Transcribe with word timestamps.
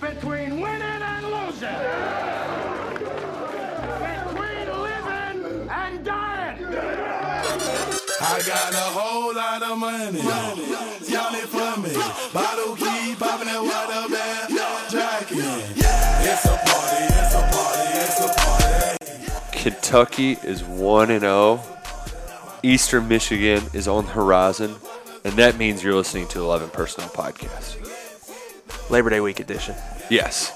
between 0.00 0.60
winning 0.60 0.82
and 0.82 1.26
losing. 1.26 1.68
Between 4.04 4.66
living 4.82 5.68
and 5.70 6.04
dying. 6.04 6.66
I 8.20 8.42
got 8.46 8.72
a 8.72 8.88
whole 8.96 9.34
lot 9.34 9.62
of 9.62 9.78
money. 9.78 10.20
Y'all 10.20 11.34
it 11.34 11.48
for 11.48 11.80
me. 11.80 11.94
Bottle 12.32 12.76
keep 12.76 13.18
popping 13.18 13.46
that 13.46 13.62
water 13.62 14.08
bag. 14.12 14.50
Jacking. 14.90 15.38
It's 15.38 16.44
a 16.44 16.56
party, 16.66 17.04
it's 17.14 17.34
a 17.34 17.42
party, 17.52 17.88
it's 17.98 18.20
a 18.20 18.28
party. 18.34 19.58
Kentucky 19.58 20.32
is 20.42 20.62
1 20.64 21.10
and 21.10 21.20
0. 21.20 21.60
Eastern 22.62 23.08
Michigan 23.08 23.64
is 23.72 23.86
on 23.86 24.06
the 24.06 24.12
horizon, 24.12 24.76
and 25.24 25.34
that 25.34 25.56
means 25.56 25.82
you're 25.82 25.94
listening 25.94 26.26
to 26.28 26.40
11 26.40 26.70
Personnel 26.70 27.10
Podcast. 27.10 27.85
Labor 28.90 29.10
Day 29.10 29.20
week 29.20 29.40
edition. 29.40 29.74
Yes. 30.10 30.50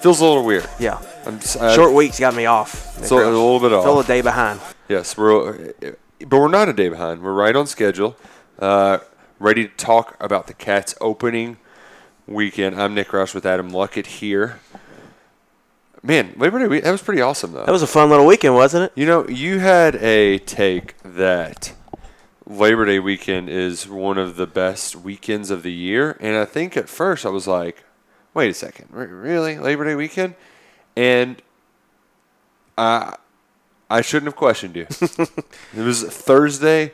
Feels 0.00 0.20
a 0.20 0.24
little 0.24 0.44
weird. 0.44 0.68
Yeah. 0.78 1.00
I'm, 1.26 1.36
s- 1.36 1.56
I- 1.56 1.74
Short 1.74 1.92
weeks 1.94 2.18
got 2.18 2.34
me 2.34 2.46
off. 2.46 2.98
It's 2.98 3.10
a, 3.10 3.14
a 3.16 3.18
little 3.30 3.60
bit 3.60 3.72
off. 3.72 3.82
Still 3.82 4.00
a 4.00 4.04
day 4.04 4.20
behind. 4.20 4.60
Yes, 4.88 5.16
we're, 5.16 5.72
but 6.20 6.30
we're 6.38 6.48
not 6.48 6.68
a 6.68 6.72
day 6.72 6.88
behind. 6.88 7.22
We're 7.22 7.32
right 7.32 7.54
on 7.54 7.66
schedule. 7.66 8.16
Uh, 8.58 8.98
ready 9.38 9.68
to 9.68 9.74
talk 9.76 10.16
about 10.20 10.46
the 10.48 10.54
Cats 10.54 10.94
opening 11.00 11.56
weekend. 12.26 12.80
I'm 12.80 12.94
Nick 12.94 13.08
Roush 13.08 13.34
with 13.34 13.46
Adam 13.46 13.70
Luckett 13.70 14.06
here. 14.06 14.60
Man, 16.02 16.34
Labor 16.36 16.58
Day 16.58 16.66
week, 16.66 16.82
that 16.84 16.90
was 16.90 17.00
pretty 17.02 17.22
awesome 17.22 17.52
though. 17.52 17.64
That 17.64 17.70
was 17.72 17.82
a 17.82 17.86
fun 17.86 18.10
little 18.10 18.26
weekend, 18.26 18.54
wasn't 18.54 18.84
it? 18.86 18.92
You 19.00 19.06
know, 19.06 19.26
you 19.28 19.60
had 19.60 19.94
a 19.96 20.38
take 20.38 20.96
that 21.04 21.72
Labor 22.58 22.84
Day 22.86 22.98
weekend 22.98 23.48
is 23.48 23.88
one 23.88 24.18
of 24.18 24.36
the 24.36 24.46
best 24.46 24.96
weekends 24.96 25.50
of 25.50 25.62
the 25.62 25.72
year, 25.72 26.16
and 26.20 26.36
I 26.36 26.44
think 26.44 26.76
at 26.76 26.88
first 26.88 27.24
I 27.26 27.30
was 27.30 27.46
like, 27.46 27.84
"Wait 28.34 28.50
a 28.50 28.54
second, 28.54 28.88
re- 28.90 29.06
really 29.06 29.58
Labor 29.58 29.84
Day 29.84 29.94
weekend?" 29.94 30.34
And 30.96 31.40
I 32.78 33.16
I 33.90 34.00
shouldn't 34.00 34.26
have 34.26 34.36
questioned 34.36 34.76
you. 34.76 34.86
it 34.90 35.82
was 35.82 36.02
Thursday, 36.04 36.92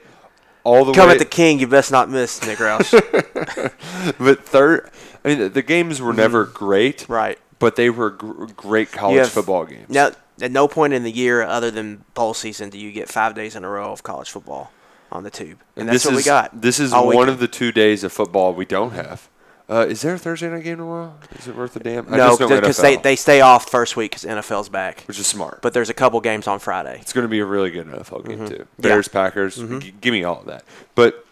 all 0.64 0.84
the 0.84 0.92
Come 0.92 1.08
way. 1.08 1.14
at 1.14 1.18
the 1.18 1.24
king, 1.24 1.58
you 1.60 1.66
best 1.66 1.90
not 1.92 2.08
miss, 2.10 2.44
Nick 2.46 2.58
Roush. 2.58 2.92
but 4.18 4.44
third, 4.44 4.90
I 5.24 5.28
mean, 5.28 5.52
the 5.52 5.62
games 5.62 6.00
were 6.00 6.12
never 6.12 6.44
great, 6.44 6.98
Mm-hmm. 6.98 7.12
right. 7.12 7.38
But 7.60 7.74
they 7.76 7.90
were 7.90 8.10
gr- 8.10 8.46
great 8.56 8.92
college 8.92 9.18
have- 9.18 9.30
football 9.32 9.64
games. 9.64 9.88
Now, 9.88 10.10
at 10.40 10.52
no 10.52 10.68
point 10.68 10.92
in 10.92 11.02
the 11.02 11.10
year 11.10 11.42
other 11.42 11.70
than 11.72 12.04
bowl 12.14 12.32
season 12.34 12.70
do 12.70 12.78
you 12.78 12.92
get 12.92 13.08
five 13.08 13.34
days 13.34 13.56
in 13.56 13.64
a 13.64 13.68
row 13.68 13.90
of 13.90 14.04
college 14.04 14.30
football 14.30 14.70
on 15.10 15.22
the 15.22 15.30
tube. 15.30 15.58
And, 15.76 15.88
that's 15.88 16.04
this 16.04 16.06
what 16.06 16.14
is, 16.14 16.24
we 16.24 16.24
got. 16.24 16.60
This 16.60 16.80
is 16.80 16.92
one 16.92 17.08
weekend. 17.08 17.30
of 17.30 17.38
the 17.38 17.48
two 17.48 17.72
days 17.72 18.04
of 18.04 18.12
football 18.12 18.54
we 18.54 18.64
don't 18.64 18.92
have. 18.92 19.28
Uh, 19.70 19.84
is 19.86 20.00
there 20.00 20.14
a 20.14 20.18
Thursday 20.18 20.48
night 20.48 20.64
game 20.64 20.78
tomorrow? 20.78 21.14
Is 21.38 21.46
it 21.46 21.54
worth 21.54 21.76
a 21.76 21.80
damn? 21.80 22.10
No, 22.10 22.38
because 22.38 22.78
they, 22.78 22.96
they 22.96 23.16
stay 23.16 23.42
off 23.42 23.70
first 23.70 23.96
week 23.96 24.12
because 24.12 24.24
NFL's 24.24 24.70
back. 24.70 25.02
which 25.02 25.18
is 25.18 25.26
smart. 25.26 25.60
But 25.60 25.74
there's 25.74 25.90
a 25.90 25.94
couple 25.94 26.20
games 26.22 26.46
on 26.46 26.58
Friday. 26.58 26.98
it's 27.02 27.12
going 27.12 27.26
to 27.26 27.28
be 27.28 27.40
a 27.40 27.44
really 27.44 27.70
good 27.70 27.86
NFL 27.86 28.26
game 28.26 28.48
too. 28.48 28.56
Yeah. 28.60 28.64
Bears, 28.78 29.08
Packers. 29.08 29.56
G- 29.56 29.92
give 30.00 30.12
me 30.12 30.24
all 30.24 30.40
of 30.40 30.46
that. 30.46 30.64
But 30.94 31.26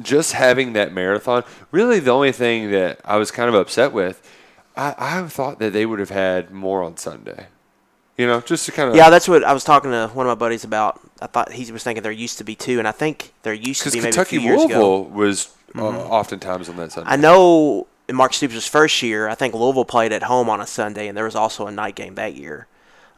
just 0.00 0.32
having 0.32 0.72
that 0.72 0.94
marathon, 0.94 1.44
really, 1.70 2.00
the 2.00 2.10
only 2.10 2.32
thing 2.32 2.70
that 2.70 3.00
I 3.04 3.16
was 3.16 3.30
kind 3.30 3.50
of 3.50 3.54
upset 3.54 3.92
with, 3.92 4.26
I, 4.74 4.94
I 4.98 5.22
thought 5.28 5.58
that 5.58 5.74
they 5.74 5.84
would 5.84 5.98
have 5.98 6.10
had 6.10 6.50
more 6.50 6.82
on 6.82 6.96
Sunday. 6.96 7.48
You 8.20 8.26
know, 8.26 8.42
just 8.42 8.66
to 8.66 8.72
kind 8.72 8.90
of 8.90 8.96
Yeah, 8.96 9.08
that's 9.08 9.26
what 9.26 9.42
I 9.44 9.54
was 9.54 9.64
talking 9.64 9.92
to 9.92 10.08
one 10.12 10.26
of 10.26 10.30
my 10.30 10.34
buddies 10.34 10.62
about. 10.62 11.00
I 11.22 11.26
thought 11.26 11.52
he 11.52 11.72
was 11.72 11.82
thinking 11.82 12.02
there 12.02 12.12
used 12.12 12.36
to 12.36 12.44
be 12.44 12.54
two, 12.54 12.78
and 12.78 12.86
I 12.86 12.92
think 12.92 13.32
there 13.44 13.54
used 13.54 13.82
to 13.84 13.90
be 13.90 13.96
maybe 13.96 14.12
Kentucky 14.12 14.36
a 14.36 14.40
few 14.40 14.48
years 14.50 14.64
ago. 14.64 14.74
Louisville 14.74 15.04
was 15.06 15.54
uh, 15.74 15.86
oftentimes 15.86 16.68
on 16.68 16.76
that 16.76 16.92
Sunday. 16.92 17.10
I 17.10 17.16
know 17.16 17.86
in 18.10 18.16
Mark 18.16 18.34
Stoops' 18.34 18.68
first 18.68 19.00
year, 19.00 19.26
I 19.26 19.34
think 19.34 19.54
Louisville 19.54 19.86
played 19.86 20.12
at 20.12 20.24
home 20.24 20.50
on 20.50 20.60
a 20.60 20.66
Sunday, 20.66 21.08
and 21.08 21.16
there 21.16 21.24
was 21.24 21.34
also 21.34 21.66
a 21.66 21.70
night 21.70 21.94
game 21.94 22.16
that 22.16 22.34
year. 22.34 22.66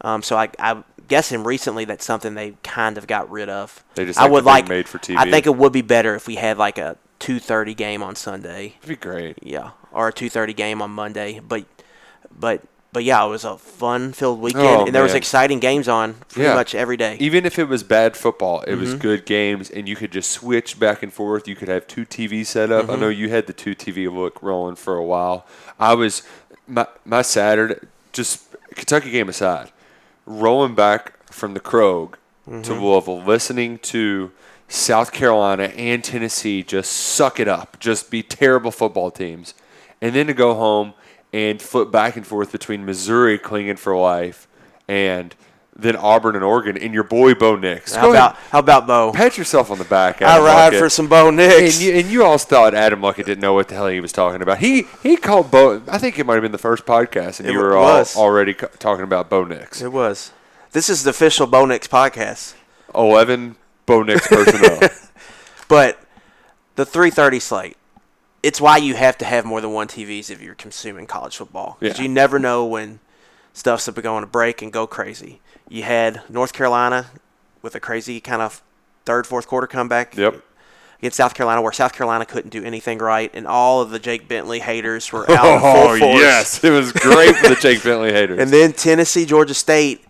Um, 0.02 0.22
so 0.22 0.36
I, 0.36 0.50
I'm 0.60 0.84
guessing 1.08 1.42
recently 1.42 1.84
that's 1.84 2.04
something 2.04 2.34
they 2.34 2.54
kind 2.62 2.96
of 2.96 3.08
got 3.08 3.28
rid 3.28 3.48
of. 3.48 3.82
They 3.96 4.04
just 4.04 4.20
I 4.20 4.28
would 4.28 4.44
like 4.44 4.68
made 4.68 4.88
for 4.88 4.98
TV. 4.98 5.16
I 5.16 5.28
think 5.28 5.46
it 5.46 5.56
would 5.56 5.72
be 5.72 5.82
better 5.82 6.14
if 6.14 6.28
we 6.28 6.36
had 6.36 6.58
like 6.58 6.78
a 6.78 6.96
2:30 7.18 7.76
game 7.76 8.04
on 8.04 8.14
Sunday. 8.14 8.76
It'd 8.78 8.88
be 8.88 8.94
great. 8.94 9.40
Yeah, 9.42 9.70
or 9.90 10.06
a 10.06 10.12
2:30 10.12 10.54
game 10.54 10.80
on 10.80 10.92
Monday. 10.92 11.40
But 11.40 11.64
but 12.30 12.62
but 12.92 13.04
yeah, 13.04 13.24
it 13.24 13.28
was 13.28 13.44
a 13.44 13.56
fun-filled 13.56 14.40
weekend, 14.40 14.64
Oh, 14.66 14.84
and 14.86 14.94
there 14.94 15.02
was 15.02 15.12
man. 15.12 15.16
exciting 15.18 15.58
games 15.60 15.88
on 15.88 16.14
pretty 16.28 16.48
Yeah. 16.48 16.54
much 16.54 16.74
every 16.74 16.96
day. 16.96 17.16
Even 17.20 17.46
if 17.46 17.58
it 17.58 17.68
was 17.68 17.82
bad 17.82 18.16
football, 18.16 18.60
it 18.62 18.70
Mm-hmm. 18.72 18.80
was 18.80 18.94
good 18.94 19.24
games, 19.24 19.70
and 19.70 19.88
you 19.88 19.96
could 19.96 20.12
just 20.12 20.30
switch 20.30 20.78
back 20.78 21.02
and 21.02 21.12
forth. 21.12 21.48
You 21.48 21.56
could 21.56 21.68
have 21.68 21.86
two 21.86 22.04
TVs 22.04 22.46
set 22.48 22.70
up. 22.70 22.84
Mm-hmm. 22.84 22.92
I 22.92 22.96
know 22.96 23.08
you 23.08 23.28
had 23.30 23.46
the 23.46 23.52
two 23.52 23.74
TV 23.74 24.08
look 24.12 24.42
rolling 24.42 24.76
for 24.76 24.96
a 24.96 25.04
while. 25.04 25.46
I 25.80 25.94
was 25.94 26.22
my 26.68 26.86
my 27.04 27.22
Saturday, 27.22 27.76
just 28.12 28.44
Kentucky 28.74 29.10
game 29.10 29.28
aside, 29.28 29.70
rolling 30.26 30.74
back 30.74 31.14
from 31.32 31.54
the 31.54 31.60
Krog 31.60 32.14
Mm-hmm. 32.48 32.62
to 32.62 32.74
Louisville, 32.74 33.22
listening 33.22 33.78
to 33.78 34.32
South 34.66 35.12
Carolina 35.12 35.64
and 35.76 36.02
Tennessee 36.02 36.64
just 36.64 36.90
suck 36.90 37.38
it 37.38 37.46
up, 37.46 37.78
just 37.78 38.10
be 38.10 38.20
terrible 38.20 38.72
football 38.72 39.12
teams, 39.12 39.54
and 40.02 40.14
then 40.14 40.26
to 40.26 40.34
go 40.34 40.54
home 40.54 40.92
and 41.32 41.62
flip 41.62 41.90
back 41.90 42.16
and 42.16 42.26
forth 42.26 42.52
between 42.52 42.84
Missouri 42.84 43.38
clinging 43.38 43.76
for 43.76 43.96
life 43.96 44.46
and 44.86 45.34
then 45.74 45.96
Auburn 45.96 46.34
and 46.34 46.44
Oregon, 46.44 46.76
and 46.76 46.92
your 46.92 47.02
boy 47.04 47.32
Bo 47.32 47.56
Nix. 47.56 47.94
How 47.94 48.10
about 48.10 48.36
how 48.50 48.58
about 48.58 48.86
Bo? 48.86 49.10
pat 49.12 49.38
yourself 49.38 49.70
on 49.70 49.78
the 49.78 49.84
back. 49.86 50.20
I 50.20 50.38
ride 50.38 50.74
Luckett. 50.74 50.78
for 50.78 50.90
some 50.90 51.08
Bo 51.08 51.30
Nix. 51.30 51.76
And 51.76 51.82
you, 51.82 51.92
and 51.94 52.10
you 52.10 52.24
all 52.24 52.36
thought 52.36 52.74
Adam 52.74 53.00
Luckett 53.00 53.24
didn't 53.24 53.40
know 53.40 53.54
what 53.54 53.68
the 53.68 53.74
hell 53.76 53.86
he 53.88 53.98
was 53.98 54.12
talking 54.12 54.42
about. 54.42 54.58
He 54.58 54.84
he 55.02 55.16
called 55.16 55.50
Bo. 55.50 55.80
I 55.88 55.96
think 55.96 56.18
it 56.18 56.26
might 56.26 56.34
have 56.34 56.42
been 56.42 56.52
the 56.52 56.58
first 56.58 56.84
podcast, 56.84 57.40
and 57.40 57.48
It 57.48 57.52
you 57.52 57.58
were 57.58 57.74
all 57.74 58.04
already 58.16 58.52
co- 58.52 58.66
talking 58.78 59.04
about 59.04 59.30
Bo 59.30 59.44
Nix. 59.44 59.80
It 59.80 59.92
was. 59.92 60.30
This 60.72 60.90
is 60.90 61.04
the 61.04 61.10
official 61.10 61.46
Bo 61.46 61.64
Nix 61.64 61.88
podcast. 61.88 62.54
Eleven 62.94 63.56
Bo 63.86 64.02
Nix 64.02 64.28
personnel. 64.28 64.80
But 65.68 65.98
the 66.76 66.84
3:30 66.84 67.40
slate, 67.40 67.76
it's 68.42 68.60
why 68.60 68.76
you 68.76 68.94
have 68.94 69.16
to 69.18 69.24
have 69.24 69.44
more 69.44 69.60
than 69.60 69.72
one 69.72 69.86
TVs 69.88 70.30
if 70.30 70.42
you're 70.42 70.54
consuming 70.54 71.06
college 71.06 71.36
football. 71.36 71.76
Because 71.80 71.98
Yeah. 71.98 72.04
you 72.04 72.08
never 72.08 72.38
know 72.38 72.64
when 72.64 73.00
stuff's 73.52 73.88
going 73.88 74.22
to 74.22 74.26
break 74.26 74.62
and 74.62 74.72
go 74.72 74.86
crazy. 74.86 75.40
You 75.68 75.84
had 75.84 76.22
North 76.28 76.52
Carolina 76.52 77.06
with 77.62 77.74
a 77.74 77.80
crazy 77.80 78.20
kind 78.20 78.42
of 78.42 78.62
third, 79.04 79.26
fourth 79.26 79.46
quarter 79.46 79.66
comeback 79.66 80.16
yep. 80.16 80.42
against 80.98 81.16
South 81.16 81.34
Carolina, 81.34 81.62
where 81.62 81.72
South 81.72 81.92
Carolina 81.92 82.26
couldn't 82.26 82.50
do 82.50 82.64
anything 82.64 82.98
right, 82.98 83.30
and 83.32 83.46
all 83.46 83.80
of 83.80 83.90
the 83.90 83.98
Jake 83.98 84.26
Bentley 84.28 84.58
haters 84.60 85.10
were 85.12 85.30
out 85.30 85.60
Oh 85.62 85.98
force. 85.98 86.00
yes, 86.00 86.64
it 86.64 86.70
was 86.70 86.92
great 86.92 87.36
for 87.36 87.48
the 87.48 87.56
Jake 87.56 87.82
Bentley 87.82 88.12
haters. 88.12 88.40
And 88.40 88.50
then 88.50 88.72
Tennessee, 88.72 89.24
Georgia 89.24 89.54
State, 89.54 90.04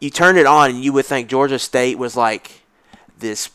you 0.00 0.10
turned 0.10 0.36
it 0.38 0.46
on 0.46 0.70
and 0.70 0.84
you 0.84 0.92
would 0.92 1.06
think 1.06 1.28
Georgia 1.28 1.58
State 1.58 1.96
was 1.98 2.16
like 2.16 2.62
this 3.18 3.50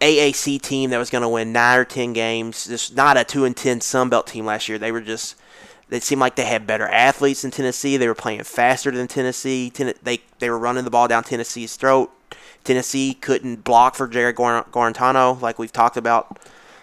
AAC 0.00 0.60
team 0.62 0.90
that 0.90 0.98
was 0.98 1.10
going 1.10 1.22
to 1.22 1.28
win 1.28 1.52
nine 1.52 1.78
or 1.78 1.84
ten 1.84 2.12
games. 2.12 2.64
This 2.64 2.92
not 2.92 3.16
a 3.16 3.24
two 3.24 3.44
and 3.44 3.56
ten 3.56 3.80
Sun 3.80 4.08
Belt 4.08 4.26
team 4.26 4.46
last 4.46 4.68
year. 4.68 4.78
They 4.78 4.92
were 4.92 5.00
just. 5.00 5.36
They 5.88 5.98
seemed 5.98 6.20
like 6.20 6.36
they 6.36 6.44
had 6.44 6.68
better 6.68 6.86
athletes 6.86 7.42
than 7.42 7.50
Tennessee. 7.50 7.96
They 7.96 8.06
were 8.06 8.14
playing 8.14 8.44
faster 8.44 8.92
than 8.92 9.08
Tennessee. 9.08 9.70
Ten, 9.70 9.92
they 10.02 10.20
they 10.38 10.48
were 10.48 10.58
running 10.58 10.84
the 10.84 10.90
ball 10.90 11.08
down 11.08 11.24
Tennessee's 11.24 11.74
throat. 11.76 12.10
Tennessee 12.62 13.14
couldn't 13.14 13.64
block 13.64 13.96
for 13.96 14.06
Jarrett 14.06 14.36
Guar- 14.36 14.66
Guarantano, 14.70 15.40
like 15.40 15.58
we've 15.58 15.72
talked 15.72 15.96
about 15.96 16.38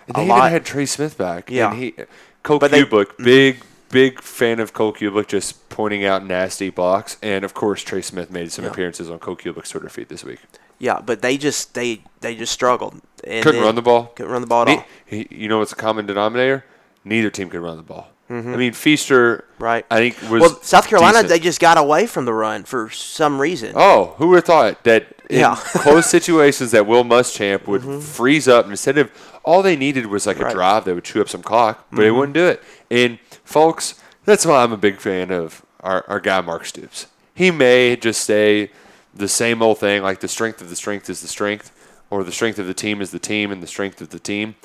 And 0.08 0.18
a 0.18 0.20
they 0.22 0.28
lot. 0.28 0.40
even 0.40 0.52
had 0.52 0.66
Trey 0.66 0.86
Smith 0.86 1.18
back. 1.18 1.50
Yeah. 1.50 1.70
And 1.72 1.80
he, 1.82 1.94
uh, 1.98 2.04
Cole 2.44 2.60
But 2.60 2.72
they- 2.72 2.84
mm-hmm. 2.84 3.24
big 3.24 3.64
big 3.90 4.22
fan 4.22 4.60
of 4.60 4.74
Cole 4.74 4.92
Kubick 4.94 5.28
just 5.28 5.70
pointing 5.70 6.04
out 6.04 6.26
nasty 6.26 6.70
blocks, 6.70 7.16
and 7.24 7.46
of 7.46 7.54
course 7.54 7.84
Trey 7.84 8.02
Smith 8.02 8.30
made 8.30 8.52
some 8.52 8.66
Yeah. 8.66 8.72
appearances 8.72 9.10
on 9.10 9.20
Cole 9.20 9.38
Kubick's 9.38 9.70
Twitter 9.70 9.88
feed 9.88 10.10
this 10.10 10.26
week. 10.26 10.40
Yeah, 10.80 11.00
but 11.04 11.22
they 11.22 11.38
just 11.38 11.74
they 11.74 12.02
they 12.22 12.36
just 12.36 12.54
struggled. 12.54 13.02
And 13.24 13.44
couldn't 13.44 13.62
run 13.62 13.76
the 13.76 13.82
ball. 13.82 14.08
Couldn't 14.16 14.32
run 14.32 14.42
the 14.42 14.48
ball 14.48 14.64
at 14.70 14.78
all. 14.78 14.86
he- 15.06 15.28
you 15.32 15.48
know 15.48 15.60
what's 15.60 15.72
a 15.72 15.76
common 15.76 16.06
denominator? 16.06 16.66
Neither 17.04 17.30
team 17.30 17.50
could 17.50 17.62
run 17.62 17.78
the 17.78 17.84
ball. 17.84 18.10
I 18.30 18.34
mean, 18.34 18.74
Feaster, 18.74 19.46
Mm-hmm. 19.58 19.64
Right. 19.64 19.86
I 19.90 19.98
think 20.12 20.22
was 20.30 20.42
well, 20.42 20.60
South 20.62 20.88
Carolina 20.90 21.14
decent. 21.24 21.30
they 21.30 21.40
just 21.40 21.62
got 21.62 21.78
away 21.78 22.06
from 22.08 22.26
the 22.26 22.34
run 22.34 22.66
for 22.66 22.90
some 22.90 23.40
reason. 23.40 23.72
Oh, 23.74 24.16
who 24.18 24.28
would 24.28 24.36
have 24.36 24.44
thought 24.46 24.84
that 24.84 25.08
in 25.30 25.40
Yeah. 25.40 25.56
Mm-hmm. 25.56 25.80
close 25.84 26.08
situations 26.08 26.72
that 26.72 26.86
Will 26.86 27.06
Muschamp 27.06 27.66
would 27.68 28.04
freeze 28.04 28.50
up 28.50 28.66
and 28.66 28.74
instead 28.74 28.98
of 28.98 29.10
all 29.46 29.62
they 29.64 29.78
needed 29.78 30.08
was 30.08 30.28
like 30.28 30.38
a 30.38 30.42
Right. 30.42 30.50
Mm-hmm. 30.50 30.58
drive 30.58 30.84
that 30.86 30.94
would 30.96 31.06
chew 31.06 31.22
up 31.22 31.30
some 31.30 31.42
clock, 31.42 31.88
but 31.90 32.02
they 32.02 32.12
wouldn't 32.12 32.34
do 32.34 32.46
it. 32.48 32.62
And 32.92 33.18
folks, 33.46 33.96
that's 34.26 34.46
why 34.46 34.62
I'm 34.62 34.74
a 34.74 34.78
big 34.78 34.98
fan 35.00 35.32
of 35.32 35.66
our, 35.80 36.04
our 36.10 36.20
guy 36.20 36.42
Mark 36.42 36.66
Stoops. 36.66 37.08
He 37.34 37.50
may 37.50 37.96
just 37.96 38.26
say 38.26 38.72
the 39.18 39.28
same 39.28 39.62
old 39.62 39.80
thing, 39.80 40.02
like 40.04 40.20
the 40.20 40.28
strength 40.28 40.62
of 40.62 40.70
the 40.70 40.76
strength 40.76 41.10
is 41.10 41.22
the 41.22 41.28
strength, 41.28 41.72
or 42.10 42.24
the 42.24 42.32
strength 42.32 42.60
of 42.60 42.68
the 42.68 42.74
team 42.74 43.02
is 43.02 43.12
the 43.12 43.20
team, 43.20 43.52
and 43.52 43.62
the 43.62 43.68
strength 43.68 44.02
of 44.02 44.10
the 44.10 44.20
team. 44.20 44.56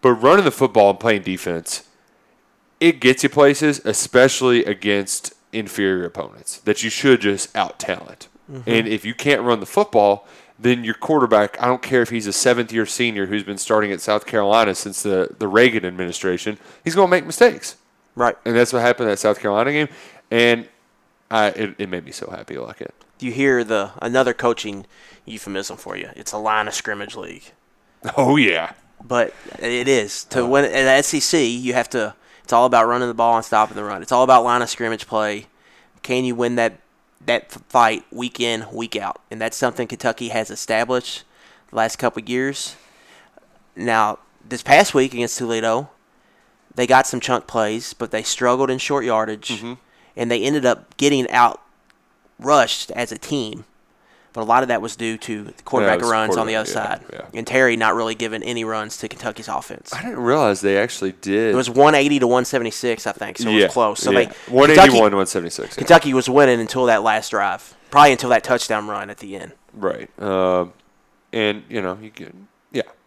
But 0.00 0.12
running 0.14 0.44
the 0.44 0.50
football 0.50 0.90
and 0.90 1.00
playing 1.00 1.22
defense, 1.22 1.88
it 2.80 3.00
gets 3.00 3.22
you 3.22 3.28
places, 3.28 3.80
especially 3.84 4.64
against 4.64 5.34
inferior 5.52 6.04
opponents 6.04 6.58
that 6.60 6.82
you 6.82 6.90
should 6.90 7.20
just 7.20 7.54
out 7.56 7.78
talent. 7.78 8.28
Mm-hmm. 8.50 8.68
And 8.68 8.88
if 8.88 9.04
you 9.04 9.14
can't 9.14 9.42
run 9.42 9.60
the 9.60 9.66
football, 9.66 10.26
then 10.58 10.84
your 10.84 10.94
quarterback, 10.94 11.60
I 11.60 11.66
don't 11.66 11.82
care 11.82 12.02
if 12.02 12.10
he's 12.10 12.26
a 12.26 12.32
seventh 12.32 12.72
year 12.72 12.86
senior 12.86 13.26
who's 13.26 13.44
been 13.44 13.58
starting 13.58 13.92
at 13.92 14.00
South 14.00 14.26
Carolina 14.26 14.74
since 14.74 15.02
the, 15.02 15.34
the 15.38 15.48
Reagan 15.48 15.84
administration, 15.84 16.58
he's 16.84 16.94
going 16.94 17.06
to 17.06 17.10
make 17.10 17.26
mistakes. 17.26 17.76
Right. 18.14 18.36
And 18.44 18.56
that's 18.56 18.72
what 18.72 18.82
happened 18.82 19.08
at 19.08 19.12
that 19.12 19.18
South 19.18 19.40
Carolina 19.40 19.72
game. 19.72 19.88
And 20.30 20.68
I, 21.30 21.48
it, 21.48 21.74
it 21.78 21.88
made 21.88 22.04
me 22.04 22.12
so 22.12 22.30
happy 22.30 22.58
like 22.58 22.80
it. 22.80 22.94
You 23.22 23.32
hear 23.32 23.64
the 23.64 23.92
another 24.00 24.34
coaching 24.34 24.86
euphemism 25.24 25.76
for 25.76 25.96
you. 25.96 26.10
It's 26.16 26.32
a 26.32 26.38
line 26.38 26.68
of 26.68 26.74
scrimmage 26.74 27.16
league. 27.16 27.52
Oh, 28.16 28.36
yeah. 28.36 28.72
But 29.04 29.34
it 29.58 29.88
is 29.88 30.24
to 30.24 30.40
uh-huh. 30.40 30.48
win 30.48 30.64
at 30.64 31.02
the 31.02 31.02
SEC. 31.02 31.40
You 31.40 31.74
have 31.74 31.88
to. 31.90 32.14
It's 32.44 32.52
all 32.52 32.66
about 32.66 32.86
running 32.86 33.08
the 33.08 33.14
ball 33.14 33.36
and 33.36 33.44
stopping 33.44 33.76
the 33.76 33.84
run. 33.84 34.02
It's 34.02 34.12
all 34.12 34.24
about 34.24 34.44
line 34.44 34.62
of 34.62 34.68
scrimmage 34.68 35.06
play. 35.06 35.46
Can 36.02 36.24
you 36.24 36.34
win 36.34 36.56
that 36.56 36.80
that 37.24 37.52
fight 37.52 38.04
week 38.10 38.40
in, 38.40 38.66
week 38.72 38.96
out? 38.96 39.20
And 39.30 39.40
that's 39.40 39.56
something 39.56 39.86
Kentucky 39.86 40.28
has 40.28 40.50
established 40.50 41.22
the 41.70 41.76
last 41.76 41.96
couple 41.96 42.22
of 42.22 42.28
years. 42.28 42.76
Now, 43.76 44.18
this 44.46 44.62
past 44.62 44.94
week 44.94 45.14
against 45.14 45.38
Toledo, 45.38 45.90
they 46.74 46.86
got 46.86 47.06
some 47.06 47.20
chunk 47.20 47.46
plays, 47.46 47.94
but 47.94 48.10
they 48.10 48.22
struggled 48.22 48.70
in 48.70 48.78
short 48.78 49.04
yardage, 49.04 49.50
mm-hmm. 49.50 49.74
and 50.16 50.30
they 50.30 50.42
ended 50.42 50.66
up 50.66 50.96
getting 50.96 51.30
out 51.30 51.60
rushed 52.44 52.90
as 52.92 53.12
a 53.12 53.18
team. 53.18 53.64
But 54.32 54.40
a 54.40 54.44
lot 54.44 54.62
of 54.62 54.68
that 54.68 54.80
was 54.80 54.96
due 54.96 55.18
to 55.18 55.44
the 55.44 55.62
quarterback 55.64 56.00
was 56.00 56.10
runs 56.10 56.36
on 56.38 56.46
the 56.46 56.56
other 56.56 56.70
quarterback, 56.70 57.00
side, 57.02 57.06
yeah, 57.12 57.18
yeah. 57.32 57.38
and 57.38 57.46
Terry 57.46 57.76
not 57.76 57.94
really 57.94 58.14
giving 58.14 58.42
any 58.42 58.64
runs 58.64 58.96
to 58.98 59.08
Kentucky's 59.08 59.48
offense. 59.48 59.92
I 59.92 60.00
didn't 60.00 60.20
realize 60.20 60.62
they 60.62 60.78
actually 60.78 61.12
did. 61.12 61.52
It 61.52 61.54
was 61.54 61.68
180 61.68 62.20
to 62.20 62.26
176, 62.26 63.06
I 63.06 63.12
think, 63.12 63.36
so 63.36 63.50
it 63.50 63.52
yeah, 63.52 63.64
was 63.64 63.72
close. 63.74 64.00
So 64.00 64.10
yeah. 64.10 64.20
they 64.20 64.24
181 64.50 64.68
Kentucky, 64.68 65.00
176. 65.00 65.76
yeah. 65.76 65.78
Kentucky 65.78 66.14
was 66.14 66.30
winning 66.30 66.60
until 66.60 66.86
that 66.86 67.02
last 67.02 67.28
drive, 67.28 67.76
probably 67.90 68.12
until 68.12 68.30
that 68.30 68.42
touchdown 68.42 68.88
run 68.88 69.10
at 69.10 69.18
the 69.18 69.36
end. 69.36 69.52
Right. 69.74 70.08
Um, 70.18 70.72
and 71.32 71.62
you 71.68 71.82
know, 71.82 71.98
you 72.00 72.10
can, 72.10 72.26
yeah, 72.26 72.51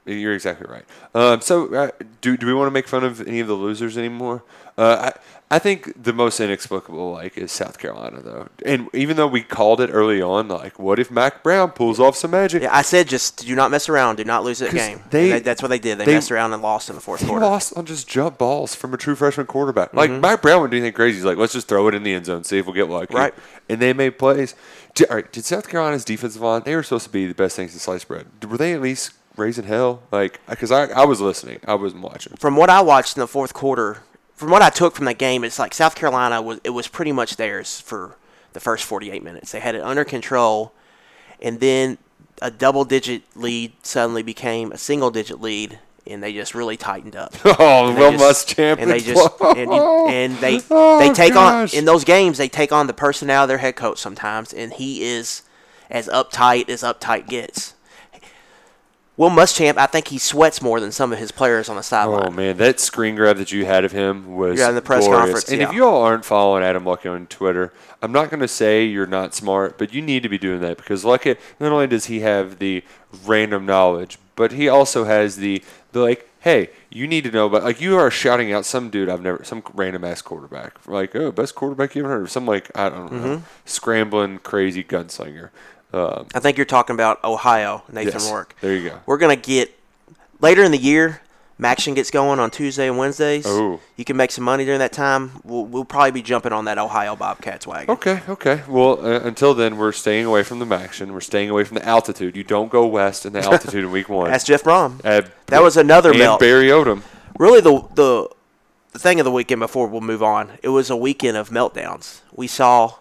you're 0.05 0.33
exactly 0.33 0.67
right. 0.69 0.85
Um, 1.13 1.41
so, 1.41 1.73
uh, 1.73 1.91
do 2.21 2.37
do 2.37 2.45
we 2.45 2.53
want 2.53 2.67
to 2.67 2.71
make 2.71 2.87
fun 2.87 3.03
of 3.03 3.21
any 3.27 3.39
of 3.39 3.47
the 3.47 3.53
losers 3.55 3.97
anymore? 3.97 4.43
Uh, 4.77 5.11
I 5.13 5.55
I 5.55 5.59
think 5.59 6.03
the 6.03 6.11
most 6.11 6.39
inexplicable 6.39 7.13
like 7.13 7.37
is 7.37 7.51
South 7.51 7.77
Carolina 7.77 8.19
though, 8.21 8.49
and 8.65 8.89
even 8.93 9.15
though 9.15 9.27
we 9.27 9.41
called 9.41 9.79
it 9.79 9.89
early 9.93 10.21
on, 10.21 10.47
like, 10.49 10.77
what 10.79 10.99
if 10.99 11.09
Mack 11.09 11.43
Brown 11.43 11.71
pulls 11.71 11.99
off 11.99 12.15
some 12.17 12.31
magic? 12.31 12.63
Yeah, 12.63 12.75
I 12.75 12.81
said 12.81 13.07
just 13.07 13.45
do 13.45 13.55
not 13.55 13.71
mess 13.71 13.87
around, 13.87 14.17
do 14.17 14.25
not 14.25 14.43
lose 14.43 14.59
that 14.59 14.71
game. 14.71 15.01
they- 15.11 15.29
that- 15.29 15.43
that's 15.45 15.61
what 15.61 15.69
they 15.69 15.79
did. 15.79 15.97
They, 15.99 16.05
they- 16.05 16.13
messed 16.15 16.31
around 16.31 16.51
and 16.53 16.61
lost 16.61 16.89
in 16.89 16.95
the 16.95 17.01
fourth 17.01 17.25
quarter. 17.25 17.45
lost 17.45 17.77
on 17.77 17.85
just 17.85 18.07
jump 18.07 18.37
balls 18.37 18.75
from 18.75 18.93
a 18.93 18.97
true 18.97 19.15
freshman 19.15 19.45
quarterback. 19.45 19.93
Like 19.93 20.09
Mm-hmm. 20.09 20.21
Mack 20.21 20.41
Brown 20.41 20.61
would 20.61 20.71
do 20.71 20.77
anything 20.77 20.93
crazy. 20.93 21.17
He's 21.17 21.25
like, 21.25 21.37
let's 21.37 21.53
just 21.53 21.67
throw 21.69 21.87
it 21.87 21.95
in 21.95 22.03
the 22.03 22.13
end 22.13 22.25
zone, 22.25 22.43
see 22.43 22.57
if 22.57 22.65
we'll 22.65 22.75
get 22.75 22.89
lucky. 22.89 23.13
Right. 23.15 23.33
And 23.69 23.79
they 23.81 23.93
made 23.93 24.17
plays. 24.17 24.55
Did, 24.93 25.09
all 25.09 25.15
right, 25.17 25.31
did 25.31 25.45
South 25.45 25.69
Carolina's 25.69 26.03
defensive 26.05 26.41
line? 26.41 26.63
They 26.65 26.75
were 26.75 26.83
supposed 26.83 27.05
to 27.05 27.11
be 27.11 27.27
the 27.27 27.33
best 27.35 27.55
things 27.55 27.73
in 27.73 27.79
sliced 27.79 28.07
bread. 28.07 28.25
Were 28.49 28.57
they 28.57 28.73
at 28.73 28.81
least 28.81 29.11
raising 29.37 29.65
hell? 29.65 30.01
Like, 30.11 30.39
because 30.49 30.71
I, 30.71 30.85
I 30.85 31.05
was 31.05 31.21
listening, 31.21 31.59
I 31.67 31.75
wasn't 31.75 32.01
watching. 32.03 32.35
From 32.37 32.55
what 32.55 32.69
I 32.69 32.81
watched 32.81 33.15
in 33.17 33.21
the 33.21 33.27
fourth 33.27 33.53
quarter, 33.53 33.99
from 34.33 34.49
what 34.49 34.61
I 34.61 34.69
took 34.69 34.95
from 34.95 35.05
that 35.05 35.17
game, 35.17 35.43
it's 35.43 35.59
like 35.59 35.73
South 35.73 35.95
Carolina 35.95 36.41
was 36.41 36.59
it 36.63 36.71
was 36.71 36.87
pretty 36.87 37.11
much 37.11 37.37
theirs 37.37 37.79
for 37.79 38.17
the 38.53 38.59
first 38.59 38.83
48 38.85 39.23
minutes. 39.23 39.51
They 39.51 39.59
had 39.59 39.75
it 39.75 39.81
under 39.81 40.03
control, 40.05 40.73
and 41.41 41.59
then 41.59 41.97
a 42.41 42.51
double-digit 42.51 43.23
lead 43.35 43.73
suddenly 43.81 44.23
became 44.23 44.71
a 44.73 44.77
single-digit 44.77 45.39
lead, 45.41 45.79
and 46.05 46.21
they 46.21 46.33
just 46.33 46.53
really 46.53 46.75
tightened 46.77 47.15
up. 47.15 47.33
Oh, 47.45 47.93
Will 47.95 48.11
Muschamp. 48.11 48.77
and 48.79 48.91
they 48.91 48.99
just 48.99 49.29
oh. 49.39 49.53
and, 49.55 49.71
and 50.13 50.37
they 50.39 50.59
Oh, 50.69 50.99
they 50.99 51.13
take 51.13 51.33
gosh. 51.33 51.73
on 51.73 51.77
in 51.77 51.85
those 51.85 52.03
games 52.03 52.37
they 52.37 52.49
take 52.49 52.71
on 52.73 52.87
the 52.87 52.93
personality 52.93 53.43
of 53.45 53.47
their 53.49 53.57
head 53.59 53.75
coach 53.77 53.99
sometimes, 53.99 54.51
and 54.53 54.73
he 54.73 55.03
is 55.03 55.43
as 55.89 56.07
uptight 56.09 56.67
as 56.67 56.81
uptight 56.83 57.27
gets. 57.27 57.74
Will 59.17 59.29
Muschamp, 59.29 59.77
I 59.77 59.85
think 59.85 60.09
he 60.09 60.17
sweats 60.17 60.61
more 60.61 60.81
than 60.81 60.91
some 60.91 61.13
of 61.13 61.19
his 61.19 61.31
players 61.31 61.69
on 61.69 61.77
the 61.77 61.83
sideline. 61.83 62.25
Oh 62.27 62.31
man, 62.31 62.57
that 62.57 62.81
screen 62.81 63.15
grab 63.15 63.37
that 63.37 63.51
you 63.51 63.63
had 63.65 63.85
of 63.85 63.93
him 63.93 64.35
was 64.35 64.59
Yeah, 64.59 64.67
in 64.69 64.75
the 64.75 64.81
press 64.81 65.05
glorious. 65.07 65.23
conference, 65.23 65.51
And 65.51 65.61
if 65.61 65.71
you 65.71 65.85
all 65.85 66.01
aren't 66.03 66.25
following 66.25 66.63
Adam 66.63 66.85
Lucky 66.85 67.07
on 67.07 67.27
Twitter, 67.27 67.71
I'm 68.01 68.11
not 68.11 68.29
going 68.29 68.41
to 68.41 68.47
say 68.47 68.83
you're 68.83 69.05
not 69.07 69.33
smart, 69.33 69.77
but 69.77 69.93
you 69.93 70.01
need 70.01 70.23
to 70.23 70.29
be 70.29 70.37
doing 70.37 70.59
that 70.61 70.75
because 70.75 71.05
Lucky 71.05 71.35
not 71.61 71.71
only 71.71 71.87
does 71.87 72.05
he 72.07 72.19
have 72.19 72.59
the 72.59 72.83
random 73.25 73.65
knowledge, 73.65 74.17
but 74.35 74.51
he 74.51 74.67
also 74.67 75.05
has 75.05 75.37
the 75.37 75.63
the 75.93 76.01
like, 76.01 76.29
hey, 76.41 76.69
you 76.89 77.07
need 77.07 77.23
to 77.23 77.31
know 77.31 77.45
about 77.45 77.63
like 77.63 77.79
you 77.79 77.97
are 77.97 78.11
shouting 78.11 78.51
out 78.51 78.65
some 78.65 78.89
dude 78.89 79.07
I've 79.07 79.21
never 79.21 79.45
some 79.45 79.63
random 79.73 80.03
ass 80.03 80.21
quarterback 80.21 80.85
like 80.87 81.15
oh 81.15 81.31
best 81.31 81.55
quarterback 81.55 81.95
you 81.95 82.03
ever 82.03 82.13
heard 82.15 82.23
of 82.23 82.31
some 82.31 82.45
like 82.45 82.69
I 82.77 82.89
don't 82.89 83.11
know 83.13 83.17
Mm-hmm. 83.37 83.45
scrambling 83.63 84.39
crazy 84.39 84.83
gunslinger. 84.83 85.49
Um, 85.95 86.27
I 86.35 86.39
think 86.39 86.57
you're 86.57 86.65
talking 86.65 86.93
about 86.93 87.23
Ohio, 87.23 87.83
Nathan 87.91 88.13
yes, 88.13 88.29
Rourke. 88.29 88.55
There 88.59 88.75
you 88.75 88.89
go. 88.89 88.99
We're 89.05 89.17
gonna 89.17 89.35
get 89.35 89.73
later 90.41 90.63
in 90.63 90.71
the 90.71 90.77
year. 90.77 91.21
Maction 91.57 91.95
gets 91.95 92.11
going 92.11 92.37
on 92.37 92.51
Tuesday 92.51 92.89
and 92.89 92.97
Wednesdays. 92.97 93.45
Oh. 93.47 93.79
You 93.95 94.03
can 94.03 94.17
make 94.17 94.31
some 94.31 94.43
money 94.43 94.65
during 94.65 94.79
that 94.79 94.91
time. 94.91 95.39
We'll, 95.45 95.63
we'll 95.63 95.85
probably 95.85 96.11
be 96.11 96.21
jumping 96.21 96.51
on 96.51 96.65
that 96.65 96.77
Ohio 96.77 97.15
Bobcats 97.15 97.65
wagon. 97.65 97.91
Okay, 97.91 98.21
okay. 98.27 98.61
Well, 98.67 98.99
uh, 98.99 99.21
until 99.21 99.53
then, 99.53 99.77
we're 99.77 99.93
staying 99.93 100.25
away 100.25 100.43
from 100.43 100.59
the 100.59 100.75
action. 100.75 101.13
We're 101.13 101.21
staying 101.21 101.49
away 101.49 101.63
from 101.63 101.75
the 101.75 101.85
altitude. 101.85 102.35
You 102.35 102.43
don't 102.43 102.69
go 102.69 102.85
west 102.85 103.25
in 103.25 103.31
the 103.31 103.39
altitude 103.49 103.85
in 103.85 103.91
week 103.91 104.09
one. 104.09 104.31
That's 104.31 104.43
Jeff 104.43 104.63
Brohm. 104.63 104.99
Uh, 105.05 105.21
that 105.45 105.63
was 105.63 105.77
another 105.77 106.09
and 106.09 106.19
melt. 106.19 106.41
Barry 106.41 106.67
Odom. 106.67 107.03
really 107.39 107.61
the 107.61 107.87
the 107.93 108.29
the 108.91 108.99
thing 108.99 109.21
of 109.21 109.23
the 109.23 109.31
weekend 109.31 109.59
before 109.59 109.87
we'll 109.87 110.01
move 110.01 110.23
on 110.23 110.51
it 110.63 110.69
was 110.69 110.89
a 110.89 110.95
weekend 110.95 111.35
of 111.35 111.49
meltdowns 111.49 112.21
we 112.33 112.47
saw 112.47 112.93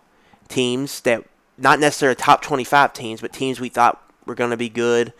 teams 0.48 1.00
that 1.02 1.24
not 1.58 1.78
necessarily 1.80 2.14
top 2.16 2.42
25 2.42 2.92
teams 2.92 3.20
but 3.20 3.32
teams 3.32 3.61
we 3.61 3.68
thought 3.68 4.02
were 4.26 4.34
going 4.34 4.50
to 4.50 4.56
be 4.56 4.68
good 4.68 5.12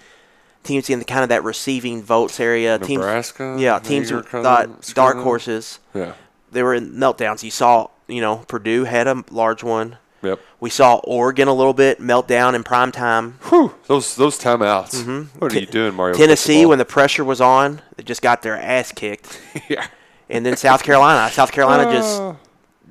teams 0.63 0.89
in 0.89 0.99
the 0.99 1.05
kind 1.05 1.23
of 1.23 1.29
that 1.29 1.45
receiving 1.45 2.03
votes 2.03 2.41
area 2.41 2.79
Nebraska, 2.79 3.45
teams 3.53 3.61
yeah 3.63 3.79
teams 3.79 4.11
were 4.13 4.23
thought 4.23 4.93
dark 4.95 5.17
horses 5.19 5.79
Yeah. 5.95 6.15
they 6.53 6.63
were 6.63 6.75
in 6.75 6.93
meltdowns 6.95 7.43
you 7.43 7.51
saw 7.51 7.89
you 8.09 8.21
know 8.21 8.39
purdue 8.49 8.85
had 8.85 9.07
a 9.07 9.23
large 9.31 9.63
one 9.63 9.99
Yep. 10.23 10.41
we 10.59 10.71
saw 10.71 10.97
oregon 11.05 11.49
a 11.49 11.53
little 11.53 11.75
bit 11.75 12.01
meltdown 12.01 12.55
in 12.55 12.65
prime 12.65 12.91
time 12.93 13.33
Whew, 13.51 13.75
those 13.89 14.17
those 14.17 14.39
timeouts. 14.39 15.05
What 15.39 15.55
are 15.55 15.59
you 15.59 15.67
doing, 15.67 15.95
Mario? 15.95 16.15
Mm-hmm. 16.15 16.23
tennessee 16.23 16.53
Cristobal? 16.53 16.69
when 16.71 16.79
the 16.79 16.85
pressure 16.87 17.25
was 17.25 17.43
on 17.43 17.83
they 17.97 18.03
just 18.03 18.23
got 18.23 18.41
their 18.41 18.57
ass 18.57 18.91
kicked 18.91 19.39
yeah. 19.69 19.87
and 20.31 20.47
then 20.47 20.57
South 20.57 20.83
Carolina. 20.83 21.31
South 21.31 21.53
Carolina 21.53 21.87
Uh. 21.91 21.93
just 21.93 22.23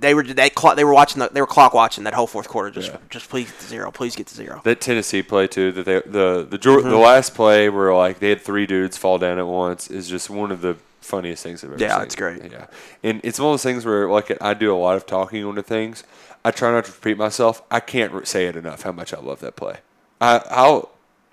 they 0.03 0.13
were 0.13 0.23
they 0.23 0.49
clock 0.49 0.75
they 0.75 0.83
were 0.83 0.93
watching 0.93 1.19
the, 1.19 1.29
they 1.29 1.41
were 1.41 1.47
clock 1.47 1.73
watching 1.73 2.03
that 2.03 2.13
whole 2.13 2.27
fourth 2.27 2.47
quarter. 2.47 2.69
Just 2.69 2.91
Yeah. 2.91 2.97
just 3.09 3.29
please 3.29 3.49
get 3.51 3.59
to 3.61 3.65
zero, 3.67 3.91
please 3.91 4.15
get 4.15 4.27
to 4.27 4.35
zero. 4.35 4.61
That 4.63 4.81
Tennessee 4.81 5.23
play 5.23 5.47
too. 5.47 5.71
That 5.71 5.85
they 5.85 6.01
the 6.05 6.45
the 6.49 6.59
Geor- 6.59 6.79
Mm-hmm. 6.79 6.89
the 6.89 6.97
last 6.97 7.33
play 7.33 7.69
where 7.69 7.93
like 7.93 8.19
they 8.19 8.29
had 8.29 8.41
three 8.41 8.65
dudes 8.65 8.97
fall 8.97 9.17
down 9.17 9.39
at 9.39 9.47
once 9.47 9.89
is 9.89 10.07
just 10.07 10.29
one 10.29 10.51
of 10.51 10.61
the 10.61 10.75
funniest 11.01 11.43
things 11.43 11.63
I've 11.63 11.71
ever 11.73 11.79
Yeah, 11.81 11.89
seen. 11.89 11.97
Yeah, 11.99 12.03
it's 12.03 12.15
great. 12.15 12.51
Yeah, 12.51 12.65
and 13.03 13.21
it's 13.23 13.39
one 13.39 13.49
of 13.49 13.53
those 13.53 13.63
things 13.63 13.85
where 13.85 14.07
like 14.09 14.37
I 14.41 14.53
do 14.53 14.73
a 14.73 14.77
lot 14.77 14.95
of 14.95 15.05
talking 15.05 15.43
onto 15.43 15.61
things. 15.61 16.03
I 16.45 16.51
try 16.51 16.71
not 16.71 16.85
to 16.85 16.91
repeat 16.91 17.17
myself. 17.17 17.61
I 17.71 17.79
can't 17.79 18.27
say 18.27 18.47
it 18.47 18.55
enough 18.55 18.83
how 18.83 18.91
much 18.91 19.13
I 19.13 19.19
love 19.19 19.39
that 19.39 19.55
play. 19.55 19.77
I 20.21 20.41
I'll 20.49 20.91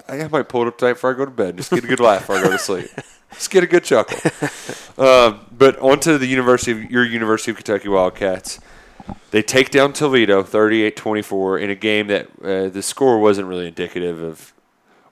I 0.09 0.27
might 0.29 0.49
pull 0.49 0.63
it 0.63 0.69
up 0.69 0.79
tonight 0.79 0.95
before 0.95 1.11
I 1.13 1.17
go 1.17 1.25
to 1.25 1.31
bed. 1.31 1.57
Just 1.57 1.71
get 1.71 1.85
a 1.85 1.87
good 1.87 2.01
laugh 2.01 2.21
before 2.23 2.37
I 2.37 2.43
go 2.43 2.51
to 2.51 2.59
sleep. 2.59 2.89
Just 3.33 3.51
get 3.51 3.63
a 3.65 3.67
good 3.67 3.85
chuckle. 3.85 4.19
um, 4.99 5.41
but 5.53 5.79
onto 5.79 6.19
the 6.19 6.27
University 6.27 6.73
of 6.73 6.91
your 6.91 7.05
University 7.05 7.51
of 7.51 7.57
Kentucky 7.57 7.89
Wildcats. 7.89 8.61
They 9.31 9.43
take 9.43 9.71
down 9.71 9.93
Toledo 9.93 10.43
38-24 10.43 11.61
in 11.63 11.71
a 11.71 11.75
game 11.75 12.09
that 12.09 12.29
uh, 12.43 12.69
the 12.69 12.83
score 12.83 13.19
wasn't 13.19 13.49
really 13.49 13.67
indicative 13.69 14.21
of 14.23 14.53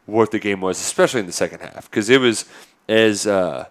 what 0.06 0.30
the 0.30 0.38
game 0.38 0.60
was, 0.60 0.78
especially 0.80 1.20
in 1.20 1.26
the 1.26 1.32
second 1.32 1.60
half, 1.60 1.90
because 1.90 2.08
it 2.10 2.20
was 2.20 2.44
as 2.88 3.26
uh, 3.26 3.66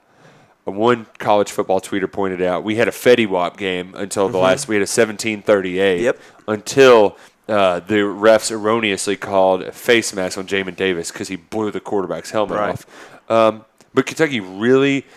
one 0.65 1.05
college 1.17 1.51
football 1.51 1.79
tweeter 1.81 2.11
pointed 2.11 2.41
out 2.41 2.63
we 2.63 2.75
had 2.75 2.87
a 2.87 2.91
Fetty 2.91 3.27
Wap 3.27 3.57
game 3.57 3.93
until 3.95 4.27
the 4.29 4.37
Mhm. 4.37 4.41
last. 4.43 4.67
We 4.67 4.75
had 4.75 4.81
a 4.81 4.87
1738 4.87 6.01
Yep. 6.01 6.19
until 6.47 7.17
uh, 7.49 7.79
the 7.79 7.95
refs 7.99 8.51
erroneously 8.51 9.15
called 9.15 9.63
a 9.63 9.71
face 9.71 10.13
mask 10.13 10.37
on 10.37 10.45
Jamin 10.47 10.75
Davis 10.75 11.11
because 11.11 11.29
he 11.29 11.37
blew 11.37 11.71
the 11.71 11.79
quarterback's 11.79 12.31
helmet 12.31 12.57
Right. 12.57 12.69
off. 12.71 12.85
Um, 13.29 13.65
but 13.97 14.05
Kentucky 14.05 14.39
really. 14.39 15.07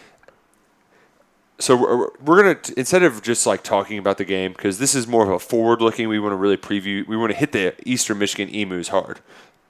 So 1.58 2.08
we're, 2.24 2.42
gonna 2.42 2.58
instead 2.78 3.02
of 3.02 3.20
just 3.20 3.46
like 3.46 3.62
talking 3.62 3.98
about 3.98 4.16
the 4.16 4.24
game 4.24 4.52
because 4.52 4.78
this 4.78 4.94
is 4.94 5.06
more 5.06 5.22
of 5.22 5.28
a 5.28 5.38
forward 5.38 5.82
looking. 5.82 6.08
We 6.08 6.18
want 6.18 6.32
to 6.32 6.36
really 6.36 6.56
preview. 6.56 7.06
We 7.06 7.14
want 7.14 7.30
to 7.30 7.36
hit 7.36 7.52
the 7.52 7.74
Eastern 7.84 8.16
Michigan 8.16 8.48
Emus 8.48 8.88
hard. 8.88 9.20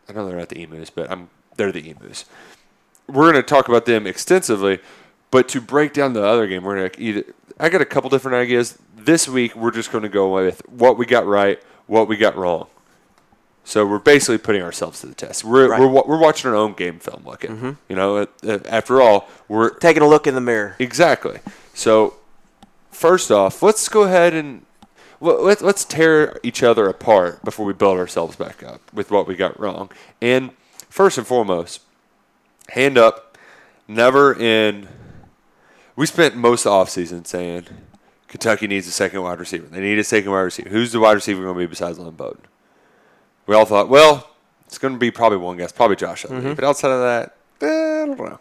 I 0.09 0.13
know 0.13 0.29
they're 0.29 0.39
not 0.39 0.49
the 0.49 0.63
Emus, 0.63 0.91
but 0.91 1.11
I'm 1.11 1.29
they're 1.57 1.73
the 1.73 1.91
Emus. 1.91 2.25
We're 3.09 3.27
gonna 3.27 3.43
talk 3.43 3.69
about 3.69 3.85
them 3.85 4.07
extensively, 4.07 4.79
but 5.33 5.49
to 5.49 5.61
break 5.61 5.93
down 5.93 6.13
the 6.13 6.25
other 6.25 6.47
game, 6.47 6.63
we're 6.63 6.77
gonna 6.77 6.91
either. 6.97 7.25
I 7.59 7.69
got 7.69 7.81
a 7.81 7.87
couple 7.87 8.11
different 8.11 8.37
ideas. 8.37 8.79
This 8.97 9.29
week, 9.29 9.57
we're 9.57 9.73
just 9.73 9.91
gonna 9.91 10.09
go 10.09 10.33
with 10.33 10.63
what 10.69 10.97
we 10.97 11.05
got 11.05 11.27
right, 11.27 11.61
what 11.89 12.07
we 12.07 12.17
got 12.17 12.37
wrong. 12.37 12.69
So 13.71 13.87
we're 13.87 14.01
basically 14.01 14.39
putting 14.39 14.63
ourselves 14.63 15.01
to 15.03 15.07
the 15.07 15.15
test. 15.15 15.45
We're 15.45 15.69
Right. 15.69 15.79
we're, 15.81 15.87
we're 15.87 16.19
watching 16.19 16.51
our 16.51 16.57
own 16.57 16.73
game 16.73 16.99
film, 16.99 17.23
looking. 17.25 17.57
Mhm. 17.57 17.77
You 17.89 17.95
know, 17.95 18.17
uh, 18.17 18.27
uh, 18.45 18.59
after 18.69 19.01
all, 19.01 19.29
we're 19.47 19.71
Taking 19.71 20.03
a 20.03 20.09
look 20.09 20.27
in 20.27 20.35
the 20.35 20.41
mirror. 20.41 20.75
Exactly. 20.81 21.39
So, 21.73 22.15
first 22.91 23.31
off, 23.31 23.63
let's 23.63 23.89
go 23.89 24.03
ahead 24.03 24.35
and 24.35 24.63
let- 25.21 25.63
let's 25.63 25.85
tear 25.85 26.37
each 26.43 26.65
other 26.65 26.89
apart 26.89 27.45
before 27.45 27.65
we 27.65 27.73
build 27.73 27.97
ourselves 27.97 28.35
back 28.35 28.65
up 28.65 28.81
with 28.93 29.13
what 29.13 29.29
we 29.29 29.37
got 29.37 29.59
wrong. 29.61 29.89
And 30.21 30.51
first 30.89 31.17
and 31.17 31.25
foremost, 31.25 31.81
hand 32.71 32.99
up, 32.99 33.39
never 33.87 34.33
in. 34.35 34.89
We 35.95 36.07
spent 36.07 36.35
most 36.35 36.67
of 36.67 36.73
the 36.73 36.91
offseason 37.03 37.25
saying 37.25 37.67
Kentucky 38.27 38.67
needs 38.67 38.89
a 38.89 38.91
second 38.91 39.23
wide 39.23 39.39
receiver. 39.39 39.69
They 39.71 39.79
need 39.81 40.01
a 40.01 40.05
second 40.05 40.33
wide 40.33 40.41
receiver. 40.41 40.71
Who's 40.71 40.91
the 40.91 40.99
wide 40.99 41.13
receiver 41.13 41.43
going 41.45 41.55
to 41.55 41.59
be 41.61 41.67
besides 41.67 41.97
Lynn 42.01 42.11
Bowden? 42.17 42.41
We 43.51 43.57
all 43.57 43.65
thought, 43.65 43.89
well, 43.89 44.31
it's 44.69 44.79
going 44.79 44.95
to 44.95 44.99
be 45.01 45.11
probably 45.11 45.39
one 45.39 45.57
guess, 45.57 45.73
probably 45.73 45.97
Josh 45.97 46.25
Utley. 46.25 46.41
Mhm. 46.41 46.55
But 46.55 46.63
outside 46.63 46.93
of 46.93 47.01
that, 47.01 47.35
eh, 47.61 48.03
I 48.05 48.07
don't 48.07 48.17
know. 48.17 48.39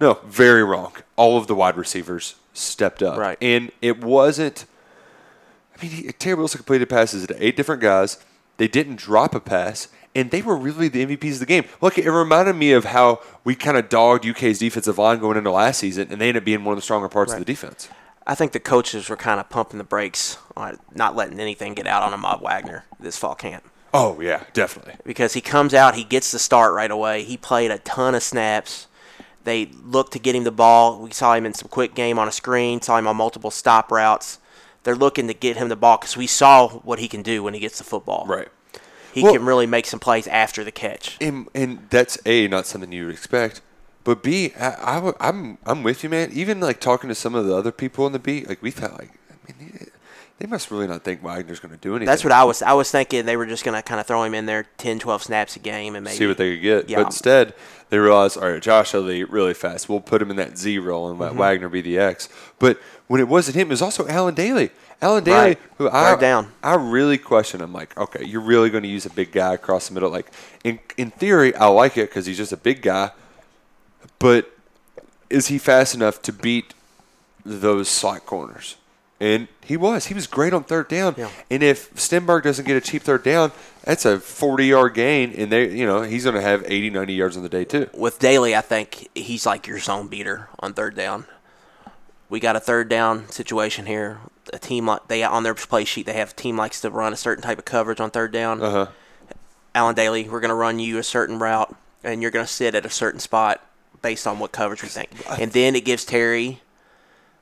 No, 0.00 0.20
very 0.24 0.64
wrong. 0.64 0.92
All 1.16 1.36
of 1.36 1.48
the 1.48 1.54
wide 1.54 1.76
receivers 1.76 2.36
stepped 2.54 3.02
up. 3.02 3.18
Right. 3.18 3.36
And 3.42 3.70
it 3.82 4.02
wasn't. 4.02 4.64
I 5.78 5.84
mean, 5.84 6.10
Terry 6.18 6.34
Wilson 6.34 6.56
completed 6.56 6.88
passes 6.88 7.26
to 7.26 7.46
eight 7.46 7.56
different 7.56 7.82
guys. 7.82 8.16
They 8.56 8.68
didn't 8.68 8.96
drop 8.96 9.34
a 9.34 9.40
pass, 9.40 9.88
and 10.14 10.30
they 10.30 10.40
were 10.40 10.56
really 10.56 10.88
the 10.88 11.02
MVPs 11.04 11.34
of 11.34 11.40
the 11.40 11.46
game. 11.46 11.66
Look, 11.82 11.98
it 11.98 12.10
reminded 12.10 12.56
me 12.56 12.72
of 12.72 12.86
how 12.86 13.20
we 13.44 13.54
kind 13.54 13.76
of 13.76 13.90
dogged 13.90 14.24
UK's 14.24 14.60
defensive 14.60 14.96
line 14.96 15.18
going 15.18 15.36
into 15.36 15.50
last 15.50 15.80
season, 15.80 16.08
and 16.10 16.22
they 16.22 16.28
ended 16.28 16.40
up 16.42 16.46
being 16.46 16.64
one 16.64 16.72
of 16.72 16.78
the 16.78 16.82
stronger 16.82 17.10
parts 17.10 17.34
of 17.34 17.38
the 17.38 17.44
defense. 17.44 17.90
I 18.26 18.34
think 18.34 18.52
the 18.52 18.60
coaches 18.60 19.10
were 19.10 19.16
kind 19.18 19.40
of 19.40 19.50
pumping 19.50 19.76
the 19.76 19.84
brakes 19.84 20.38
on 20.56 20.78
not 20.94 21.14
letting 21.14 21.38
anything 21.38 21.74
get 21.74 21.86
out 21.86 22.02
on 22.02 22.14
Ahmad 22.14 22.40
Wagner 22.40 22.86
this 22.98 23.18
fall 23.18 23.34
camp. 23.34 23.62
Oh 23.94 24.20
yeah, 24.20 24.42
definitely. 24.52 24.96
Because 25.04 25.32
he 25.34 25.40
comes 25.40 25.72
out, 25.72 25.94
he 25.94 26.04
gets 26.04 26.32
the 26.32 26.38
start 26.38 26.74
right 26.74 26.90
away. 26.90 27.22
He 27.22 27.36
played 27.36 27.70
a 27.70 27.78
ton 27.78 28.14
of 28.14 28.22
snaps. 28.22 28.88
They 29.44 29.66
looked 29.66 30.12
to 30.14 30.18
get 30.18 30.34
him 30.34 30.44
the 30.44 30.50
ball. 30.50 31.00
We 31.00 31.12
saw 31.12 31.34
him 31.34 31.46
in 31.46 31.54
some 31.54 31.68
quick 31.68 31.94
game 31.94 32.18
on 32.18 32.26
a 32.26 32.32
screen, 32.32 32.82
saw 32.82 32.98
him 32.98 33.06
on 33.06 33.16
multiple 33.16 33.50
stop 33.52 33.92
routes. 33.92 34.38
They're 34.82 34.96
looking 34.96 35.28
to 35.28 35.34
get 35.34 35.56
him 35.56 35.68
the 35.68 35.76
ball 35.76 35.96
because 35.98 36.16
we 36.16 36.26
saw 36.26 36.68
what 36.68 36.98
he 36.98 37.08
can 37.08 37.22
do 37.22 37.42
when 37.42 37.54
he 37.54 37.60
gets 37.60 37.78
the 37.78 37.84
football. 37.84 38.24
Right. 38.26 38.48
He 39.12 39.22
Well- 39.22 39.32
can 39.34 39.44
really 39.44 39.66
make 39.66 39.86
some 39.86 40.00
plays 40.00 40.26
after 40.26 40.64
the 40.64 40.72
catch. 40.72 41.16
And, 41.20 41.48
and 41.54 41.86
that's 41.88 42.18
a 42.26 42.48
not 42.48 42.66
something 42.66 42.90
you 42.90 43.06
would 43.06 43.14
expect, 43.14 43.60
but 44.02 44.22
b 44.24 44.52
I, 44.58 44.70
I 44.98 45.12
I'm 45.20 45.58
I'm 45.64 45.84
with 45.84 46.02
you, 46.02 46.10
man. 46.10 46.30
Even 46.32 46.58
like 46.58 46.80
talking 46.80 47.08
to 47.08 47.14
some 47.14 47.34
of 47.36 47.46
the 47.46 47.54
other 47.56 47.70
people 47.70 48.06
on 48.06 48.12
the 48.12 48.18
beat, 48.18 48.48
like 48.48 48.60
we 48.60 48.72
felt 48.72 48.98
like, 48.98 49.12
I 49.48 49.52
mean, 49.62 49.86
they, 50.38 50.46
must 50.46 50.70
really 50.70 50.86
not 50.86 51.02
think 51.02 51.22
Wagner's 51.22 51.60
going 51.60 51.72
to 51.74 51.80
do 51.80 51.90
anything. 51.92 52.06
That's 52.06 52.24
what 52.24 52.32
I 52.32 52.44
was. 52.44 52.60
I 52.62 52.72
was 52.72 52.90
thinking 52.90 53.24
they 53.24 53.36
were 53.36 53.46
just 53.46 53.64
going 53.64 53.76
to 53.76 53.82
kind 53.82 54.00
of 54.00 54.06
throw 54.06 54.22
him 54.24 54.34
in 54.34 54.46
there 54.46 54.66
10, 54.78 54.98
12 54.98 55.22
snaps 55.22 55.56
a 55.56 55.58
game 55.60 55.94
and 55.94 56.04
maybe 56.04 56.16
see 56.16 56.26
what 56.26 56.36
they 56.38 56.54
could 56.56 56.62
get. 56.62 56.90
Yeah. 56.90 56.98
But 56.98 57.06
instead, 57.06 57.54
they 57.90 57.98
realized, 57.98 58.36
all 58.36 58.50
right, 58.50 58.60
Josh 58.62 58.94
Utley 58.94 59.24
really 59.24 59.54
fast. 59.54 59.88
We'll 59.88 60.00
put 60.00 60.20
him 60.20 60.30
in 60.30 60.36
that 60.36 60.58
Z 60.58 60.78
role 60.78 61.08
and 61.10 61.18
let 61.18 61.32
Mhm. 61.32 61.36
Wagner 61.36 61.68
be 61.68 61.80
the 61.80 61.98
X. 61.98 62.28
But 62.58 62.78
when 63.06 63.20
it 63.20 63.28
wasn't 63.28 63.56
him, 63.56 63.68
it 63.68 63.70
was 63.70 63.82
also 63.82 64.06
Allen 64.08 64.34
Dailey. 64.34 64.70
Allen 65.02 65.24
Dailey, 65.24 65.32
Right. 65.34 65.58
who 65.78 65.88
I 65.88 66.10
Third 66.12 66.20
down. 66.20 66.52
I 66.62 66.74
really 66.74 67.18
question. 67.18 67.60
I'm 67.60 67.72
like, 67.72 67.96
okay, 67.98 68.24
you're 68.24 68.40
really 68.40 68.70
going 68.70 68.84
to 68.84 68.88
use 68.88 69.04
a 69.06 69.10
big 69.10 69.32
guy 69.32 69.54
across 69.54 69.88
the 69.88 69.94
middle? 69.94 70.10
Like, 70.10 70.30
in 70.62 70.78
in 70.96 71.10
theory, 71.10 71.54
I 71.56 71.66
like 71.66 71.96
it 71.98 72.08
because 72.08 72.26
he's 72.26 72.36
just 72.38 72.52
a 72.52 72.56
big 72.56 72.80
guy. 72.82 73.10
But 74.18 74.50
is 75.30 75.48
he 75.48 75.58
fast 75.58 75.94
enough 75.94 76.22
to 76.22 76.32
beat 76.32 76.74
those 77.44 77.88
slot 77.88 78.24
corners? 78.24 78.76
And 79.20 79.48
he 79.64 79.76
was. 79.76 80.06
He 80.06 80.14
was 80.14 80.26
great 80.26 80.52
on 80.52 80.64
third 80.64 80.88
down. 80.88 81.14
Yeah. 81.16 81.30
And 81.50 81.62
if 81.62 81.94
Stenberg 81.94 82.42
doesn't 82.42 82.66
get 82.66 82.76
a 82.76 82.80
cheap 82.80 83.02
third 83.02 83.22
down, 83.22 83.52
that's 83.84 84.04
a 84.04 84.18
40 84.18 84.66
yard 84.66 84.94
gain. 84.94 85.32
And 85.32 85.50
they, 85.52 85.70
you 85.70 85.86
know, 85.86 86.02
he's 86.02 86.24
going 86.24 86.34
to 86.34 86.42
have 86.42 86.64
80, 86.66 86.90
90 86.90 87.12
yards 87.14 87.36
on 87.36 87.42
the 87.42 87.48
day 87.48 87.64
too. 87.64 87.88
with 87.94 88.18
Daly, 88.18 88.56
I 88.56 88.60
think 88.60 89.08
he's 89.14 89.46
like 89.46 89.66
your 89.66 89.78
zone 89.78 90.08
beater 90.08 90.48
on 90.58 90.74
third 90.74 90.96
down. 90.96 91.26
We 92.28 92.40
got 92.40 92.56
a 92.56 92.60
third 92.60 92.88
down 92.88 93.28
situation 93.28 93.86
here. 93.86 94.18
A 94.52 94.58
team 94.58 94.86
like 94.86 95.08
they 95.08 95.22
on 95.22 95.42
their 95.42 95.54
play 95.54 95.84
sheet, 95.84 96.04
they 96.06 96.12
have 96.14 96.30
a 96.32 96.34
team 96.34 96.56
likes 96.56 96.80
to 96.82 96.90
run 96.90 97.12
a 97.12 97.16
certain 97.16 97.42
type 97.42 97.58
of 97.58 97.64
coverage 97.64 98.00
on 98.00 98.10
third 98.10 98.32
down. 98.32 98.60
Uh 98.62 98.70
huh. 98.70 98.86
Allen 99.74 99.94
Dailey, 99.94 100.28
we're 100.28 100.40
going 100.40 100.50
to 100.50 100.54
run 100.54 100.78
you 100.78 100.98
a 100.98 101.02
certain 101.02 101.38
route, 101.38 101.74
and 102.02 102.20
you're 102.20 102.30
going 102.30 102.44
to 102.46 102.52
sit 102.52 102.74
at 102.74 102.84
a 102.84 102.90
certain 102.90 103.20
spot 103.20 103.64
based 104.02 104.26
on 104.26 104.38
what 104.38 104.52
coverage 104.52 104.82
we 104.82 104.88
think. 104.88 105.10
And 105.40 105.50
then 105.52 105.74
it 105.74 105.84
gives 105.84 106.04
Terry, 106.04 106.60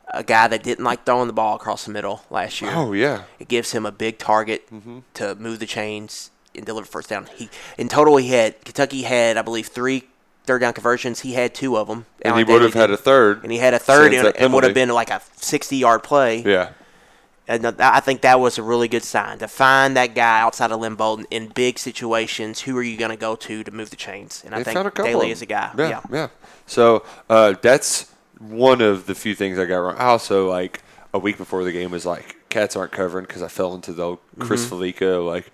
a 0.09 0.23
guy 0.23 0.49
that 0.49 0.63
didn't 0.63 0.85
like 0.85 1.05
throwing 1.05 1.27
the 1.27 1.33
ball 1.33 1.57
across 1.57 1.85
the 1.85 1.91
middle 1.91 2.23
last 2.31 2.61
year. 2.61 2.73
Oh, 2.75 2.93
yeah. 2.93 3.25
It 3.39 3.49
gives 3.49 3.73
him 3.73 3.87
a 3.87 3.93
big 3.93 4.19
target 4.19 4.69
to 5.15 5.35
move 5.37 5.59
the 5.59 5.67
chains 5.67 6.31
and 6.55 6.67
deliver 6.67 6.87
first 6.87 7.09
down. 7.09 7.29
He 7.35 7.49
in 7.79 7.89
total 7.89 8.19
he 8.19 8.29
had 8.29 8.63
Kentucky 8.65 9.03
had 9.03 9.37
I 9.37 9.43
believe 9.43 9.69
three 9.69 10.05
third 10.45 10.61
down 10.61 10.73
conversions. 10.75 11.21
He 11.21 11.33
had 11.33 11.55
two 11.55 11.79
of 11.79 11.89
them. 11.89 12.05
And 12.21 12.37
he 12.37 12.45
would 12.45 12.63
have 12.63 12.75
had 12.75 12.91
a 12.91 12.97
third. 12.97 13.43
And 13.43 13.51
he 13.51 13.59
had 13.59 13.75
a 13.75 13.79
third, 13.79 14.13
and, 14.13 14.37
and 14.37 14.53
would 14.53 14.65
have 14.65 14.75
been 14.75 14.91
like 14.91 15.09
a 15.11 15.23
sixty-yard 15.37 16.03
play. 16.03 16.43
Yeah. 16.43 16.71
And 17.49 17.67
I 17.67 18.01
think 18.01 18.21
that 18.21 18.39
was 18.39 18.59
a 18.59 18.63
really 18.63 18.87
good 18.87 19.03
sign 19.03 19.39
to 19.39 19.49
find 19.49 19.97
that 19.97 20.15
guy 20.15 20.41
outside 20.41 20.71
of 20.71 20.81
Lynn 20.81 20.95
Bowden 20.95 21.27
in 21.31 21.49
big 21.49 21.79
situations. 21.79 22.61
Who 22.61 22.77
are 22.77 22.83
you 22.83 22.97
going 22.97 23.11
to 23.11 23.17
go 23.17 23.35
to 23.35 23.65
to 23.65 23.71
move 23.71 23.91
the 23.91 23.97
chains? 23.97 24.43
And 24.45 24.55
I 24.55 24.63
They 24.63 24.73
think 24.73 24.95
Dailey 24.95 25.31
is 25.31 25.43
a 25.43 25.47
guy. 25.47 25.73
Yeah. 25.77 25.89
Yeah, 25.89 26.01
yeah. 26.11 26.29
So 26.67 27.05
uh, 27.29 27.55
that's 27.61 28.12
one 28.49 28.81
of 28.81 29.07
the 29.07 29.15
few 29.15 29.35
things 29.35 29.59
I 29.59 29.65
got 29.67 29.79
wrong. 29.79 29.97
I 29.99 30.07
also 30.07 30.49
like 30.49 30.83
a 31.15 31.19
week 31.19 31.39
before 31.39 31.65
the 31.65 31.73
game 31.73 31.91
was 31.91 32.05
like 32.07 32.37
cats 32.49 32.77
aren't 32.77 32.93
covering 32.93 33.25
because 33.25 33.43
I 33.43 33.49
fell 33.49 33.75
into 33.75 33.93
the 33.93 34.03
old 34.03 34.19
Chris 34.39 34.65
Mhm. 34.67 34.69
Fallica 34.71 35.27
like 35.27 35.51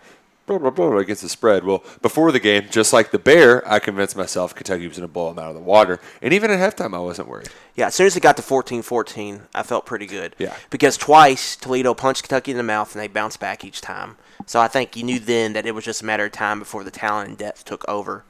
blah 0.46 0.56
blah 0.58 0.70
blah 0.70 0.96
against 0.96 1.20
the 1.22 1.28
spread. 1.28 1.62
Well, 1.64 1.84
before 2.00 2.32
the 2.32 2.40
game, 2.40 2.66
just 2.70 2.92
like 2.92 3.10
the 3.10 3.18
Bear, 3.18 3.62
I 3.70 3.78
convinced 3.80 4.16
myself 4.16 4.54
Kentucky 4.54 4.88
was 4.88 4.96
going 4.96 5.06
to 5.06 5.12
blow 5.12 5.28
them 5.28 5.38
out 5.38 5.50
of 5.50 5.54
the 5.54 5.60
water, 5.60 6.00
and 6.22 6.32
even 6.32 6.50
at 6.50 6.58
halftime, 6.58 6.94
I 6.94 6.98
wasn't 7.00 7.28
worried. 7.28 7.50
Yeah, 7.76 7.88
as 7.88 7.94
soon 7.94 8.06
as 8.06 8.16
it 8.16 8.20
got 8.20 8.36
to 8.38 8.42
14-14, 8.42 9.42
I 9.54 9.62
felt 9.62 9.84
pretty 9.84 10.06
good. 10.06 10.34
Yeah. 10.38 10.54
Because 10.70 10.96
twice 10.96 11.54
Toledo 11.54 11.92
punched 11.94 12.22
Kentucky 12.22 12.50
in 12.52 12.56
the 12.56 12.62
mouth 12.62 12.94
and 12.94 13.02
they 13.02 13.08
bounced 13.08 13.38
back 13.40 13.62
each 13.64 13.80
time. 13.82 14.16
So 14.46 14.58
I 14.58 14.68
think 14.68 14.96
you 14.96 15.02
knew 15.04 15.18
then 15.18 15.52
that 15.52 15.66
it 15.66 15.74
was 15.74 15.84
just 15.84 16.00
a 16.02 16.04
matter 16.06 16.24
of 16.24 16.32
time 16.32 16.58
before 16.60 16.82
the 16.82 16.90
talent 16.90 17.28
and 17.28 17.36
depth 17.38 17.64
took 17.66 17.86
over. 17.86 18.24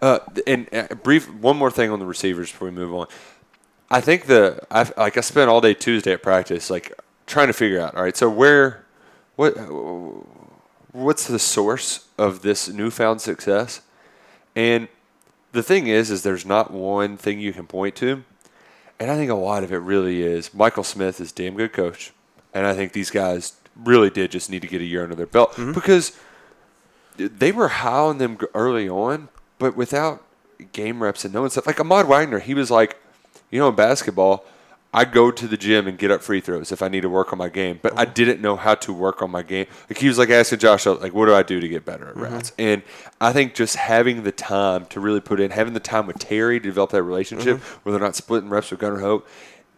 Uh, 0.00 0.20
and 0.46 0.66
uh, 0.72 0.94
brief 1.02 1.30
one 1.34 1.56
more 1.58 1.70
thing 1.70 1.90
on 1.90 1.98
the 1.98 2.06
receivers 2.06 2.50
before 2.50 2.68
we 2.68 2.74
move 2.74 2.94
on. 2.94 3.06
I 3.90 4.00
think 4.00 4.26
the 4.26 4.64
I 4.70 4.90
like 4.96 5.16
I 5.16 5.20
spent 5.20 5.50
all 5.50 5.60
day 5.60 5.74
Tuesday 5.74 6.12
at 6.12 6.22
practice 6.22 6.70
like 6.70 6.92
trying 7.30 7.46
to 7.46 7.52
figure 7.52 7.80
out. 7.80 7.94
All 7.94 8.02
right, 8.02 8.16
so 8.16 8.28
where, 8.28 8.84
what, 9.36 9.52
what's 10.92 11.26
the 11.26 11.38
source 11.38 12.06
of 12.18 12.42
this 12.42 12.68
newfound 12.68 13.20
success? 13.20 13.80
And 14.54 14.88
the 15.52 15.62
thing 15.62 15.86
is, 15.86 16.10
is 16.10 16.22
there's 16.22 16.44
not 16.44 16.72
one 16.72 17.16
thing 17.16 17.40
you 17.40 17.52
can 17.52 17.66
point 17.66 17.96
to, 17.96 18.24
and 18.98 19.10
I 19.10 19.16
think 19.16 19.30
a 19.30 19.34
lot 19.34 19.64
of 19.64 19.72
it 19.72 19.78
really 19.78 20.22
is 20.22 20.52
Michael 20.52 20.84
Smith 20.84 21.20
is 21.20 21.30
a 21.30 21.34
damn 21.34 21.56
good 21.56 21.72
coach, 21.72 22.12
and 22.52 22.66
I 22.66 22.74
think 22.74 22.92
these 22.92 23.10
guys 23.10 23.54
really 23.76 24.10
did 24.10 24.32
just 24.32 24.50
need 24.50 24.62
to 24.62 24.68
get 24.68 24.80
a 24.80 24.84
year 24.84 25.02
under 25.02 25.14
their 25.14 25.26
belt 25.26 25.52
mm-hmm. 25.52 25.72
because 25.72 26.18
they 27.16 27.52
were 27.52 27.68
high 27.68 27.90
on 27.90 28.18
them 28.18 28.38
early 28.54 28.88
on, 28.88 29.28
but 29.58 29.76
without 29.76 30.24
game 30.72 31.02
reps 31.02 31.24
and 31.24 31.32
knowing 31.32 31.50
stuff. 31.50 31.66
Like 31.66 31.80
Ahmad 31.80 32.06
Wagner, 32.06 32.40
he 32.40 32.54
was 32.54 32.70
like, 32.70 32.96
you 33.50 33.58
know, 33.60 33.68
in 33.68 33.74
basketball, 33.74 34.44
I 34.92 35.04
go 35.04 35.30
to 35.30 35.46
the 35.46 35.56
gym 35.56 35.86
and 35.86 35.96
get 35.96 36.10
up 36.10 36.20
free 36.20 36.40
throws 36.40 36.72
if 36.72 36.82
I 36.82 36.88
need 36.88 37.02
to 37.02 37.08
work 37.08 37.32
on 37.32 37.38
my 37.38 37.48
game, 37.48 37.78
but 37.80 37.96
I 37.96 38.04
didn't 38.04 38.40
know 38.40 38.56
how 38.56 38.74
to 38.74 38.92
work 38.92 39.22
on 39.22 39.30
my 39.30 39.42
game. 39.42 39.66
Like 39.88 39.98
he 39.98 40.08
was 40.08 40.18
like 40.18 40.30
asking 40.30 40.58
Josh, 40.58 40.84
like, 40.84 41.14
what 41.14 41.26
do 41.26 41.34
I 41.34 41.44
do 41.44 41.60
to 41.60 41.68
get 41.68 41.84
better 41.84 42.08
at 42.08 42.14
Mhm. 42.16 42.22
rats? 42.32 42.52
And 42.58 42.82
I 43.20 43.32
think 43.32 43.54
just 43.54 43.76
having 43.76 44.24
the 44.24 44.32
time 44.32 44.86
to 44.86 44.98
really 44.98 45.20
put 45.20 45.38
in, 45.38 45.52
having 45.52 45.74
the 45.74 45.80
time 45.80 46.08
with 46.08 46.18
Terry 46.18 46.58
to 46.58 46.64
develop 46.64 46.90
that 46.90 47.04
relationship, 47.04 47.58
Mhm. 47.58 47.62
where 47.84 47.92
they're 47.92 48.00
not 48.04 48.16
splitting 48.16 48.50
reps 48.50 48.72
with 48.72 48.80
Gunnar 48.80 48.98
Hoak, 48.98 49.28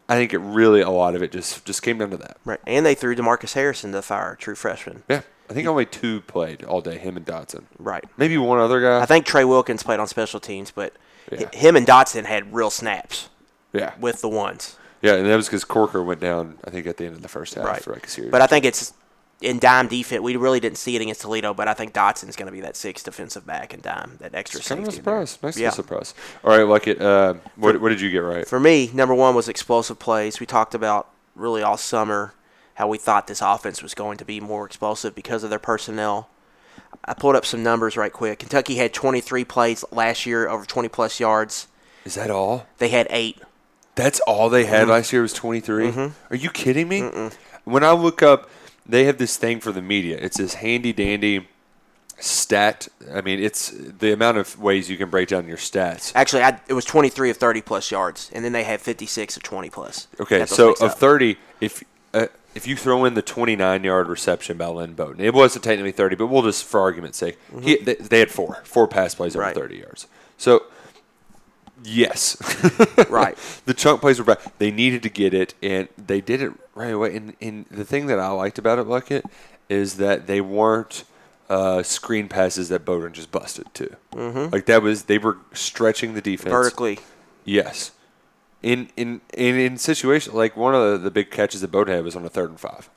I 0.08 0.14
think 0.14 0.32
it 0.32 0.38
really 0.38 0.80
a 0.80 0.88
lot 0.90 1.14
of 1.14 1.22
it 1.22 1.30
just 1.30 1.64
just 1.66 1.82
came 1.82 1.98
down 1.98 2.10
to 2.10 2.16
that. 2.16 2.38
Right. 2.46 2.60
And 2.66 2.84
they 2.86 2.94
threw 2.94 3.14
Demarcus 3.14 3.52
Harrison 3.52 3.90
to 3.92 3.98
the 3.98 4.02
fire, 4.02 4.34
true 4.40 4.54
freshman. 4.54 5.02
Yeah, 5.10 5.20
I 5.50 5.52
think 5.52 5.68
only 5.68 5.84
two 5.84 6.22
played 6.22 6.64
all 6.64 6.80
day, 6.80 6.96
him 6.96 7.18
and 7.18 7.26
Dotson. 7.26 7.64
Right. 7.78 8.04
Maybe 8.16 8.38
one 8.38 8.58
other 8.58 8.80
guy. 8.80 9.00
I 9.02 9.06
think 9.06 9.26
Trey 9.26 9.44
Wilkins 9.44 9.82
played 9.82 10.00
on 10.00 10.06
special 10.06 10.40
teams, 10.40 10.70
but 10.70 10.94
Yeah. 11.30 11.48
him 11.52 11.76
and 11.76 11.86
Dotson 11.86 12.24
had 12.24 12.52
real 12.54 12.70
snaps. 12.70 13.28
Yeah. 13.72 13.92
with 14.00 14.20
the 14.20 14.28
ones. 14.28 14.76
Yeah, 15.00 15.14
and 15.14 15.26
that 15.26 15.36
was 15.36 15.46
because 15.46 15.64
Corker 15.64 16.02
went 16.02 16.20
down. 16.20 16.58
I 16.64 16.70
think 16.70 16.86
at 16.86 16.96
the 16.96 17.06
end 17.06 17.16
of 17.16 17.22
the 17.22 17.28
first 17.28 17.54
half 17.54 17.64
Right. 17.64 17.82
for 17.82 17.92
like 17.92 18.06
a 18.06 18.10
series. 18.10 18.30
But 18.30 18.40
I 18.42 18.46
think 18.46 18.64
it's 18.64 18.92
in 19.40 19.58
dime 19.58 19.88
defense. 19.88 20.20
We 20.22 20.36
really 20.36 20.60
didn't 20.60 20.78
see 20.78 20.94
it 20.94 21.02
against 21.02 21.22
Toledo, 21.22 21.52
but 21.52 21.66
I 21.66 21.74
think 21.74 21.92
Dotson's 21.92 22.36
going 22.36 22.46
to 22.46 22.52
be 22.52 22.60
that 22.60 22.76
sixth 22.76 23.04
defensive 23.04 23.44
back 23.44 23.74
in 23.74 23.80
dime, 23.80 24.16
that 24.20 24.34
extra 24.34 24.60
it's 24.60 24.68
kind 24.68 24.80
of 24.82 24.86
a 24.86 24.90
safety. 24.92 25.00
surprise. 25.02 25.38
Nice 25.42 25.58
Yeah. 25.58 25.70
surprise. 25.70 26.14
All 26.44 26.56
right, 26.56 26.62
like 26.62 26.86
it. 26.86 27.02
Uh, 27.02 27.34
what, 27.56 27.80
what 27.80 27.88
did 27.88 28.00
you 28.00 28.10
get 28.10 28.18
right? 28.20 28.46
For 28.46 28.60
me, 28.60 28.90
number 28.94 29.14
one 29.14 29.34
was 29.34 29.48
explosive 29.48 29.98
plays. 29.98 30.38
We 30.38 30.46
talked 30.46 30.74
about 30.74 31.08
really 31.34 31.62
all 31.62 31.76
summer 31.76 32.34
how 32.74 32.86
we 32.86 32.98
thought 32.98 33.26
this 33.26 33.40
offense 33.42 33.82
was 33.82 33.94
going 33.94 34.18
to 34.18 34.24
be 34.24 34.38
more 34.38 34.64
explosive 34.64 35.14
because 35.16 35.42
of 35.42 35.50
their 35.50 35.58
personnel. 35.58 36.28
I 37.04 37.14
pulled 37.14 37.34
up 37.34 37.44
some 37.44 37.62
numbers 37.64 37.96
right 37.96 38.12
quick. 38.12 38.38
Kentucky 38.38 38.76
had 38.76 38.94
23 38.94 39.44
plays 39.44 39.84
last 39.90 40.24
year 40.26 40.48
over 40.48 40.64
20 40.64 40.88
plus 40.88 41.18
yards. 41.18 41.66
Is 42.04 42.14
that 42.14 42.30
all? 42.30 42.66
They 42.78 42.90
had 42.90 43.08
eight. 43.10 43.40
That's 43.94 44.20
all 44.20 44.48
they 44.48 44.64
had 44.64 44.86
Mhm. 44.86 44.90
last 44.90 45.12
year 45.12 45.22
was 45.22 45.32
23? 45.32 45.90
Mhm. 45.92 46.12
Are 46.30 46.36
you 46.36 46.50
kidding 46.50 46.88
me? 46.88 47.30
When 47.64 47.84
I 47.84 47.92
look 47.92 48.22
up, 48.22 48.48
they 48.86 49.04
have 49.04 49.18
this 49.18 49.36
thing 49.36 49.60
for 49.60 49.70
the 49.72 49.82
media. 49.82 50.18
It's 50.20 50.38
this 50.38 50.54
handy 50.54 50.92
dandy 50.92 51.46
stat. 52.18 52.88
I 53.12 53.20
mean, 53.20 53.38
it's 53.42 53.72
the 53.74 54.12
amount 54.12 54.38
of 54.38 54.58
ways 54.60 54.88
you 54.88 54.96
can 54.96 55.10
break 55.10 55.28
down 55.28 55.46
your 55.46 55.56
stats. 55.56 56.12
Actually, 56.14 56.42
I, 56.42 56.60
it 56.68 56.72
was 56.74 56.84
23 56.84 57.30
of 57.30 57.36
30 57.36 57.60
plus 57.60 57.90
yards, 57.90 58.30
and 58.32 58.44
then 58.44 58.52
they 58.52 58.64
had 58.64 58.80
56 58.80 59.36
of 59.36 59.42
20 59.42 59.70
plus. 59.70 60.06
Okay, 60.20 60.38
Got 60.38 60.48
those 60.48 60.56
so 60.56 60.68
mixed 60.68 60.82
of 60.82 60.90
up. 60.92 60.98
30, 60.98 61.36
if 61.60 61.82
uh, 62.14 62.26
if 62.54 62.66
you 62.66 62.76
throw 62.76 63.04
in 63.06 63.14
the 63.14 63.22
29 63.22 63.82
yard 63.84 64.08
reception 64.08 64.56
by 64.58 64.66
Lynn 64.66 64.92
Bowden, 64.94 65.24
it 65.24 65.32
wasn't 65.34 65.64
technically 65.64 65.92
30, 65.92 66.16
but 66.16 66.26
we'll 66.26 66.42
just, 66.42 66.64
for 66.64 66.80
argument's 66.80 67.16
sake, 67.18 67.38
he, 67.62 67.76
they, 67.76 67.94
they 67.94 68.18
had 68.18 68.30
four. 68.30 68.60
Four 68.64 68.86
pass 68.88 69.14
plays 69.14 69.34
over 69.34 69.44
Mm-hmm. 69.46 69.58
Right. 69.58 69.68
30 69.68 69.76
yards. 69.78 70.06
So, 70.36 70.64
yes. 71.82 72.36
Right. 73.10 73.36
The 73.64 73.74
chunk 73.74 74.00
plays 74.00 74.18
were 74.18 74.24
back. 74.24 74.58
They 74.58 74.70
needed 74.70 75.02
to 75.04 75.08
get 75.08 75.32
it, 75.34 75.54
and 75.62 75.88
they 75.96 76.20
did 76.20 76.42
it 76.42 76.52
right 76.74 76.92
away. 76.92 77.14
And, 77.16 77.36
and 77.40 77.66
the 77.70 77.84
thing 77.84 78.06
that 78.06 78.18
I 78.18 78.28
liked 78.28 78.58
about 78.58 78.78
it, 78.80 78.86
Luckett, 78.86 79.22
is 79.68 79.96
that 79.98 80.26
they 80.26 80.40
weren't 80.40 81.04
uh, 81.48 81.82
screen 81.82 82.28
passes 82.28 82.68
that 82.70 82.84
Bowden 82.84 83.12
just 83.12 83.30
busted 83.30 83.72
too. 83.74 83.94
Mhm. 84.12 84.50
Like 84.52 84.66
that 84.66 84.82
was 84.82 85.04
they 85.04 85.18
were 85.18 85.38
stretching 85.52 86.14
the 86.14 86.20
defense 86.22 86.50
Vertically. 86.52 86.98
Yes. 87.44 87.92
In 88.62 88.88
in 88.96 89.20
in 89.34 89.58
in 89.58 89.76
situations 89.76 90.34
like 90.34 90.56
one 90.56 90.74
of 90.74 90.92
the, 90.92 90.98
the 90.98 91.10
big 91.10 91.30
catches 91.30 91.60
that 91.60 91.70
Bowden 91.70 91.94
had 91.94 92.04
was 92.04 92.16
on 92.16 92.24
a 92.24 92.28
third 92.30 92.50
and 92.50 92.58
5 92.60 92.88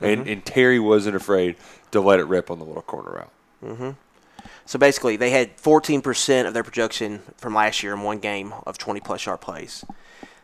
and 0.00 0.26
Mhm. 0.26 0.32
and 0.32 0.44
Terry 0.44 0.78
wasn't 0.78 1.16
afraid 1.16 1.56
to 1.90 2.00
let 2.00 2.18
it 2.20 2.24
rip 2.24 2.50
on 2.50 2.58
the 2.58 2.64
little 2.64 2.82
corner 2.82 3.10
route. 3.62 3.76
hmm 3.76 3.90
So 4.68 4.78
basically, 4.78 5.16
they 5.16 5.30
had 5.30 5.56
14% 5.56 6.46
of 6.46 6.52
their 6.52 6.62
production 6.62 7.22
from 7.38 7.54
last 7.54 7.82
year 7.82 7.94
in 7.94 8.02
one 8.02 8.18
game 8.18 8.52
of 8.66 8.76
20 8.76 9.00
plus 9.00 9.24
yard 9.24 9.40
plays. 9.40 9.82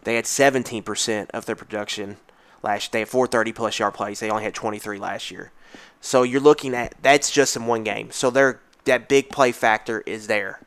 They 0.05 0.15
had 0.15 0.25
17% 0.25 1.29
of 1.35 1.45
their 1.45 1.55
production 1.55 2.17
last. 2.63 2.91
They 2.91 3.01
had 3.01 3.09
430 3.11 3.53
plus 3.53 3.79
yard 3.79 3.93
plays. 3.93 4.21
They 4.21 4.31
only 4.31 4.45
had 4.45 4.55
23 4.55 4.99
last 4.99 5.31
year. 5.31 5.53
So 6.01 6.23
you're 6.23 6.41
looking 6.41 6.73
at 6.73 6.95
that's 7.03 7.31
just 7.31 7.55
in 7.55 7.67
one 7.67 7.85
game. 7.85 8.11
So 8.13 8.31
their 8.31 8.63
that 8.87 9.11
big 9.11 9.29
play 9.29 9.53
factor 9.53 10.03
is 10.07 10.27
there. 10.27 10.61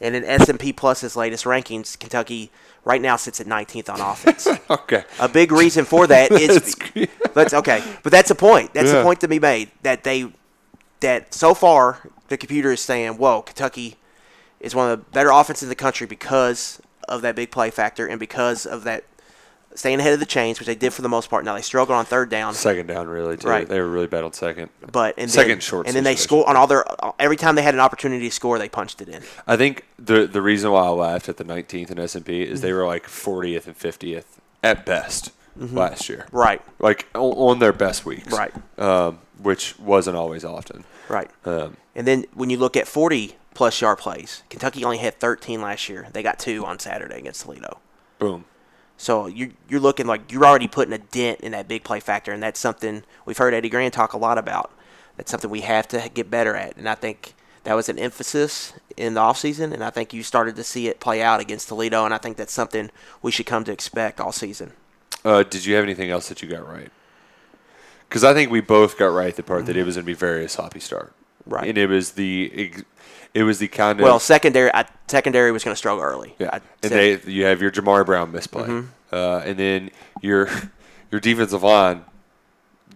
And 0.00 0.14
in 0.14 0.22
S&P 0.22 0.72
Plus's 0.72 1.16
latest 1.16 1.46
rankings, 1.46 1.98
Kentucky 1.98 2.52
right 2.84 3.02
now 3.02 3.16
sits 3.16 3.40
at 3.40 3.48
19th 3.48 3.88
on 3.92 4.00
offense. 4.00 4.46
okay. 4.70 5.02
A 5.18 5.28
big 5.28 5.50
reason 5.50 5.84
for 5.84 6.06
that 6.06 6.30
is 6.30 6.76
that's 7.34 7.54
okay, 7.54 7.82
but 8.04 8.12
that's 8.12 8.30
a 8.30 8.36
point. 8.36 8.72
That's 8.72 8.92
Yeah. 8.92 9.00
a 9.00 9.02
point 9.02 9.20
to 9.22 9.26
be 9.26 9.40
made 9.40 9.72
that 9.82 10.04
they 10.04 10.30
that 11.00 11.34
so 11.34 11.54
far 11.54 11.98
the 12.28 12.36
computer 12.36 12.72
is 12.72 12.80
saying, 12.80 13.12
"Whoa, 13.18 13.42
Kentucky 13.42 13.96
is 14.60 14.74
one 14.74 14.90
of 14.90 14.98
the 14.98 15.04
better 15.10 15.30
offenses 15.30 15.64
in 15.64 15.68
the 15.68 15.74
country 15.74 16.06
because 16.06 16.80
of 17.08 17.22
that 17.22 17.36
big 17.36 17.50
play 17.50 17.70
factor 17.70 18.06
and 18.06 18.18
because 18.18 18.64
of 18.64 18.84
that 18.84 19.04
staying 19.74 19.98
ahead 19.98 20.12
of 20.12 20.20
the 20.20 20.26
chains, 20.26 20.58
which 20.60 20.66
they 20.68 20.74
did 20.76 20.92
for 20.92 21.02
the 21.02 21.08
most 21.08 21.28
part. 21.28 21.44
Now 21.44 21.54
they 21.54 21.60
struggled 21.60 21.96
on 21.96 22.04
third 22.04 22.30
down, 22.30 22.54
Second 22.54 22.86
down 22.86 23.08
really 23.08 23.36
too. 23.36 23.48
Right. 23.48 23.68
They 23.68 23.80
were 23.80 23.88
really 23.88 24.06
bad 24.06 24.22
on 24.24 24.32
second. 24.32 24.70
but 24.92 25.16
and 25.18 25.28
second 25.30 25.48
then, 25.50 25.60
short. 25.60 25.86
and 25.88 25.96
then 25.96 26.04
they 26.04 26.14
score 26.16 26.48
on 26.48 26.56
all 26.56 26.66
their 26.68 26.84
every 27.18 27.36
time 27.36 27.56
they 27.56 27.62
had 27.62 27.74
an 27.74 27.80
opportunity 27.80 28.28
to 28.28 28.34
score, 28.34 28.58
they 28.58 28.68
punched 28.68 29.02
it 29.02 29.08
in. 29.08 29.22
I 29.46 29.56
think 29.56 29.84
the 29.98 30.26
the 30.28 30.40
reason 30.40 30.70
why 30.70 30.84
I 30.84 30.88
laughed 30.90 31.28
at 31.28 31.36
the 31.38 31.44
19th 31.44 31.90
in 31.90 31.98
S 31.98 32.14
and 32.14 32.24
P 32.24 32.42
is 32.42 32.60
they 32.60 32.68
Mm-hmm. 32.68 32.76
were 32.78 32.86
like 32.86 33.06
40th 33.06 33.66
and 33.66 33.76
50th 33.78 34.24
at 34.62 34.86
best 34.86 35.30
Mhm. 35.58 35.74
last 35.74 36.08
year. 36.08 36.26
Right. 36.32 36.60
Like 36.78 37.06
on 37.14 37.58
their 37.58 37.72
best 37.72 38.04
weeks. 38.04 38.32
Right. 38.32 38.52
Um, 38.78 39.18
which 39.42 39.78
wasn't 39.78 40.16
always 40.16 40.44
often. 40.44 40.84
Right. 41.08 41.30
Um, 41.44 41.76
And 41.94 42.06
then 42.06 42.24
when 42.34 42.50
you 42.50 42.56
look 42.56 42.76
at 42.76 42.88
40 42.88 43.36
plus 43.54 43.80
yard 43.80 43.98
plays, 43.98 44.42
Kentucky 44.50 44.84
only 44.84 44.98
had 44.98 45.20
13 45.20 45.60
last 45.62 45.88
year. 45.88 46.08
They 46.12 46.22
got 46.22 46.38
two 46.38 46.64
on 46.66 46.78
Saturday 46.78 47.18
against 47.18 47.42
Toledo. 47.42 47.78
boom. 48.18 48.44
So 48.96 49.26
you're, 49.26 49.50
you're 49.68 49.80
looking 49.80 50.06
like 50.06 50.30
you're 50.30 50.44
already 50.46 50.68
putting 50.68 50.94
a 50.94 50.98
dent 50.98 51.40
in 51.40 51.50
that 51.52 51.66
big 51.66 51.82
play 51.82 51.98
factor, 51.98 52.30
and 52.32 52.40
that's 52.42 52.60
something 52.60 53.02
we've 53.26 53.36
heard 53.36 53.52
Eddie 53.52 53.68
Gran 53.68 53.90
talk 53.90 54.12
a 54.12 54.16
lot 54.18 54.38
about. 54.38 54.70
That's 55.16 55.30
something 55.32 55.50
we 55.50 55.62
have 55.62 55.88
to 55.88 56.08
get 56.14 56.30
better 56.30 56.54
at, 56.54 56.76
and 56.76 56.88
I 56.88 56.94
think 56.94 57.34
that 57.64 57.74
was 57.74 57.88
an 57.88 57.98
emphasis 57.98 58.72
in 58.96 59.14
the 59.14 59.20
offseason, 59.20 59.72
and 59.74 59.82
I 59.82 59.90
think 59.90 60.12
you 60.14 60.22
started 60.22 60.54
to 60.56 60.62
see 60.64 60.86
it 60.86 61.00
play 61.00 61.20
out 61.22 61.40
against 61.40 61.68
Toledo, 61.68 62.04
and 62.04 62.14
I 62.14 62.18
think 62.18 62.36
that's 62.36 62.52
something 62.52 62.88
we 63.20 63.32
should 63.32 63.46
come 63.46 63.64
to 63.64 63.72
expect 63.72 64.20
all 64.20 64.30
season. 64.32 64.72
Uh, 65.24 65.42
did 65.42 65.64
you 65.64 65.74
have 65.74 65.84
anything 65.84 66.10
else 66.10 66.28
that 66.28 66.42
you 66.42 66.48
got 66.48 66.68
right? 66.68 66.90
Because 68.08 68.24
I 68.24 68.34
think 68.34 68.50
we 68.50 68.60
both 68.60 68.98
got 68.98 69.06
right 69.06 69.34
the 69.34 69.42
part 69.42 69.66
that 69.66 69.76
it 69.76 69.84
was 69.84 69.96
going 69.96 70.04
to 70.04 70.06
be 70.06 70.14
very 70.14 70.48
sloppy 70.48 70.80
start. 70.80 71.12
Right. 71.46 71.68
And 71.68 71.76
it 71.78 71.88
was 71.88 72.12
the 72.12 72.72
it 73.34 73.42
was 73.42 73.58
the 73.58 73.68
kind 73.68 73.98
of 74.00 74.04
Well, 74.04 74.18
secondary 74.20 74.72
I, 74.72 74.86
secondary 75.08 75.50
was 75.52 75.64
going 75.64 75.72
to 75.72 75.76
struggle 75.78 76.02
early. 76.02 76.34
yeah. 76.38 76.50
I 76.52 76.60
and 76.82 76.92
they 76.92 77.20
you 77.26 77.44
have 77.44 77.60
your 77.60 77.70
Jamari 77.70 78.06
Brown 78.06 78.32
misplay, 78.32 78.66
Mhm. 78.68 78.88
uh, 79.12 79.38
and 79.44 79.58
then 79.58 79.90
your 80.22 80.48
your 81.10 81.20
defensive 81.20 81.62
line 81.62 82.04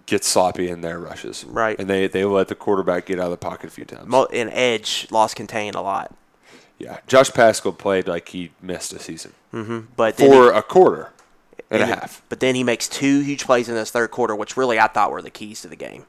gets 0.07 0.27
sloppy 0.27 0.69
in 0.71 0.81
their 0.81 0.99
rushes. 0.99 1.45
Right. 1.45 1.79
And 1.79 1.88
they 1.91 2.07
they 2.07 2.25
let 2.25 2.49
the 2.49 2.55
quarterback 2.55 3.07
get 3.07 3.19
out 3.19 3.27
of 3.27 3.31
the 3.33 3.37
pocket 3.38 3.67
a 3.67 3.71
few 3.71 3.85
times. 3.85 4.12
And 4.33 4.51
edge 4.53 5.09
lost 5.11 5.35
contained 5.37 5.75
a 5.77 5.83
lot. 5.83 6.14
Yeah. 6.79 6.99
Josh 7.07 7.31
Paschal 7.33 7.73
played 7.73 8.07
like 8.07 8.29
he 8.29 8.53
missed 8.62 8.93
a 8.93 8.99
season. 8.99 9.33
hmm 9.51 9.81
But 9.97 10.17
For 10.17 10.53
he- 10.53 10.59
a 10.59 10.62
quarter 10.62 11.11
and, 11.71 11.83
And 11.83 11.91
a 11.91 11.95
half. 11.95 12.23
But 12.29 12.41
then 12.41 12.55
he 12.55 12.65
makes 12.65 12.89
two 12.89 13.21
huge 13.21 13.45
plays 13.45 13.69
in 13.69 13.75
this 13.75 13.91
third 13.91 14.11
quarter, 14.11 14.35
which 14.35 14.57
really 14.57 14.79
I 14.79 14.87
thought 14.89 15.11
were 15.11 15.23
the 15.23 15.31
keys 15.31 15.61
to 15.63 15.69
the 15.69 15.77
game. 15.77 16.07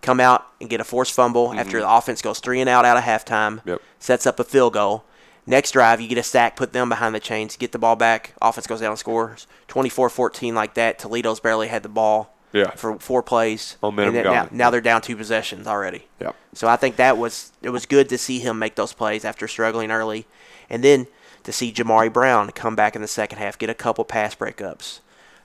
Come 0.00 0.20
out 0.20 0.46
and 0.60 0.70
get 0.70 0.80
a 0.80 0.84
forced 0.84 1.12
fumble 1.14 1.52
after 1.54 1.80
the 1.80 1.90
offense 1.90 2.22
goes 2.22 2.38
three 2.38 2.60
and 2.60 2.68
out 2.68 2.84
out 2.84 2.96
of 2.96 3.02
halftime. 3.04 3.56
Mm-hmm. 3.58 3.68
Yep. 3.70 3.82
Sets 3.98 4.26
up 4.26 4.38
a 4.38 4.44
field 4.44 4.74
goal. 4.74 5.04
Next 5.46 5.70
drive, 5.72 6.00
you 6.00 6.08
get 6.08 6.18
a 6.18 6.22
sack, 6.22 6.56
put 6.56 6.74
them 6.74 6.90
behind 6.90 7.14
the 7.14 7.20
chains, 7.20 7.56
get 7.56 7.72
the 7.72 7.78
ball 7.78 7.96
back. 7.96 8.34
Offense 8.42 8.66
goes 8.66 8.80
down 8.80 8.90
and 8.90 8.98
scores 8.98 9.46
24-14 9.68 10.52
like 10.52 10.74
that. 10.74 10.98
Toledo's 10.98 11.40
barely 11.40 11.68
had 11.68 11.82
the 11.82 11.88
ball 11.88 12.34
Yeah. 12.52 12.70
for 12.72 12.98
four 12.98 13.22
plays. 13.22 13.76
Momentum 13.82 14.14
and 14.16 14.24
now, 14.24 14.48
now 14.52 14.70
they're 14.70 14.82
down 14.82 15.00
two 15.00 15.16
possessions 15.16 15.66
already. 15.66 16.06
Yep. 16.20 16.36
So 16.52 16.68
I 16.68 16.76
think 16.76 16.96
that 16.96 17.16
was 17.16 17.52
it 17.62 17.70
was 17.70 17.86
good 17.86 18.08
to 18.10 18.18
see 18.18 18.40
him 18.40 18.58
make 18.58 18.74
those 18.74 18.92
plays 18.92 19.24
after 19.24 19.48
struggling 19.48 19.90
early, 19.90 20.26
and 20.68 20.84
then 20.84 21.06
to 21.48 21.52
see 21.52 21.72
Jamari 21.72 22.12
Brown 22.12 22.50
come 22.50 22.76
back 22.76 22.94
in 22.94 23.00
the 23.00 23.08
second 23.08 23.38
half, 23.38 23.56
get 23.56 23.70
a 23.70 23.74
couple 23.74 24.04
pass 24.04 24.34
breakups, 24.34 25.00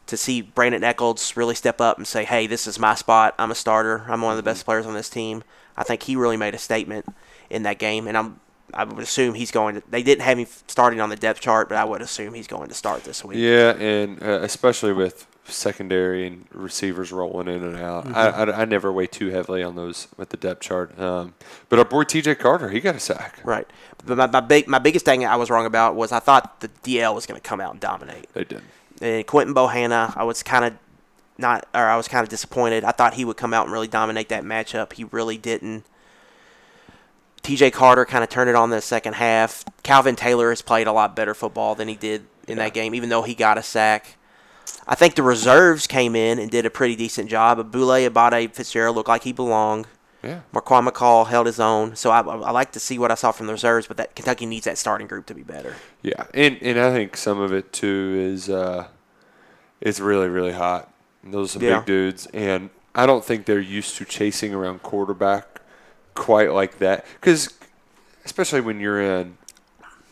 to 0.06 0.18
see 0.18 0.44
Brandin 0.44 0.84
Echols 0.84 1.38
really 1.38 1.56
step 1.56 1.80
up 1.80 1.96
and 1.96 2.06
say, 2.06 2.26
"Hey, 2.26 2.46
this 2.46 2.68
is 2.68 2.78
my 2.78 2.94
spot. 2.94 3.34
I'm 3.40 3.52
a 3.52 3.56
starter. 3.56 4.04
I'm 4.10 4.22
one 4.22 4.34
of 4.34 4.38
the 4.38 4.44
best 4.44 4.66
players 4.66 4.86
on 4.86 4.96
this 4.96 5.10
team." 5.10 5.46
I 5.78 5.84
think 5.84 6.04
he 6.04 6.18
really 6.18 6.36
made 6.36 6.56
a 6.56 6.58
statement 6.58 7.06
in 7.50 7.64
that 7.64 7.80
game, 7.80 8.10
and 8.10 8.18
I'm 8.18 8.42
I 8.74 8.84
would 8.84 9.00
assume 9.00 9.34
he's 9.34 9.52
going 9.52 9.76
to. 9.76 9.84
They 9.90 10.04
didn't 10.04 10.24
have 10.24 10.38
him 10.38 10.48
starting 10.68 11.00
on 11.00 11.08
the 11.08 11.16
depth 11.16 11.40
chart, 11.40 11.70
but 11.70 11.78
I 11.78 11.86
would 11.86 12.02
assume 12.02 12.34
he's 12.34 12.48
going 12.48 12.68
to 12.68 12.76
start 12.76 13.06
this 13.06 13.24
week. 13.24 13.38
Yeah, 13.38 13.72
and 13.72 14.22
uh, 14.22 14.40
especially 14.42 14.92
with 14.92 15.26
secondary 15.46 16.26
and 16.26 16.46
receivers 16.52 17.12
rolling 17.12 17.48
in 17.48 17.64
and 17.64 17.78
out, 17.78 18.08
I, 18.08 18.30
I, 18.30 18.62
I 18.62 18.66
never 18.66 18.92
weigh 18.92 19.08
too 19.08 19.30
heavily 19.30 19.64
on 19.64 19.76
those 19.76 20.08
with 20.18 20.30
the 20.30 20.38
depth 20.38 20.62
chart. 20.62 20.98
Um, 21.00 21.34
but 21.70 21.80
our 21.80 21.86
boy 21.86 22.04
T.J. 22.04 22.36
Carter, 22.36 22.70
he 22.70 22.80
got 22.80 22.96
a 22.96 23.00
sack. 23.00 23.40
Right. 23.44 23.68
But 24.06 24.18
my, 24.18 24.28
my 24.28 24.40
big 24.40 24.68
my 24.68 24.80
biggest 24.80 25.06
thing 25.06 25.26
I 25.26 25.36
was 25.36 25.50
wrong 25.50 25.66
about 25.66 25.96
was 25.96 26.12
I 26.12 26.20
thought 26.20 26.62
the 26.62 26.70
DL 26.84 27.14
was 27.14 27.26
going 27.26 27.40
to 27.40 27.48
come 27.48 27.60
out 27.62 27.72
and 27.72 27.80
dominate. 27.80 28.32
They 28.34 28.44
did. 28.44 28.62
And 29.02 29.26
Quinton 29.28 29.54
Bohanna, 29.54 30.16
I 30.16 30.24
was 30.24 30.44
kind 30.44 30.66
of 30.66 30.74
not, 31.38 31.68
or 31.74 31.82
I 31.82 31.98
was 31.98 32.08
kind 32.08 32.24
of 32.24 32.30
disappointed. 32.30 32.84
I 32.84 32.92
thought 32.92 33.16
he 33.16 33.26
would 33.26 33.38
come 33.38 33.54
out 33.54 33.66
and 33.66 33.74
really 33.74 33.88
dominate 33.88 34.30
that 34.30 34.44
matchup. 34.44 34.94
He 34.94 35.04
really 35.06 35.38
didn't. 35.38 35.86
T.J. 37.42 37.72
Carter 37.72 38.06
kind 38.06 38.24
of 38.24 38.30
turned 38.30 38.50
it 38.50 38.56
on 38.56 38.70
the 38.70 38.82
second 38.82 39.16
half. 39.16 39.66
Calvin 39.84 40.16
Taylor 40.16 40.50
has 40.50 40.62
played 40.62 40.88
a 40.88 40.94
lot 40.94 41.16
better 41.16 41.34
football 41.34 41.76
than 41.76 41.90
he 41.90 41.96
did 41.96 42.26
in 42.48 42.58
that 42.58 42.74
game, 42.74 42.96
even 42.96 43.10
though 43.10 43.24
he 43.24 43.36
got 43.36 43.58
a 43.58 43.64
sack. 43.64 44.16
I 44.88 44.96
think 44.96 45.16
the 45.16 45.24
reserves 45.24 45.88
came 45.88 46.16
in 46.16 46.40
and 46.40 46.52
did 46.52 46.66
a 46.66 46.70
pretty 46.70 46.96
decent 46.96 47.30
job. 47.30 47.58
Abule 47.60 48.10
Abadi 48.10 48.54
Fitzgerald 48.54 48.96
looked 48.96 49.10
like 49.10 49.24
he 49.24 49.32
belonged. 49.34 49.88
Yeah. 50.24 50.42
Marquan 50.54 50.88
McCall 50.88 51.28
held 51.28 51.46
his 51.48 51.60
own. 51.60 51.96
So 51.96 52.10
I, 52.10 52.22
I 52.22 52.52
like 52.52 52.72
to 52.74 52.80
see 52.80 52.98
what 52.98 53.12
I 53.12 53.16
saw 53.16 53.32
from 53.32 53.48
the 53.48 53.54
reserves, 53.54 53.88
but 53.88 53.98
that 53.98 54.16
Kentucky 54.16 54.46
needs 54.46 54.66
that 54.66 54.78
starting 54.78 55.08
group 55.08 55.26
to 55.28 55.34
be 55.34 55.44
better. 55.44 55.76
Yeah, 56.02 56.26
and 56.34 56.58
and 56.62 56.80
I 56.80 56.92
think 56.94 57.18
some 57.18 57.40
of 57.40 57.52
it 57.54 57.74
too 57.74 58.16
is 58.18 58.50
uh, 58.50 58.88
it's 59.82 60.00
really 60.00 60.30
really 60.30 60.54
hot. 60.54 60.90
Those 61.24 61.52
are 61.52 61.60
some 61.60 61.62
Yeah. 61.68 61.80
big 61.80 61.86
dudes, 61.86 62.28
and 62.28 62.70
I 62.96 63.06
don't 63.06 63.24
think 63.24 63.46
they're 63.46 63.60
used 63.60 63.98
to 63.98 64.06
chasing 64.06 64.54
around 64.54 64.82
quarterback 64.84 65.60
quite 66.16 66.52
like 66.54 66.78
that. 66.80 67.06
Because 67.20 67.54
especially 68.24 68.62
when 68.62 68.80
you're 68.80 69.02
in 69.02 69.38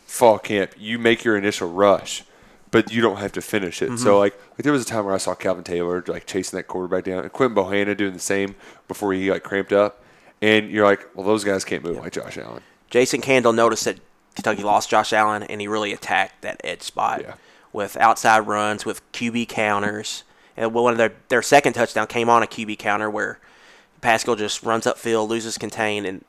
fall 0.06 0.38
camp, 0.38 0.72
you 0.78 0.98
make 0.98 1.24
your 1.24 1.36
initial 1.38 1.70
rush, 1.72 2.24
but 2.72 2.90
you 2.90 3.00
don't 3.00 3.18
have 3.18 3.30
to 3.32 3.40
finish 3.40 3.80
it. 3.82 3.98
So 3.98 4.06
mm-hmm. 4.06 4.18
like, 4.18 4.40
like 4.52 4.62
there 4.64 4.72
was 4.72 4.82
a 4.82 4.86
time 4.86 5.04
where 5.04 5.14
I 5.14 5.18
saw 5.18 5.36
Calvin 5.36 5.62
Taylor 5.62 6.02
like 6.08 6.26
chasing 6.26 6.56
that 6.56 6.64
quarterback 6.64 7.04
down, 7.04 7.22
and 7.22 7.32
Quinton 7.32 7.54
Bohanna 7.54 7.96
doing 7.96 8.14
the 8.14 8.18
same 8.18 8.56
before 8.88 9.12
he 9.12 9.30
like 9.30 9.44
cramped 9.44 9.72
up, 9.72 10.02
and 10.40 10.68
you're 10.70 10.84
like, 10.84 11.06
well, 11.14 11.24
those 11.24 11.44
guys 11.44 11.64
can't 11.64 11.84
move 11.84 11.98
like 11.98 12.12
Josh 12.12 12.36
Allen. 12.38 12.62
Jason 12.90 13.20
Candle 13.20 13.52
noticed 13.52 13.84
that 13.84 14.00
Kentucky 14.34 14.62
lost 14.62 14.90
Josh 14.90 15.12
Allen, 15.12 15.44
and 15.44 15.60
he 15.60 15.68
really 15.68 15.92
attacked 15.92 16.42
that 16.42 16.60
edge 16.64 16.82
spot 16.82 17.20
Yeah. 17.22 17.34
with 17.72 17.96
outside 17.98 18.40
runs, 18.40 18.84
with 18.84 19.00
QB 19.12 19.48
counters. 19.48 20.24
And 20.56 20.74
one 20.74 20.92
of 20.92 20.98
their 20.98 21.12
their 21.28 21.42
second 21.42 21.74
touchdown 21.74 22.06
came 22.06 22.28
on 22.28 22.42
a 22.42 22.46
QB 22.46 22.78
counter 22.78 23.08
where 23.08 23.38
Paschal 24.00 24.34
just 24.34 24.62
runs 24.62 24.86
upfield, 24.86 25.28
loses 25.28 25.58
contain, 25.58 26.04
and 26.04 26.24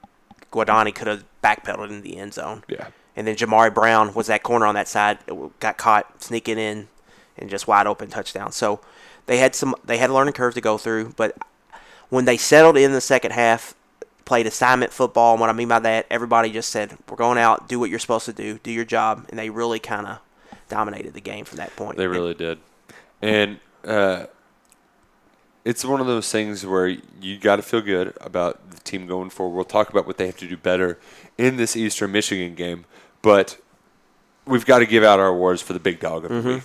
Guadagni 0.51 0.93
could 0.93 1.07
have 1.07 1.23
backpedaled 1.43 1.89
in 1.89 2.01
the 2.01 2.17
end 2.17 2.33
zone. 2.33 2.63
Yeah. 2.67 2.87
And 3.15 3.27
then 3.27 3.35
Jamari 3.35 3.73
Brown 3.73 4.13
was 4.13 4.27
that 4.27 4.43
corner 4.43 4.65
on 4.65 4.75
that 4.75 4.87
side, 4.87 5.19
it 5.27 5.59
got 5.59 5.77
caught 5.77 6.23
sneaking 6.23 6.57
in, 6.57 6.87
and 7.37 7.49
just 7.49 7.67
wide 7.67 7.87
open 7.87 8.09
touchdown. 8.09 8.51
So 8.51 8.79
they 9.25 9.37
had 9.37 9.55
some 9.55 9.75
they 9.83 9.97
had 9.97 10.09
a 10.09 10.13
learning 10.13 10.33
curve 10.33 10.53
to 10.55 10.61
go 10.61 10.77
through, 10.77 11.13
but 11.15 11.37
when 12.09 12.25
they 12.25 12.37
settled 12.37 12.77
in 12.77 12.91
the 12.91 13.01
second 13.01 13.31
half, 13.31 13.75
played 14.25 14.47
assignment 14.47 14.91
football. 14.91 15.33
And 15.33 15.41
what 15.41 15.49
I 15.49 15.53
mean 15.53 15.67
by 15.67 15.79
that, 15.79 16.05
everybody 16.09 16.51
just 16.51 16.69
said, 16.69 16.97
"We're 17.09 17.17
going 17.17 17.37
out, 17.37 17.67
do 17.67 17.79
what 17.79 17.89
you're 17.89 17.99
supposed 17.99 18.25
to 18.25 18.33
do, 18.33 18.59
do 18.59 18.71
your 18.71 18.85
job," 18.85 19.25
and 19.29 19.37
they 19.37 19.49
really 19.49 19.79
kind 19.79 20.07
of 20.07 20.19
dominated 20.69 21.13
the 21.13 21.21
game 21.21 21.45
from 21.45 21.57
that 21.57 21.75
point. 21.75 21.97
They 21.97 22.07
really 22.07 22.33
did, 22.33 22.59
and 23.21 23.59
uh, 23.85 24.25
it's 25.65 25.85
one 25.85 26.01
of 26.01 26.07
those 26.07 26.31
things 26.31 26.65
where 26.65 26.87
you 26.87 27.37
got 27.37 27.57
to 27.57 27.61
feel 27.61 27.81
good 27.81 28.13
about 28.21 28.71
the 28.71 28.79
team 28.81 29.07
going 29.07 29.29
forward. 29.29 29.55
We'll 29.55 29.65
talk 29.65 29.89
about 29.89 30.05
what 30.05 30.17
they 30.17 30.25
have 30.25 30.37
to 30.37 30.47
do 30.47 30.57
better 30.57 30.99
in 31.37 31.57
this 31.57 31.75
Eastern 31.75 32.11
Michigan 32.11 32.55
game, 32.55 32.85
but 33.23 33.57
we've 34.45 34.65
got 34.65 34.79
to 34.79 34.85
give 34.85 35.03
out 35.03 35.19
our 35.19 35.29
awards 35.29 35.63
for 35.63 35.73
the 35.73 35.79
big 35.79 35.99
dog 35.99 36.25
of 36.25 36.43
the 36.43 36.49
week, 36.49 36.63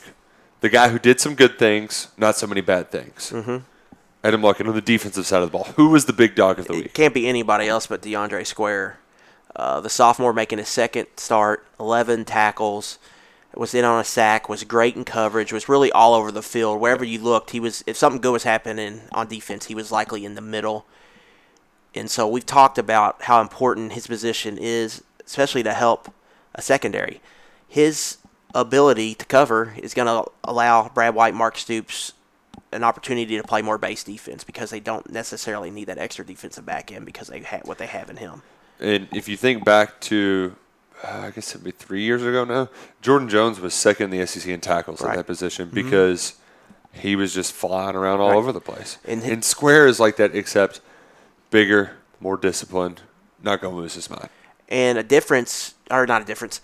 the 0.60 0.68
guy 0.68 0.88
who 0.90 0.98
did 0.98 1.18
some 1.20 1.34
good 1.34 1.58
things, 1.58 2.08
not 2.18 2.36
so 2.36 2.46
many 2.46 2.60
bad 2.60 2.90
things. 2.90 3.32
Mm-hmm. 3.34 3.58
Adam 4.22 4.42
Luckett 4.42 4.68
on 4.68 4.74
the 4.74 4.82
defensive 4.82 5.24
side 5.24 5.42
of 5.42 5.50
the 5.50 5.56
ball. 5.56 5.64
Who 5.76 5.88
was 5.90 6.04
the 6.04 6.12
big 6.12 6.34
dog 6.34 6.58
of 6.58 6.66
the 6.66 6.74
It 6.74 6.76
week? 6.76 6.94
can't 6.94 7.14
be 7.14 7.26
anybody 7.26 7.68
else 7.68 7.86
but 7.86 8.02
DeAndre 8.02 8.44
Square. 8.46 8.98
Uh, 9.56 9.80
the 9.80 9.88
sophomore 9.88 10.32
making 10.32 10.58
his 10.58 10.68
second 10.68 11.06
start, 11.16 11.64
11 11.80 12.24
tackles, 12.24 12.98
was 13.54 13.74
in 13.74 13.84
on 13.84 14.00
a 14.00 14.04
sack, 14.04 14.48
was 14.48 14.62
great 14.64 14.94
in 14.94 15.04
coverage, 15.04 15.52
was 15.52 15.68
really 15.68 15.90
all 15.92 16.14
over 16.14 16.30
the 16.30 16.42
field. 16.42 16.80
Wherever 16.80 17.04
you 17.04 17.18
looked, 17.20 17.50
he 17.50 17.60
was. 17.60 17.82
If 17.86 17.96
something 17.96 18.20
good 18.20 18.32
was 18.32 18.42
happening 18.44 19.02
on 19.12 19.26
defense, 19.28 19.66
he 19.66 19.74
was 19.74 19.90
likely 19.90 20.24
in 20.24 20.34
the 20.34 20.40
middle. 20.40 20.84
And 21.94 22.10
so 22.10 22.28
we've 22.28 22.44
talked 22.46 22.76
about 22.78 23.22
how 23.22 23.40
important 23.40 23.92
his 23.92 24.06
position 24.06 24.58
is, 24.58 25.02
especially 25.24 25.62
to 25.62 25.72
help 25.72 26.12
a 26.54 26.62
secondary. 26.62 27.20
His 27.66 28.18
ability 28.54 29.14
to 29.14 29.26
cover 29.26 29.74
is 29.76 29.94
going 29.94 30.06
to 30.06 30.30
allow 30.44 30.88
Brad 30.88 31.14
White, 31.14 31.34
Mark 31.34 31.58
Stoops 31.58 32.12
an 32.72 32.84
opportunity 32.84 33.36
to 33.36 33.42
play 33.42 33.62
more 33.62 33.78
base 33.78 34.04
defense 34.04 34.44
because 34.44 34.68
they 34.70 34.80
don't 34.80 35.10
necessarily 35.10 35.70
need 35.70 35.84
that 35.86 35.96
extra 35.98 36.24
defensive 36.24 36.66
back 36.66 36.92
end 36.92 37.06
because 37.06 37.28
they 37.28 37.40
have 37.40 37.62
what 37.66 37.78
they 37.78 37.86
have 37.86 38.10
in 38.10 38.16
him. 38.18 38.42
And 38.80 39.08
if 39.14 39.26
you 39.28 39.36
think 39.38 39.64
back 39.64 40.00
to, 40.02 40.54
uh, 41.02 41.22
I 41.26 41.30
guess 41.30 41.50
it'd 41.50 41.64
be 41.64 41.70
three 41.70 42.02
years 42.02 42.22
ago 42.22 42.44
now, 42.44 42.68
Jordan 43.00 43.28
Jones 43.28 43.58
was 43.58 43.72
second 43.72 44.12
in 44.12 44.20
the 44.20 44.26
SEC 44.26 44.52
in 44.52 44.60
tackles 44.60 45.00
Right. 45.00 45.12
in 45.12 45.16
that 45.16 45.24
position 45.26 45.70
because 45.72 46.34
he 46.92 47.16
was 47.16 47.32
just 47.32 47.52
flying 47.52 47.96
around 47.96 48.20
all 48.20 48.30
Right. 48.30 48.36
over 48.36 48.52
the 48.52 48.60
place. 48.60 48.98
And 49.04 49.22
And, 49.22 49.42
Square 49.44 49.86
is 49.86 49.98
like 49.98 50.16
that, 50.16 50.34
except 50.34 50.80
bigger, 51.50 51.92
more 52.20 52.36
disciplined, 52.36 53.00
not 53.42 53.60
going 53.62 53.74
to 53.74 53.80
lose 53.80 53.94
his 53.94 54.10
mind. 54.10 54.28
And 54.68 54.98
a 54.98 55.02
difference, 55.02 55.74
or 55.90 56.06
not 56.06 56.22
a 56.22 56.24
difference, 56.24 56.60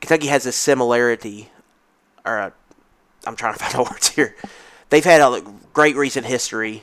Kentucky 0.00 0.26
has 0.28 0.46
a 0.46 0.52
similarity, 0.52 1.50
or 2.24 2.38
a, 2.38 2.52
I'm 3.26 3.36
trying 3.36 3.54
to 3.54 3.58
find 3.62 3.74
the 3.74 3.82
words 3.90 4.08
here. 4.08 4.34
They've 4.90 5.04
had 5.04 5.20
a 5.20 5.42
great 5.72 5.96
recent 5.96 6.26
history 6.26 6.82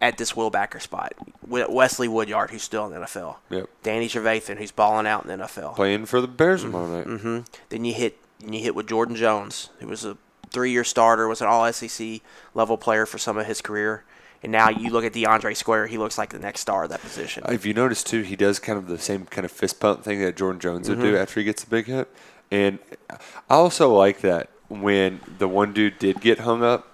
at 0.00 0.16
this 0.16 0.34
Will 0.36 0.50
Backer 0.50 0.80
spot. 0.80 1.12
We- 1.46 1.64
Wesley 1.68 2.08
Woodyard, 2.08 2.50
who's 2.50 2.62
still 2.62 2.86
in 2.86 2.92
the 2.92 3.06
NFL. 3.06 3.36
Yep. 3.50 3.68
Danny 3.82 4.08
Trevathan, 4.08 4.56
who's 4.58 4.70
balling 4.70 5.06
out 5.06 5.24
in 5.24 5.28
the 5.38 5.44
NFL. 5.44 5.74
Playing 5.76 6.06
for 6.06 6.20
the 6.20 6.28
Bears 6.28 6.62
tomorrow 6.62 6.86
night. 6.88 7.06
hmm 7.20 7.40
Then 7.68 7.84
you 7.84 7.92
hit 7.94 8.18
you 8.46 8.60
hit 8.60 8.76
with 8.76 8.86
Jordan 8.86 9.16
Jones, 9.16 9.70
who 9.80 9.88
was 9.88 10.04
a 10.04 10.16
three-year 10.50 10.84
starter, 10.84 11.26
was 11.26 11.40
an 11.40 11.48
All-SEC 11.48 12.20
level 12.54 12.78
player 12.78 13.04
for 13.04 13.18
some 13.18 13.36
of 13.36 13.46
his 13.46 13.60
career, 13.60 14.04
and 14.42 14.52
now 14.52 14.68
you 14.68 14.90
look 14.90 15.04
at 15.04 15.12
DeAndre 15.12 15.56
Square, 15.56 15.88
he 15.88 15.98
looks 15.98 16.16
like 16.18 16.30
the 16.30 16.38
next 16.38 16.60
star 16.60 16.84
of 16.84 16.90
that 16.90 17.00
position. 17.00 17.42
If 17.48 17.66
you 17.66 17.74
notice 17.74 18.02
too, 18.04 18.22
he 18.22 18.36
does 18.36 18.58
kind 18.58 18.78
of 18.78 18.86
the 18.86 18.98
same 18.98 19.26
kind 19.26 19.44
of 19.44 19.50
fist 19.50 19.80
pump 19.80 20.04
thing 20.04 20.20
that 20.20 20.36
Jordan 20.36 20.60
Jones 20.60 20.88
would 20.88 21.00
do 21.00 21.12
Mm-hmm. 21.12 21.22
after 21.22 21.40
he 21.40 21.44
gets 21.44 21.64
a 21.64 21.66
big 21.68 21.86
hit. 21.86 22.08
And 22.50 22.78
I 23.10 23.54
also 23.54 23.92
like 23.94 24.20
that 24.20 24.48
when 24.68 25.20
the 25.38 25.48
one 25.48 25.72
dude 25.72 25.98
did 25.98 26.20
get 26.20 26.40
hung 26.40 26.62
up, 26.62 26.88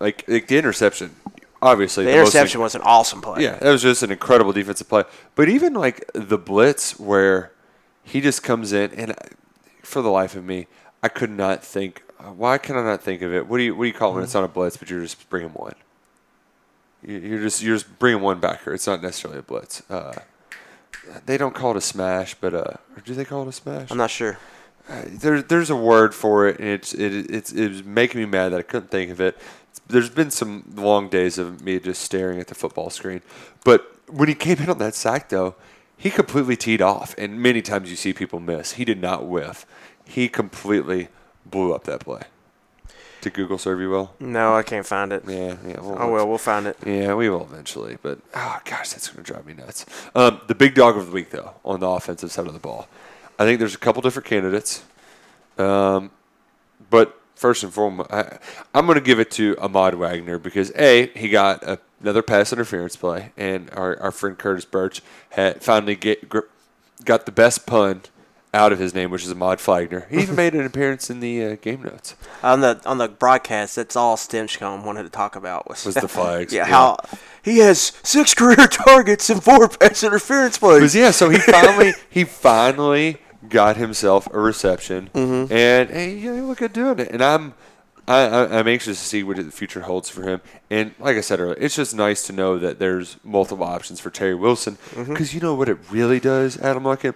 like, 0.00 0.24
like 0.28 0.48
the 0.48 0.58
interception. 0.58 1.14
Obviously, 1.60 2.04
the 2.04 2.12
most 2.12 2.28
interception 2.34 2.60
was 2.60 2.74
an 2.76 2.82
awesome 2.82 3.20
play. 3.20 3.42
Yeah, 3.42 3.56
that 3.56 3.70
was 3.70 3.82
just 3.82 4.02
an 4.04 4.12
incredible 4.12 4.52
defensive 4.52 4.88
play. 4.88 5.02
But 5.34 5.48
even 5.48 5.74
like 5.74 6.08
the 6.14 6.38
blitz 6.38 6.98
where 7.00 7.50
he 8.04 8.20
just 8.20 8.44
comes 8.44 8.72
in, 8.72 8.92
and 8.92 9.14
for 9.82 10.00
the 10.00 10.08
life 10.08 10.36
of 10.36 10.44
me, 10.44 10.68
I 11.02 11.08
could 11.08 11.30
not 11.30 11.64
think. 11.64 12.02
Why 12.36 12.58
can 12.58 12.76
I 12.76 12.82
not 12.82 13.02
think 13.02 13.22
of 13.22 13.32
it? 13.32 13.48
What 13.48 13.56
do 13.58 13.64
you 13.64 13.74
what 13.74 13.84
do 13.84 13.88
you 13.88 13.94
call 13.94 14.12
it 14.12 14.14
when 14.14 14.24
it's 14.24 14.34
not 14.34 14.44
a 14.44 14.48
blitz, 14.48 14.76
but 14.76 14.88
you're 14.88 15.00
just 15.00 15.28
bringing 15.30 15.50
one? 15.50 15.74
You- 17.02 17.18
You're 17.18 17.40
just 17.40 17.62
you're 17.62 17.76
just 17.76 17.98
bringing 17.98 18.22
one 18.22 18.40
backer. 18.40 18.72
It's 18.74 18.86
not 18.86 19.02
necessarily 19.02 19.38
a 19.38 19.42
blitz. 19.42 19.82
Uh, 19.90 20.14
they 21.26 21.36
don't 21.38 21.54
call 21.54 21.70
it 21.72 21.76
a 21.76 21.80
smash, 21.80 22.34
but 22.34 22.54
uh, 22.54 22.58
or 22.96 23.00
do 23.04 23.14
they 23.14 23.24
call 23.24 23.42
it 23.42 23.48
a 23.48 23.52
smash? 23.52 23.90
I'm 23.90 23.96
not 23.98 24.10
sure. 24.10 24.38
There, 25.06 25.42
there's 25.42 25.68
a 25.70 25.76
word 25.76 26.14
for 26.14 26.48
it, 26.48 26.58
and 26.58 26.68
it's 26.68 26.94
it, 26.94 27.30
it's 27.30 27.52
it 27.52 27.68
was 27.68 27.84
making 27.84 28.20
me 28.20 28.26
mad 28.26 28.50
that 28.52 28.58
I 28.58 28.62
couldn't 28.62 28.90
think 28.90 29.10
of 29.10 29.20
it. 29.20 29.36
There's 29.86 30.10
been 30.10 30.30
some 30.30 30.64
long 30.74 31.08
days 31.08 31.38
of 31.38 31.62
me 31.62 31.78
just 31.78 32.02
staring 32.02 32.40
at 32.40 32.46
the 32.48 32.54
football 32.54 32.90
screen, 32.90 33.22
but 33.64 33.94
when 34.10 34.28
he 34.28 34.34
came 34.34 34.58
in 34.58 34.68
on 34.70 34.78
that 34.78 34.94
sack, 34.94 35.28
though, 35.28 35.54
he 35.96 36.10
completely 36.10 36.56
teed 36.56 36.80
off, 36.82 37.14
and 37.18 37.40
many 37.40 37.60
times 37.62 37.90
you 37.90 37.96
see 37.96 38.12
people 38.14 38.40
miss. 38.40 38.72
He 38.72 38.84
did 38.84 39.00
not 39.00 39.26
whiff. 39.26 39.66
He 40.04 40.28
completely 40.28 41.08
blew 41.46 41.74
up 41.74 41.84
that 41.84 42.00
play. 42.00 42.22
Did 43.20 43.34
Google 43.34 43.58
serve 43.58 43.80
you 43.80 43.90
well? 43.90 44.14
No, 44.20 44.54
I 44.54 44.62
can't 44.62 44.86
find 44.86 45.12
it. 45.12 45.24
Yeah, 45.26 45.56
yeah. 45.66 45.76
Oh 45.80 46.10
well, 46.12 46.28
we'll 46.28 46.38
find 46.38 46.66
it. 46.66 46.76
Yeah, 46.86 47.14
we 47.14 47.28
will 47.28 47.42
eventually. 47.42 47.98
But 48.00 48.20
oh 48.34 48.60
gosh, 48.64 48.90
that's 48.90 49.08
going 49.08 49.24
to 49.24 49.32
drive 49.32 49.44
me 49.44 49.54
nuts. 49.54 49.86
Um, 50.14 50.40
the 50.46 50.54
big 50.54 50.74
dog 50.74 50.96
of 50.96 51.06
the 51.06 51.12
week, 51.12 51.30
though, 51.30 51.54
on 51.64 51.80
the 51.80 51.88
offensive 51.88 52.30
side 52.30 52.46
of 52.46 52.52
the 52.52 52.60
ball, 52.60 52.88
I 53.38 53.44
think 53.44 53.58
there's 53.58 53.74
a 53.74 53.78
couple 53.78 54.02
different 54.02 54.26
candidates. 54.26 54.84
Um, 55.58 56.12
but 56.90 57.20
first 57.34 57.64
and 57.64 57.72
foremost, 57.72 58.12
I, 58.12 58.38
I'm 58.72 58.86
going 58.86 58.98
to 58.98 59.04
give 59.04 59.18
it 59.18 59.30
to 59.32 59.56
Ahmad 59.58 59.94
Wagner 59.94 60.38
because 60.38 60.70
a 60.76 61.06
he 61.08 61.28
got 61.28 61.62
a, 61.64 61.80
another 62.00 62.22
pass 62.22 62.52
interference 62.52 62.94
play, 62.94 63.32
and 63.36 63.68
our, 63.72 63.98
our 64.00 64.12
friend 64.12 64.38
Curtis 64.38 64.64
Birch 64.64 65.02
had 65.30 65.62
finally 65.62 65.96
get, 65.96 66.28
got 67.04 67.26
the 67.26 67.32
best 67.32 67.66
pun 67.66 68.02
out 68.58 68.72
of 68.72 68.78
his 68.78 68.92
name, 68.94 69.10
which 69.10 69.24
is 69.24 69.30
Ahmad 69.30 69.60
Flagner. 69.60 70.06
He 70.10 70.18
even 70.22 70.34
made 70.44 70.54
an 70.54 70.66
appearance 70.66 71.08
in 71.10 71.20
the 71.20 71.44
uh, 71.44 71.56
game 71.60 71.82
notes. 71.82 72.16
On 72.42 72.60
the 72.60 72.80
on 72.84 72.98
the 72.98 73.08
broadcast, 73.08 73.76
that's 73.76 73.96
all 73.96 74.16
Stinchcomb 74.16 74.84
wanted 74.84 75.04
to 75.04 75.08
talk 75.10 75.36
about 75.36 75.68
was, 75.68 75.84
Was 75.86 75.94
the 75.94 76.08
flags, 76.18 76.52
yeah, 76.52 76.66
yeah. 76.66 76.70
how 76.70 76.96
he 77.42 77.58
has 77.58 77.92
six 78.02 78.34
career 78.34 78.56
targets 78.70 79.30
and 79.30 79.42
four 79.42 79.68
pass 79.68 80.02
interference 80.02 80.58
plays. 80.58 80.94
Yeah, 80.94 81.12
so 81.12 81.28
he 81.30 81.38
finally 81.38 81.92
he 82.10 82.24
finally 82.24 83.18
got 83.48 83.76
himself 83.76 84.28
a 84.34 84.38
reception, 84.38 85.08
Mm-hmm. 85.14 85.52
and 85.52 85.90
hey, 85.90 86.16
yeah, 86.16 86.32
look 86.32 86.60
at 86.60 86.72
doing 86.72 86.98
it. 86.98 87.08
And 87.12 87.22
I'm 87.22 87.54
I, 88.08 88.58
I'm 88.58 88.66
anxious 88.66 88.98
to 88.98 89.04
see 89.04 89.22
what 89.22 89.36
the 89.36 89.50
future 89.52 89.82
holds 89.82 90.08
for 90.08 90.22
him. 90.22 90.40
And 90.70 90.94
like 90.98 91.16
I 91.18 91.20
said 91.20 91.40
earlier, 91.40 91.56
it's 91.60 91.76
just 91.76 91.94
nice 91.94 92.26
to 92.26 92.32
know 92.32 92.58
that 92.58 92.78
there's 92.78 93.18
multiple 93.22 93.64
options 93.66 94.00
for 94.00 94.08
Terry 94.10 94.34
Wilson. 94.34 94.76
Mm-hmm. 94.92 95.12
Because 95.12 95.34
you 95.34 95.40
know 95.40 95.54
what 95.54 95.68
it 95.68 95.76
really 95.90 96.18
does, 96.18 96.56
Adam 96.58 96.84
Luckett, 96.84 97.14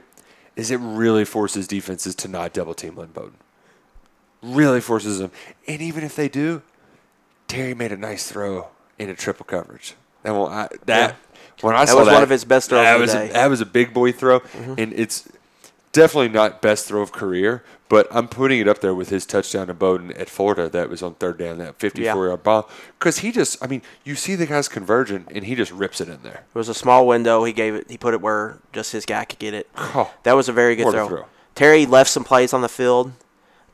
is 0.56 0.70
it 0.70 0.76
really 0.76 1.24
forces 1.24 1.66
defenses 1.66 2.14
to 2.16 2.28
not 2.28 2.52
double 2.52 2.74
team 2.74 2.96
Lynn 2.96 3.10
Bowden. 3.12 3.36
Really 4.42 4.80
forces 4.80 5.18
them. 5.18 5.30
And 5.66 5.80
even 5.80 6.04
if 6.04 6.16
they 6.16 6.28
do, 6.28 6.62
Terry 7.48 7.74
made 7.74 7.92
a 7.92 7.96
nice 7.96 8.30
throw 8.30 8.68
in 8.98 9.08
into 9.08 9.20
triple 9.20 9.44
coverage. 9.44 9.94
That 10.22 10.32
I, 10.32 10.68
that 10.86 11.16
when 11.60 11.74
I 11.74 11.84
That 11.84 11.92
saw 11.92 11.98
was 11.98 12.08
that, 12.08 12.14
one 12.14 12.22
of 12.22 12.30
his 12.30 12.44
best 12.44 12.68
throws 12.68 12.84
That 12.84 12.98
was. 12.98 13.14
A, 13.14 13.28
that 13.28 13.50
was 13.50 13.60
a 13.60 13.66
big 13.66 13.92
boy 13.92 14.12
throw, 14.12 14.40
mm-hmm. 14.40 14.74
and 14.78 14.92
it's 14.92 15.28
definitely 15.92 16.30
not 16.30 16.60
best 16.60 16.86
throw 16.86 17.02
of 17.02 17.12
career. 17.12 17.62
But 17.88 18.08
I'm 18.10 18.26
putting 18.26 18.58
it 18.58 18.68
up 18.68 18.80
there 18.80 18.94
with 18.94 19.10
his 19.10 19.26
touchdown 19.26 19.66
to 19.66 19.74
Bowden 19.74 20.12
at 20.12 20.30
Florida. 20.30 20.70
That 20.70 20.88
was 20.88 21.02
on 21.02 21.14
third 21.16 21.36
down, 21.36 21.58
that 21.58 21.78
54 21.78 22.26
yard 22.28 22.42
bomb. 22.42 22.64
Because 22.98 23.18
he 23.18 23.30
just, 23.30 23.62
I 23.62 23.66
mean, 23.66 23.82
you 24.02 24.14
see 24.14 24.34
the 24.34 24.46
guy's 24.46 24.66
converging, 24.66 25.26
and 25.30 25.44
he 25.44 25.54
just 25.54 25.70
rips 25.70 26.00
it 26.00 26.08
in 26.08 26.22
there. 26.22 26.46
It 26.54 26.58
was 26.58 26.70
a 26.70 26.74
small 26.74 27.06
window. 27.06 27.44
He 27.44 27.52
gave 27.52 27.74
it. 27.74 27.90
He 27.90 27.98
put 27.98 28.14
it 28.14 28.22
where 28.22 28.56
just 28.72 28.92
his 28.92 29.04
guy 29.04 29.26
could 29.26 29.38
get 29.38 29.52
it. 29.52 29.68
Oh, 29.76 30.10
that 30.22 30.32
was 30.32 30.48
a 30.48 30.54
very 30.54 30.74
good 30.74 30.90
throw. 30.90 31.06
throw. 31.06 31.26
Terry 31.54 31.84
left 31.84 32.08
some 32.08 32.24
plays 32.24 32.54
on 32.54 32.62
the 32.62 32.68
field, 32.70 33.12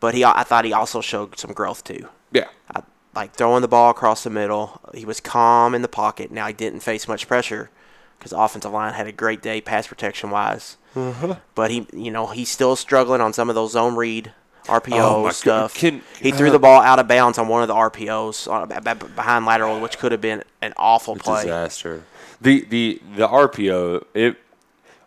but 0.01 0.15
he 0.15 0.25
I 0.25 0.43
thought 0.43 0.65
he 0.65 0.73
also 0.73 1.01
showed 1.01 1.39
some 1.39 1.53
growth 1.53 1.85
too. 1.85 2.09
Yeah. 2.33 2.49
I, 2.75 2.83
like 3.15 3.35
throwing 3.35 3.63
the 3.63 3.69
ball 3.69 3.91
across 3.91 4.25
the 4.25 4.31
middle. 4.31 4.81
He 4.95 5.05
was 5.05 5.21
calm 5.21 5.77
in 5.77 5.83
the 5.83 5.89
pocket. 5.89 6.33
Now 6.33 6.49
he 6.49 6.53
didn't 6.55 6.81
face 6.81 7.07
much 7.07 7.29
pressure 7.29 7.71
because 8.19 8.33
offensive 8.33 8.73
line 8.73 8.93
had 8.95 9.07
a 9.07 9.13
great 9.13 9.43
day 9.43 9.61
pass 9.61 9.87
protection 9.87 10.31
wise. 10.31 10.77
Uh-huh. 10.97 11.37
But 11.55 11.71
he, 11.71 11.87
you 11.93 12.11
know, 12.11 12.27
he's 12.27 12.49
still 12.51 12.77
struggling 12.77 13.21
on 13.21 13.33
some 13.33 13.49
of 13.49 13.55
those 13.55 13.73
zone 13.73 13.95
read 13.97 14.33
RPO 14.65 14.93
Oh 15.01 15.31
stuff. 15.31 15.75
Can- 15.75 16.03
he 16.21 16.31
threw 16.31 16.49
uh, 16.49 16.53
the 16.53 16.59
ball 16.59 16.81
out 16.83 16.99
of 16.99 17.09
bounds 17.09 17.39
on 17.39 17.49
one 17.49 17.63
of 17.63 17.69
the 17.69 17.75
RPOs 17.75 18.51
on, 18.51 18.69
b- 18.69 18.75
b- 18.85 19.13
behind 19.15 19.47
lateral, 19.47 19.81
which 19.81 19.99
could 19.99 20.13
have 20.13 20.21
been 20.21 20.43
an 20.61 20.75
awful 20.77 21.17
play. 21.17 21.43
disaster. 21.43 22.03
The 22.41 22.65
the 22.65 23.01
the 23.17 23.27
RPO 23.29 24.05
it 24.15 24.37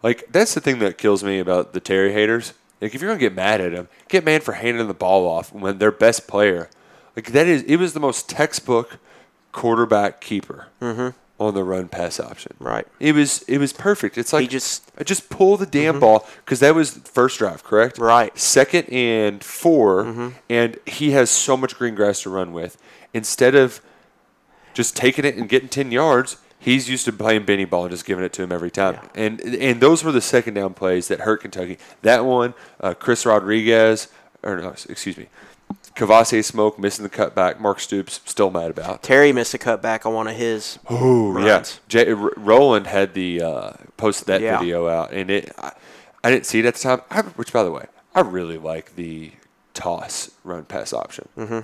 like 0.03 0.25
that's 0.31 0.53
the 0.53 0.61
thing 0.61 0.79
that 0.79 0.97
kills 0.97 1.23
me 1.23 1.39
about 1.39 1.73
the 1.73 1.79
Terry 1.79 2.11
haters. 2.13 2.53
Like 2.81 2.95
if 2.95 3.01
you're 3.01 3.09
gonna 3.11 3.19
get 3.19 3.35
mad 3.35 3.61
at 3.61 3.71
him, 3.73 3.87
get 4.09 4.25
mad 4.25 4.41
for 4.43 4.53
handing 4.53 4.87
the 4.87 4.93
ball 4.93 5.27
off 5.27 5.53
when 5.53 5.77
their 5.77 5.91
best 5.91 6.27
player. 6.27 6.69
Like 7.15 7.31
that 7.33 7.45
is 7.47 7.61
it 7.63 7.75
was 7.75 7.93
the 7.93 7.99
most 7.99 8.29
textbook 8.29 8.97
quarterback 9.51 10.21
keeper 10.21 10.67
on 11.47 11.53
the 11.55 11.63
run 11.63 11.87
pass 11.87 12.19
option. 12.19 12.53
Mm-hmm. 12.55 12.67
Right. 12.67 12.87
It 12.99 13.13
was 13.15 13.41
it 13.43 13.57
was 13.57 13.73
perfect. 13.73 14.17
It's 14.17 14.31
like 14.33 14.43
he 14.43 14.47
just- 14.47 14.91
I 14.97 15.03
just 15.03 15.29
pull 15.29 15.57
the 15.57 15.65
damn 15.65 15.99
ball 15.99 16.27
because 16.45 16.59
that 16.59 16.75
was 16.75 16.91
first 16.91 17.39
drive, 17.39 17.63
correct? 17.63 17.97
Right. 17.97 18.37
Second 18.37 18.89
and 18.89 19.43
4 19.43 20.33
and 20.49 20.77
he 20.85 21.11
has 21.11 21.29
so 21.31 21.57
much 21.57 21.75
green 21.77 21.95
grass 21.95 22.21
to 22.23 22.29
run 22.29 22.53
with. 22.53 22.77
Instead 23.13 23.55
of 23.55 23.81
just 24.73 24.95
taking 24.95 25.25
it 25.25 25.35
and 25.35 25.49
getting 25.49 25.67
10 25.67 25.91
yards, 25.91 26.37
he's 26.59 26.87
used 26.89 27.05
to 27.05 27.11
playing 27.11 27.45
Benny 27.45 27.65
ball 27.65 27.83
and 27.85 27.91
just 27.91 28.05
giving 28.05 28.23
it 28.23 28.31
to 28.33 28.43
him 28.43 28.51
every 28.51 28.71
time. 28.71 28.99
And 29.15 29.41
and 29.41 29.81
those 29.81 30.03
were 30.03 30.11
the 30.11 30.21
second 30.21 30.53
down 30.53 30.73
plays 30.75 31.07
that 31.07 31.21
hurt 31.21 31.41
Kentucky. 31.41 31.77
That 32.03 32.23
one, 32.25 32.53
uh, 32.79 32.93
Chris 32.93 33.25
Rodriguez, 33.25 34.07
or 34.43 34.57
no, 34.61 34.69
excuse 34.69 35.17
me, 35.17 35.27
Kavosiey 35.95 36.43
Smoke 36.43 36.79
missing 36.79 37.03
the 37.03 37.09
cutback. 37.09 37.59
Mark 37.59 37.79
Stoops 37.79 38.21
still 38.25 38.49
mad 38.49 38.71
about. 38.71 39.03
Terry 39.03 39.31
missed 39.33 39.53
a 39.53 39.57
cutback 39.57 40.05
on 40.05 40.13
one 40.13 40.27
of 40.27 40.35
his. 40.35 40.79
Oh 40.89 41.37
yeah, 41.39 41.63
Jay, 41.87 42.11
R- 42.11 42.31
Roland 42.37 42.87
had 42.87 43.13
the 43.13 43.41
uh, 43.41 43.71
posted 43.97 44.27
that 44.27 44.41
Yeah. 44.41 44.59
video 44.59 44.87
out, 44.87 45.11
and 45.11 45.29
it 45.29 45.51
I, 45.57 45.71
I 46.23 46.31
didn't 46.31 46.45
see 46.45 46.59
it 46.59 46.65
at 46.65 46.75
the 46.75 46.79
time. 46.79 47.01
I, 47.09 47.21
which, 47.21 47.51
by 47.51 47.63
the 47.63 47.71
way, 47.71 47.85
I 48.15 48.21
really 48.21 48.57
like 48.57 48.95
the 48.95 49.31
toss 49.73 50.31
run 50.43 50.65
pass 50.65 50.93
option. 50.93 51.27
Mm-hmm. 51.37 51.59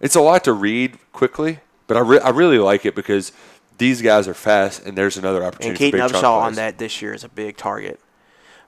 It's 0.00 0.14
a 0.14 0.20
lot 0.20 0.44
to 0.44 0.52
read 0.52 0.98
quickly, 1.12 1.60
but 1.88 1.96
I, 1.96 2.00
re- 2.00 2.20
I 2.20 2.28
really 2.30 2.58
like 2.58 2.86
it 2.86 2.94
because 2.94 3.32
these 3.78 4.00
guys 4.02 4.28
are 4.28 4.34
fast, 4.34 4.84
and 4.86 4.96
there's 4.96 5.16
another 5.16 5.44
opportunity. 5.44 5.68
And 5.86 5.92
Keaton 5.94 6.00
Upshaw 6.00 6.42
on 6.42 6.54
that 6.54 6.78
this 6.78 7.02
year 7.02 7.12
is 7.12 7.24
a 7.24 7.28
big 7.28 7.56
target. 7.56 7.98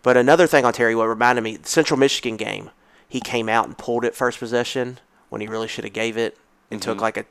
But 0.03 0.17
another 0.17 0.47
thing 0.47 0.65
on 0.65 0.73
Terry, 0.73 0.95
what 0.95 1.05
reminded 1.07 1.43
me, 1.43 1.57
the 1.59 1.69
Central 1.69 1.99
Michigan 1.99 2.37
game, 2.37 2.71
he 3.11 3.21
came 3.21 3.49
out 3.49 3.67
and 3.67 3.77
pulled 3.77 4.05
it 4.07 4.15
first 4.15 4.39
possession 4.39 4.99
when 5.29 5.43
he 5.43 5.47
really 5.47 5.69
should 5.69 5.85
have 5.85 5.93
gave 5.93 6.17
it 6.17 6.39
and 6.71 6.81
took 6.81 7.01
like 7.01 7.17
a 7.19 7.27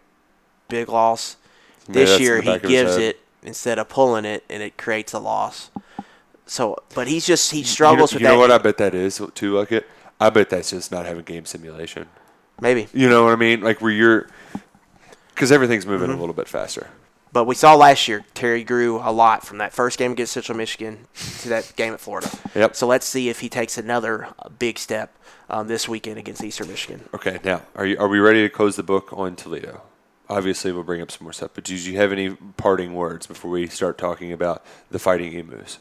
big 0.68 0.90
loss. 0.90 1.38
Mm-hmm. 1.84 1.94
This 1.94 2.20
year 2.20 2.42
he 2.42 2.48
back 2.48 2.58
of 2.58 2.70
his 2.70 2.70
gives 2.70 2.98
it 2.98 3.20
instead 3.42 3.80
of 3.80 3.88
pulling 3.90 4.26
it, 4.26 4.44
and 4.50 4.62
it 4.62 4.78
creates 4.78 5.14
a 5.14 5.20
loss. 5.20 5.72
So, 6.46 6.78
but 6.94 7.08
he's 7.08 7.26
just 7.26 7.52
he 7.52 7.60
You 7.60 7.64
know, 7.64 7.68
struggles 7.68 8.12
you 8.12 8.18
with 8.18 8.24
know 8.24 8.38
what 8.38 8.52
I 8.52 8.58
bet 8.58 8.78
that 8.78 8.94
is 8.94 9.22
too. 9.34 9.58
Like 9.58 9.72
it, 9.72 9.88
I 10.20 10.30
bet 10.30 10.50
that's 10.50 10.72
just 10.72 10.92
not 10.92 11.06
having 11.06 11.24
game 11.24 11.46
simulation. 11.46 12.08
Maybe, 12.62 12.88
You 12.94 13.08
know 13.08 13.24
what 13.24 13.32
I 13.32 13.38
mean? 13.38 13.62
Like 13.62 13.80
where 13.80 13.92
you're, 13.92 14.28
because 15.34 15.50
everything's 15.50 15.86
moving 15.86 16.10
Mm-hmm. 16.10 16.18
a 16.18 16.20
little 16.20 16.36
bit 16.36 16.50
faster. 16.50 16.88
But 17.32 17.46
we 17.46 17.56
saw 17.56 17.76
last 17.76 18.08
year 18.08 18.26
Terry 18.34 18.64
grew 18.64 18.98
a 18.98 19.12
lot 19.12 19.46
from 19.46 19.58
that 19.60 19.74
first 19.74 19.98
game 19.98 20.12
against 20.12 20.34
Central 20.34 20.58
Michigan 20.58 21.08
to 21.42 21.50
that 21.50 21.74
game 21.76 21.94
at 21.94 22.00
Florida. 22.00 22.30
Yep. 22.56 22.76
So 22.76 22.88
let's 22.88 23.06
see 23.06 23.30
if 23.30 23.40
he 23.40 23.50
takes 23.50 23.78
another 23.78 24.28
uh, 24.40 24.50
big 24.50 24.80
step 24.80 25.16
um, 25.50 25.68
this 25.68 25.88
weekend 25.88 26.18
against 26.18 26.44
Eastern 26.44 26.68
Michigan. 26.68 27.08
Okay, 27.14 27.40
now 27.44 27.64
are 27.76 27.86
you 27.86 27.98
are 27.98 28.08
we 28.08 28.20
ready 28.20 28.42
to 28.42 28.50
close 28.50 28.76
the 28.76 28.84
book 28.84 29.12
on 29.14 29.36
Toledo? 29.36 29.84
Obviously, 30.30 30.72
we'll 30.72 30.84
bring 30.84 31.02
up 31.02 31.10
some 31.10 31.26
more 31.26 31.34
stuff. 31.34 31.52
But 31.56 31.64
did 31.64 31.80
you 31.80 31.98
have 31.98 32.12
any 32.12 32.36
parting 32.58 32.94
words 32.94 33.26
before 33.26 33.50
we 33.50 33.66
start 33.68 33.98
talking 33.98 34.32
about 34.32 34.64
the 34.92 35.00
Fighting 35.00 35.34
Emus? 35.34 35.80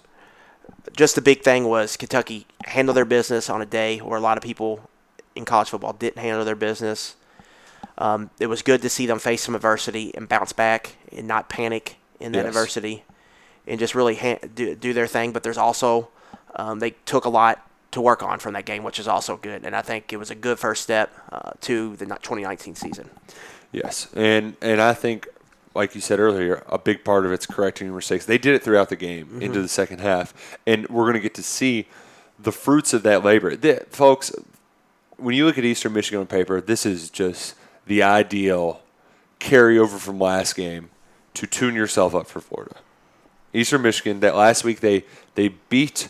just 0.96 1.14
the 1.14 1.20
big 1.20 1.42
thing 1.42 1.64
was 1.64 1.96
Kentucky 1.96 2.46
handled 2.64 2.96
their 2.96 3.04
business 3.04 3.50
on 3.50 3.62
a 3.62 3.66
day 3.66 3.98
where 3.98 4.18
a 4.18 4.20
lot 4.20 4.36
of 4.36 4.42
people 4.42 4.88
in 5.34 5.44
college 5.44 5.68
football 5.70 5.92
didn't 5.92 6.18
handle 6.18 6.44
their 6.44 6.56
business. 6.56 7.16
Um, 7.98 8.30
it 8.38 8.46
was 8.46 8.62
good 8.62 8.80
to 8.82 8.88
see 8.88 9.06
them 9.06 9.18
face 9.18 9.42
some 9.42 9.54
adversity 9.54 10.12
and 10.14 10.28
bounce 10.28 10.52
back 10.52 10.96
and 11.12 11.26
not 11.26 11.48
panic 11.48 11.96
in 12.20 12.32
that 12.32 12.38
Yes. 12.44 12.48
adversity 12.48 13.04
and 13.66 13.78
just 13.78 13.94
really 13.94 14.14
ha- 14.14 14.38
do, 14.54 14.74
do 14.74 14.92
their 14.92 15.06
thing. 15.06 15.32
But 15.32 15.42
there's 15.42 15.58
also, 15.58 16.08
um, 16.56 16.78
they 16.78 16.92
took 17.04 17.24
a 17.24 17.28
lot 17.28 17.68
to 17.90 18.00
work 18.00 18.22
on 18.22 18.38
from 18.38 18.52
that 18.54 18.64
game, 18.66 18.84
which 18.84 18.98
is 19.00 19.08
also 19.08 19.36
good. 19.36 19.64
And 19.64 19.74
I 19.74 19.82
think 19.82 20.12
it 20.12 20.16
was 20.16 20.30
a 20.30 20.34
good 20.34 20.58
first 20.58 20.82
step 20.82 21.10
uh, 21.32 21.52
to 21.62 21.96
the 21.96 22.06
2019 22.06 22.74
season. 22.76 23.10
Yes, 23.72 24.08
and 24.14 24.56
and 24.62 24.80
I 24.80 24.94
think, 24.94 25.26
like 25.74 25.94
you 25.94 26.00
said 26.00 26.18
earlier, 26.20 26.62
a 26.68 26.78
big 26.78 27.04
part 27.04 27.26
of 27.26 27.32
it's 27.32 27.44
correcting 27.46 27.94
mistakes. 27.94 28.24
They 28.24 28.38
did 28.38 28.54
it 28.54 28.62
throughout 28.62 28.88
the 28.88 28.96
game 28.96 29.42
into 29.42 29.60
the 29.60 29.68
second 29.68 30.00
half, 30.00 30.32
and 30.66 30.88
we're 30.88 31.02
going 31.04 31.14
to 31.14 31.20
get 31.20 31.34
to 31.34 31.42
see 31.42 31.86
the 32.38 32.52
fruits 32.52 32.94
of 32.94 33.02
that 33.02 33.22
labor. 33.24 33.54
Th- 33.56 33.82
folks, 33.90 34.32
when 35.18 35.34
you 35.34 35.44
look 35.44 35.58
at 35.58 35.64
Eastern 35.64 35.92
Michigan 35.92 36.20
on 36.20 36.26
paper, 36.26 36.60
this 36.62 36.86
is 36.86 37.10
just 37.10 37.54
the 37.88 38.02
ideal 38.02 38.80
carryover 39.40 39.98
from 39.98 40.18
last 40.18 40.54
game 40.54 40.90
to 41.34 41.46
tune 41.46 41.74
yourself 41.74 42.14
up 42.14 42.26
for 42.26 42.40
Florida. 42.40 42.76
Eastern 43.52 43.82
Michigan 43.82 44.20
that 44.20 44.36
last 44.36 44.62
week 44.62 44.80
they 44.80 45.04
they 45.34 45.48
beat 45.68 46.08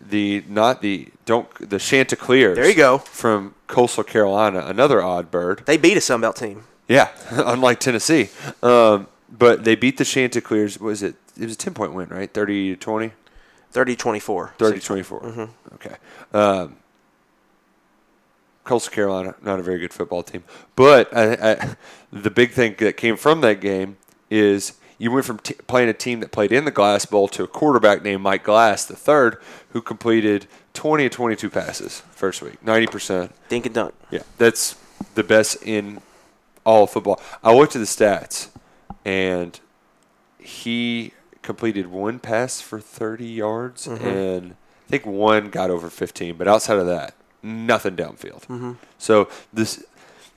the 0.00 0.44
not 0.48 0.82
the 0.82 1.08
don't 1.24 1.48
the 1.70 1.78
Chanticleers. 1.78 2.56
There 2.56 2.68
you 2.68 2.74
go. 2.74 2.98
from 2.98 3.54
Coastal 3.66 4.04
Carolina, 4.04 4.64
another 4.66 5.02
odd 5.02 5.30
bird. 5.30 5.62
They 5.66 5.76
beat 5.76 5.96
a 5.96 6.00
Sun 6.00 6.20
Belt 6.20 6.36
team. 6.36 6.64
Yeah, 6.88 7.08
unlike 7.30 7.78
Tennessee. 7.80 8.28
Um, 8.62 9.06
but 9.30 9.64
they 9.64 9.76
beat 9.76 9.96
the 9.96 10.04
Chanticleers. 10.04 10.80
What 10.80 10.88
was 10.88 11.02
it? 11.02 11.14
It 11.38 11.44
was 11.44 11.54
a 11.54 11.58
10 11.58 11.74
point 11.74 11.94
win, 11.94 12.08
right? 12.08 12.32
30 12.32 12.70
to 12.70 12.76
20? 12.76 13.12
30 13.70 13.96
24. 13.96 14.54
30 14.58 14.80
to 14.80 14.86
24. 14.86 15.48
Okay. 15.74 15.94
Um, 16.32 16.76
Coastal 18.70 18.94
Carolina, 18.94 19.34
not 19.42 19.58
a 19.58 19.62
very 19.64 19.80
good 19.80 19.92
football 19.92 20.22
team. 20.22 20.44
But 20.76 21.12
I, 21.12 21.32
I, 21.32 21.76
the 22.12 22.30
big 22.30 22.52
thing 22.52 22.76
that 22.78 22.96
came 22.96 23.16
from 23.16 23.40
that 23.40 23.60
game 23.60 23.96
is 24.30 24.74
you 24.96 25.10
went 25.10 25.26
from 25.26 25.40
t- 25.40 25.54
playing 25.66 25.88
a 25.88 25.92
team 25.92 26.20
that 26.20 26.30
played 26.30 26.52
in 26.52 26.66
the 26.66 26.70
Glass 26.70 27.04
Bowl 27.04 27.26
to 27.30 27.42
a 27.42 27.48
quarterback 27.48 28.04
named 28.04 28.22
Mike 28.22 28.44
Glass, 28.44 28.84
the 28.84 28.94
third, 28.94 29.38
who 29.70 29.82
completed 29.82 30.46
20 30.74 31.02
to 31.02 31.08
22 31.08 31.50
passes 31.50 32.02
first 32.12 32.42
week, 32.42 32.64
90%. 32.64 33.32
Dink 33.48 33.66
and 33.66 33.74
dunk. 33.74 33.92
Yeah, 34.08 34.22
that's 34.38 34.76
the 35.16 35.24
best 35.24 35.60
in 35.64 36.00
all 36.64 36.84
of 36.84 36.90
football. 36.90 37.20
I 37.42 37.52
looked 37.52 37.74
at 37.74 37.80
the 37.80 37.86
stats, 37.86 38.50
and 39.04 39.58
he 40.38 41.12
completed 41.42 41.88
one 41.88 42.20
pass 42.20 42.60
for 42.60 42.78
30 42.78 43.26
yards, 43.26 43.88
mm-hmm. 43.88 44.06
and 44.06 44.52
I 44.52 44.90
think 44.90 45.06
one 45.06 45.50
got 45.50 45.70
over 45.70 45.90
15. 45.90 46.36
But 46.36 46.46
outside 46.46 46.78
of 46.78 46.86
that, 46.86 47.16
nothing 47.42 47.96
downfield. 47.96 48.46
Mm-hmm. 48.46 48.72
So 48.98 49.28
this, 49.52 49.84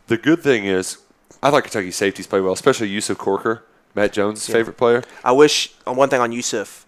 the 0.07 0.17
good 0.17 0.41
thing 0.41 0.65
is, 0.65 0.97
I 1.41 1.49
like 1.49 1.65
Kentucky 1.65 1.91
safeties 1.91 2.27
play 2.27 2.39
well, 2.41 2.53
especially 2.53 2.87
Yusuf 2.89 3.17
Corker, 3.17 3.63
Matt 3.95 4.13
Jones' 4.13 4.47
favorite 4.47 4.77
player. 4.77 5.03
I 5.23 5.31
wish 5.33 5.73
on 5.85 5.95
one 5.95 6.09
thing 6.09 6.21
on 6.21 6.31
Yusuf, 6.31 6.85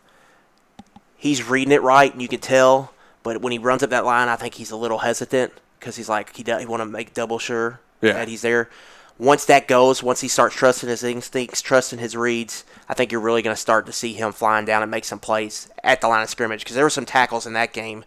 he's 1.17 1.47
reading 1.47 1.71
it 1.71 1.81
right, 1.81 2.11
and 2.11 2.21
you 2.21 2.27
can 2.27 2.39
tell. 2.39 2.91
But 3.23 3.41
when 3.41 3.51
he 3.51 3.57
runs 3.57 3.83
up 3.83 3.89
that 3.89 4.05
line, 4.05 4.27
I 4.29 4.35
think 4.35 4.53
he's 4.55 4.71
a 4.71 4.75
little 4.77 4.99
hesitant 4.99 5.51
because 5.79 5.95
he's 5.95 6.09
like 6.09 6.35
he 6.35 6.43
does, 6.43 6.61
he 6.61 6.65
want 6.67 6.81
to 6.81 6.85
make 6.85 7.13
double 7.13 7.39
sure 7.39 7.79
Yeah. 8.01 8.13
that 8.13 8.27
he's 8.27 8.41
there. 8.41 8.69
Once 9.17 9.45
that 9.45 9.67
goes, 9.67 10.03
once 10.03 10.19
he 10.21 10.27
starts 10.27 10.55
trusting 10.55 10.89
his 10.89 11.01
instincts, 11.03 11.61
trusting 11.61 11.99
his 11.99 12.17
reads, 12.17 12.65
I 12.89 12.93
think 12.93 13.11
you're 13.11 13.21
really 13.21 13.41
going 13.41 13.55
to 13.55 13.61
start 13.61 13.85
to 13.85 13.93
see 13.93 14.11
him 14.13 14.33
flying 14.33 14.65
down 14.65 14.81
and 14.81 14.91
make 14.91 15.05
some 15.05 15.19
plays 15.19 15.69
at 15.83 16.01
the 16.01 16.07
line 16.09 16.21
of 16.21 16.29
scrimmage. 16.29 16.59
Because 16.61 16.75
there 16.75 16.83
were 16.83 16.89
some 16.89 17.05
tackles 17.05 17.47
in 17.47 17.53
that 17.53 17.71
game. 17.71 18.03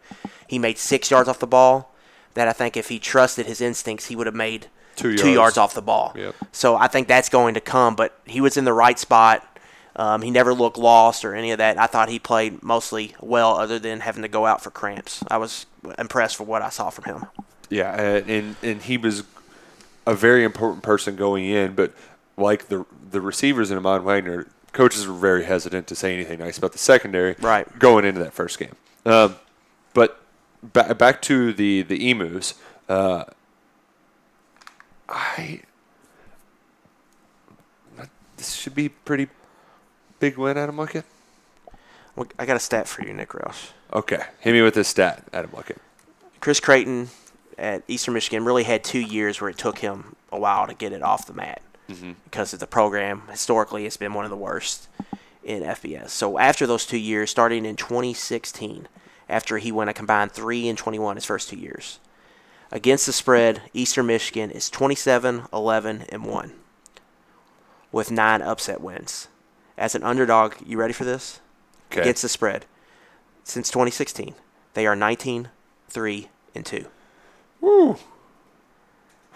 He 0.47 0.59
made 0.59 0.77
six 0.77 1.11
yards 1.11 1.27
off 1.29 1.39
the 1.39 1.47
ball. 1.47 1.95
That 2.39 2.49
I 2.49 2.53
think 2.53 2.77
if 2.77 2.89
he 2.89 2.99
trusted 2.99 3.47
his 3.47 3.61
instincts, 3.61 4.07
he 4.07 4.17
would 4.17 4.27
have 4.27 4.35
made 4.35 4.67
Two 4.97 5.17
two 5.17 5.27
yards. 5.31 5.35
yards 5.35 5.59
off 5.59 5.75
the 5.75 5.83
ball. 5.83 6.13
Yep. 6.17 6.35
So 6.53 6.77
I 6.77 6.89
think 6.89 7.07
that's 7.07 7.29
going 7.29 7.55
to 7.55 7.61
come. 7.61 7.95
But 7.95 8.19
he 8.25 8.41
was 8.41 8.57
in 8.57 8.65
the 8.65 8.73
right 8.73 8.99
spot. 8.99 9.45
Um, 9.97 10.23
he 10.23 10.31
never 10.31 10.55
looked 10.55 10.77
lost 10.79 11.25
or 11.25 11.35
any 11.35 11.51
of 11.51 11.59
that. 11.59 11.77
I 11.79 11.87
thought 11.87 12.09
he 12.09 12.19
played 12.21 12.63
mostly 12.63 13.15
well, 13.21 13.57
other 13.57 13.79
than 13.81 14.01
having 14.01 14.23
to 14.23 14.29
go 14.29 14.47
out 14.47 14.63
for 14.63 14.71
cramps. 14.71 15.23
I 15.29 15.37
was 15.39 15.67
impressed 15.99 16.39
with 16.41 16.49
what 16.49 16.63
I 16.63 16.69
saw 16.71 16.91
from 16.91 17.05
him. 17.05 17.27
Yeah, 17.69 18.01
and 18.01 18.31
and, 18.31 18.57
and 18.63 18.83
he 18.83 18.97
was 18.97 19.25
a 20.07 20.15
very 20.15 20.43
important 20.45 20.83
person 20.83 21.17
going 21.17 21.45
in, 21.45 21.75
but 21.75 21.93
like 22.37 22.69
the 22.69 22.87
the 23.11 23.21
receivers 23.21 23.71
in 23.73 23.77
Ahmad 23.79 24.03
Wagner, 24.03 24.47
coaches 24.73 25.07
were 25.07 25.15
very 25.15 25.45
hesitant 25.45 25.87
to 25.89 25.95
say 25.97 26.15
anything 26.15 26.39
nice 26.39 26.59
about 26.59 26.73
the 26.73 26.79
secondary 26.79 27.35
Right. 27.41 27.67
going 27.79 28.05
into 28.05 28.21
that 28.23 28.33
first 28.33 28.59
game. 28.59 28.75
Um, 29.05 29.35
but 29.95 30.21
ba- 30.63 30.95
back 30.95 31.23
to 31.23 31.53
the 31.53 31.83
the 31.83 32.11
emus, 32.11 32.55
uh, 32.89 33.25
I 35.09 35.61
this 38.37 38.55
should 38.55 38.75
be 38.75 38.89
pretty 38.89 39.29
big 40.21 40.39
win, 40.39 40.57
Adam 40.57 40.77
Luckett. 40.77 41.05
Well, 42.17 42.27
I 42.39 42.47
got 42.47 42.57
a 42.57 42.61
stat 42.61 42.89
for 42.89 43.05
you, 43.05 43.13
Nick 43.13 43.31
Roush. 43.31 43.71
Okay, 43.93 44.23
hit 44.41 44.53
me 44.53 44.63
with 44.63 44.75
this 44.75 44.89
stat, 44.89 45.25
Adam 45.33 45.51
Luckett. 45.51 45.79
Chris 46.41 46.61
Creighton 46.61 47.09
at 47.57 47.83
Eastern 47.89 48.15
Michigan 48.15 48.45
really 48.45 48.65
had 48.65 48.85
two 48.85 49.01
years 49.01 49.41
where 49.41 49.51
it 49.51 49.59
took 49.59 49.79
him 49.79 50.17
a 50.31 50.39
while 50.39 50.67
to 50.67 50.75
get 50.75 50.93
it 50.93 51.03
off 51.03 51.27
the 51.27 51.33
mat 51.33 51.63
because 52.25 52.53
of 52.53 52.61
the 52.61 52.67
program. 52.67 53.23
Historically, 53.31 53.87
it's 53.87 53.97
been 53.97 54.15
one 54.15 54.25
of 54.25 54.31
the 54.31 54.37
worst 54.37 54.89
in 55.43 55.63
FBS. 55.63 56.11
So 56.11 56.39
after 56.39 56.67
those 56.67 56.85
two 56.87 56.99
years, 56.99 57.31
starting 57.31 57.65
in 57.65 57.77
2016, 57.77 58.87
after 59.29 59.59
he 59.59 59.73
went 59.73 59.91
a 59.91 59.95
combined 59.95 60.33
three 60.33 60.69
and 60.69 60.79
21 60.79 61.17
his 61.17 61.25
first 61.25 61.49
two 61.49 61.57
years, 61.57 61.99
Against 62.71 63.07
the 63.07 63.13
spread, 63.13 63.63
Eastern 63.73 64.07
Michigan 64.07 64.51
is 64.51 64.69
27, 64.69 65.45
11, 65.53 66.05
and 66.11 66.25
1 66.25 66.53
with 67.91 68.11
nine 68.11 68.43
upset 68.43 68.83
wins. 68.83 69.29
As 69.79 69.95
an 69.95 70.03
underdog, 70.03 70.55
you 70.67 70.79
ready 70.79 70.93
for 70.93 71.05
this? 71.05 71.41
Okay. 71.91 72.03
Against 72.03 72.21
the 72.21 72.29
spread. 72.29 72.67
Since 73.45 73.71
2016, 73.71 74.35
they 74.75 74.87
are 74.87 74.95
19, 74.95 75.49
3, 75.89 76.29
and 76.55 76.67
2. 76.67 76.85
Woo. 77.63 77.97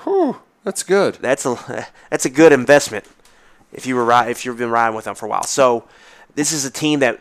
Whew. 0.05 0.43
That's 0.63 0.83
good. 0.83 1.15
That's 1.15 1.47
a 1.47 1.87
that's 2.11 2.25
a 2.27 2.31
good 2.31 2.53
investment 2.53 3.07
if 3.73 3.87
you 3.87 3.97
were 3.97 4.05
ri- 4.05 4.31
if 4.31 4.45
you've 4.45 4.59
been 4.59 4.71
riding 4.71 4.95
with 4.95 5.07
them 5.07 5.15
for 5.15 5.27
a 5.27 5.29
while. 5.29 5.45
So 5.45 5.89
this 6.35 6.53
is 6.53 6.65
a 6.65 6.71
team 6.71 7.01
that 7.01 7.21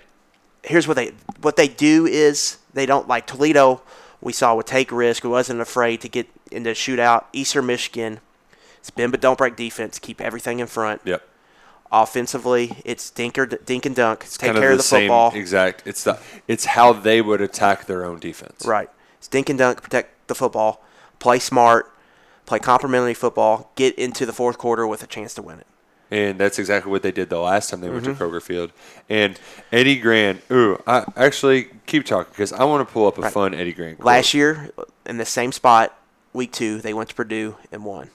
here's 0.64 0.88
what 0.88 0.96
they 0.96 1.14
what 1.40 1.56
they 1.56 1.68
do 1.68 2.06
is 2.06 2.58
they 2.74 2.86
don't 2.86 3.08
like 3.08 3.28
Toledo. 3.28 3.82
We 4.22 4.34
saw 4.34 4.56
would 4.56 4.68
take 4.68 4.92
risk. 4.92 5.24
wasn't 5.24 5.62
afraid 5.62 6.02
to 6.02 6.10
get 6.10 6.28
into 6.52 6.72
a 6.72 6.74
shootout. 6.74 7.26
Eastern 7.34 7.66
Michigan, 7.66 8.20
it's 8.78 8.90
bend 8.90 9.12
but 9.12 9.22
don't 9.22 9.38
break 9.38 9.56
defense. 9.56 10.00
Keep 10.00 10.22
everything 10.22 10.60
in 10.60 10.68
front. 10.68 11.02
Yep. 11.06 11.28
Offensively, 11.92 12.78
it's 12.86 13.12
dinker 13.12 13.66
dink 13.66 13.86
and 13.86 13.96
dunk. 13.96 14.22
take 14.22 14.40
kind 14.40 14.58
of 14.58 14.62
care 14.62 14.70
the, 14.70 14.74
of 14.76 14.80
the 14.80 14.84
same 14.84 15.10
football. 15.10 15.32
exact. 15.34 15.84
It's 15.86 16.04
the 16.04 16.20
it's 16.48 16.66
how 16.66 16.94
they 16.94 17.22
would 17.22 17.42
attack 17.42 17.86
their 17.86 18.06
own 18.06 18.20
defense. 18.20 18.66
Right. 18.66 18.90
It's 19.18 19.28
dink 19.28 19.50
and 19.50 19.60
dunk, 19.60 19.82
protect 19.82 20.28
the 20.28 20.36
football, 20.36 20.84
play 21.20 21.40
smart, 21.40 21.94
play 22.46 22.60
complementary 22.60 23.14
football, 23.14 23.72
get 23.76 23.96
into 23.96 24.26
the 24.26 24.34
fourth 24.34 24.58
quarter 24.58 24.88
with 24.88 25.04
a 25.04 25.08
chance 25.08 25.34
to 25.36 25.42
win 25.42 25.60
it. 25.60 25.68
And 26.12 26.38
that's 26.38 26.60
exactly 26.60 26.91
what 26.91 27.04
they 27.04 27.12
did 27.13 27.30
the 27.30 27.39
last 27.39 27.69
time 27.69 27.80
they 27.80 27.89
went 27.89 28.04
Mhm. 28.04 28.17
to 28.17 28.24
Kroger 28.24 28.41
Field. 28.41 28.71
And 29.10 29.39
Eddie 29.71 29.95
Gran, 29.97 30.41
ooh, 30.52 30.78
I 30.86 31.06
actually 31.15 31.69
keep 31.86 32.06
talking 32.06 32.32
because 32.32 32.52
I 32.52 32.65
want 32.65 32.86
to 32.86 32.93
pull 32.93 33.08
up 33.08 33.17
a 33.17 33.21
Right. 33.21 33.34
fun 33.34 33.54
Eddie 33.54 33.71
Gran. 33.74 33.95
quote. 33.95 34.06
Last 34.06 34.34
year, 34.34 34.71
in 35.06 35.17
the 35.17 35.26
same 35.26 35.54
spot, 35.54 35.97
week 36.34 36.52
two, 36.52 36.80
they 36.82 36.93
went 36.93 37.10
to 37.10 37.15
Purdue 37.15 37.56
and 37.71 37.86
won. 37.86 38.10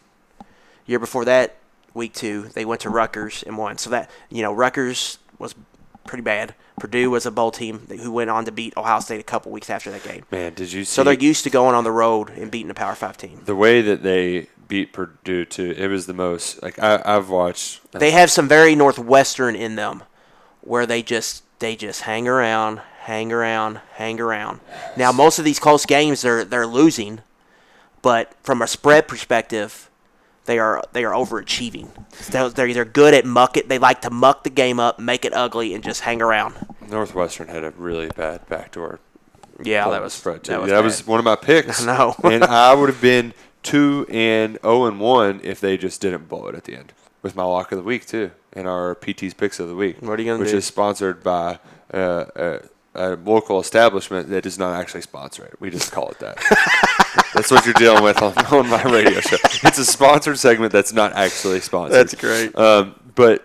Year 0.85 0.99
before 0.99 1.25
that, 1.25 1.57
week 1.95 2.13
two, 2.13 2.51
they 2.55 2.67
went 2.67 2.83
to 2.83 2.91
Rutgers 2.91 3.43
and 3.47 3.57
won. 3.57 3.79
So 3.79 3.89
that 3.91 4.11
you 4.29 4.43
know, 4.43 4.53
Rutgers 4.53 5.17
was 5.39 5.55
pretty 6.07 6.23
bad. 6.23 6.55
Purdue 6.79 7.11
was 7.11 7.25
a 7.25 7.31
bowl 7.31 7.51
team 7.51 7.87
who 7.89 8.13
went 8.13 8.29
on 8.29 8.45
to 8.45 8.53
beat 8.53 8.77
Ohio 8.77 9.01
State 9.01 9.19
a 9.19 9.23
couple 9.25 9.51
weeks 9.51 9.71
after 9.71 9.91
that 9.91 10.05
game. 10.05 10.25
Man, 10.31 10.53
did 10.53 10.71
you 10.71 10.85
see 10.85 10.93
So 10.93 11.03
they're 11.03 11.15
used 11.15 11.43
to 11.45 11.51
going 11.51 11.75
on 11.75 11.83
the 11.85 11.91
road 11.91 12.29
and 12.31 12.51
beating 12.51 12.71
a 12.71 12.75
Power 12.75 12.95
Five 12.95 13.17
team. 13.17 13.41
the 13.47 13.57
way 13.57 13.81
that 13.81 14.03
they 14.03 14.49
beat 14.69 14.93
Purdue 14.93 15.45
too? 15.45 15.75
It 15.77 15.89
was 15.89 16.07
the 16.07 16.13
most 16.15 16.63
like 16.63 16.79
I, 16.79 17.03
I've 17.05 17.29
watched. 17.29 17.93
They 17.93 18.11
have 18.13 18.31
some 18.31 18.49
very 18.49 18.75
northwestern 18.75 19.55
in 19.57 19.77
them, 19.77 20.03
where 20.61 20.87
they 20.87 21.03
just 21.03 21.43
they 21.59 21.77
just 21.77 22.03
hang 22.03 22.29
around, 22.29 22.81
hang 23.01 23.33
around, 23.33 23.81
hang 23.95 24.21
around. 24.21 24.61
Now 24.97 25.13
most 25.13 25.39
of 25.39 25.45
these 25.45 25.59
close 25.59 25.87
games 25.87 26.23
they're 26.23 26.45
they're 26.45 26.67
losing, 26.67 27.21
but 28.03 28.35
from 28.43 28.63
a 28.63 28.67
spread 28.67 29.09
perspective, 29.09 29.91
they 30.45 30.59
are 30.59 30.83
they 30.93 31.05
are 31.05 31.13
overachieving. 31.13 31.89
They're 32.31 32.49
they're 32.51 32.73
they're 32.75 32.85
good 32.85 33.15
at 33.15 33.25
muck 33.25 33.57
it. 33.57 33.69
They 33.69 33.79
like 33.79 34.03
to 34.03 34.11
muck 34.11 34.45
the 34.45 34.51
game 34.51 34.79
up, 34.81 34.99
make 34.99 35.25
it 35.25 35.33
ugly, 35.33 35.75
and 35.75 35.83
just 35.83 36.03
hang 36.03 36.21
around. 36.23 36.55
Northwestern 36.89 37.49
had 37.49 37.65
a 37.65 37.71
really 37.71 38.09
bad 38.09 38.47
backdoor. 38.49 39.01
Yeah, 39.63 39.89
that 39.89 40.03
was- 40.03 40.13
spread 40.13 40.45
too. 40.45 40.53
that 40.53 40.61
was 40.61 40.71
that 40.71 40.85
was 40.85 41.07
one 41.07 41.19
of 41.19 41.25
my 41.25 41.37
picks. 41.37 41.83
I 41.87 41.97
know. 41.97 42.15
and 42.25 42.45
I 42.45 42.75
would 42.75 42.91
have 42.91 43.01
been 43.01 43.33
two 43.67 44.07
and 44.09 44.59
zero 44.63 44.87
and 44.87 45.01
one 45.01 45.41
if 45.43 45.61
they 45.61 45.77
just 45.77 46.01
didn't 46.01 46.29
blow 46.29 46.47
it 46.47 46.55
at 46.55 46.65
the 46.65 46.77
end 46.77 46.93
with 47.23 47.35
my 47.35 47.43
lock 47.43 47.73
of 47.73 47.79
the 47.79 47.85
week 47.85 48.07
too, 48.07 48.31
and 48.53 48.69
our 48.69 48.95
PT's 48.95 49.35
picks 49.35 49.59
of 49.59 49.69
the 49.69 49.75
week. 49.75 50.01
What 50.01 50.19
are 50.19 50.23
you 50.23 50.31
gonna 50.31 50.39
Which 50.39 50.53
do? 50.53 50.59
is 50.59 50.65
sponsored 50.65 51.25
by 51.25 51.59
uh, 51.93 52.25
a, 52.37 52.61
a 52.95 53.17
local 53.17 53.59
establishment 53.59 54.29
that 54.31 54.45
does 54.45 54.59
not 54.59 54.75
actually 54.81 55.03
sponsor 55.03 55.45
it. 55.45 55.61
We 55.61 55.71
just 55.71 55.91
call 55.91 56.09
it 56.11 56.19
that. 56.21 56.37
that's 57.35 57.51
what 57.51 57.65
you're 57.67 57.75
dealing 57.75 58.05
with 58.05 58.23
on, 58.23 58.33
on 58.47 58.69
my 58.69 58.83
radio 58.85 59.21
show. 59.21 59.37
It's 59.65 59.79
a 59.79 59.85
sponsored 59.85 60.39
segment 60.39 60.73
that's 60.73 60.93
not 60.93 61.13
actually 61.15 61.61
sponsored. 61.61 61.95
That's 61.95 62.15
great. 62.15 62.57
Um, 62.57 62.95
but 63.17 63.45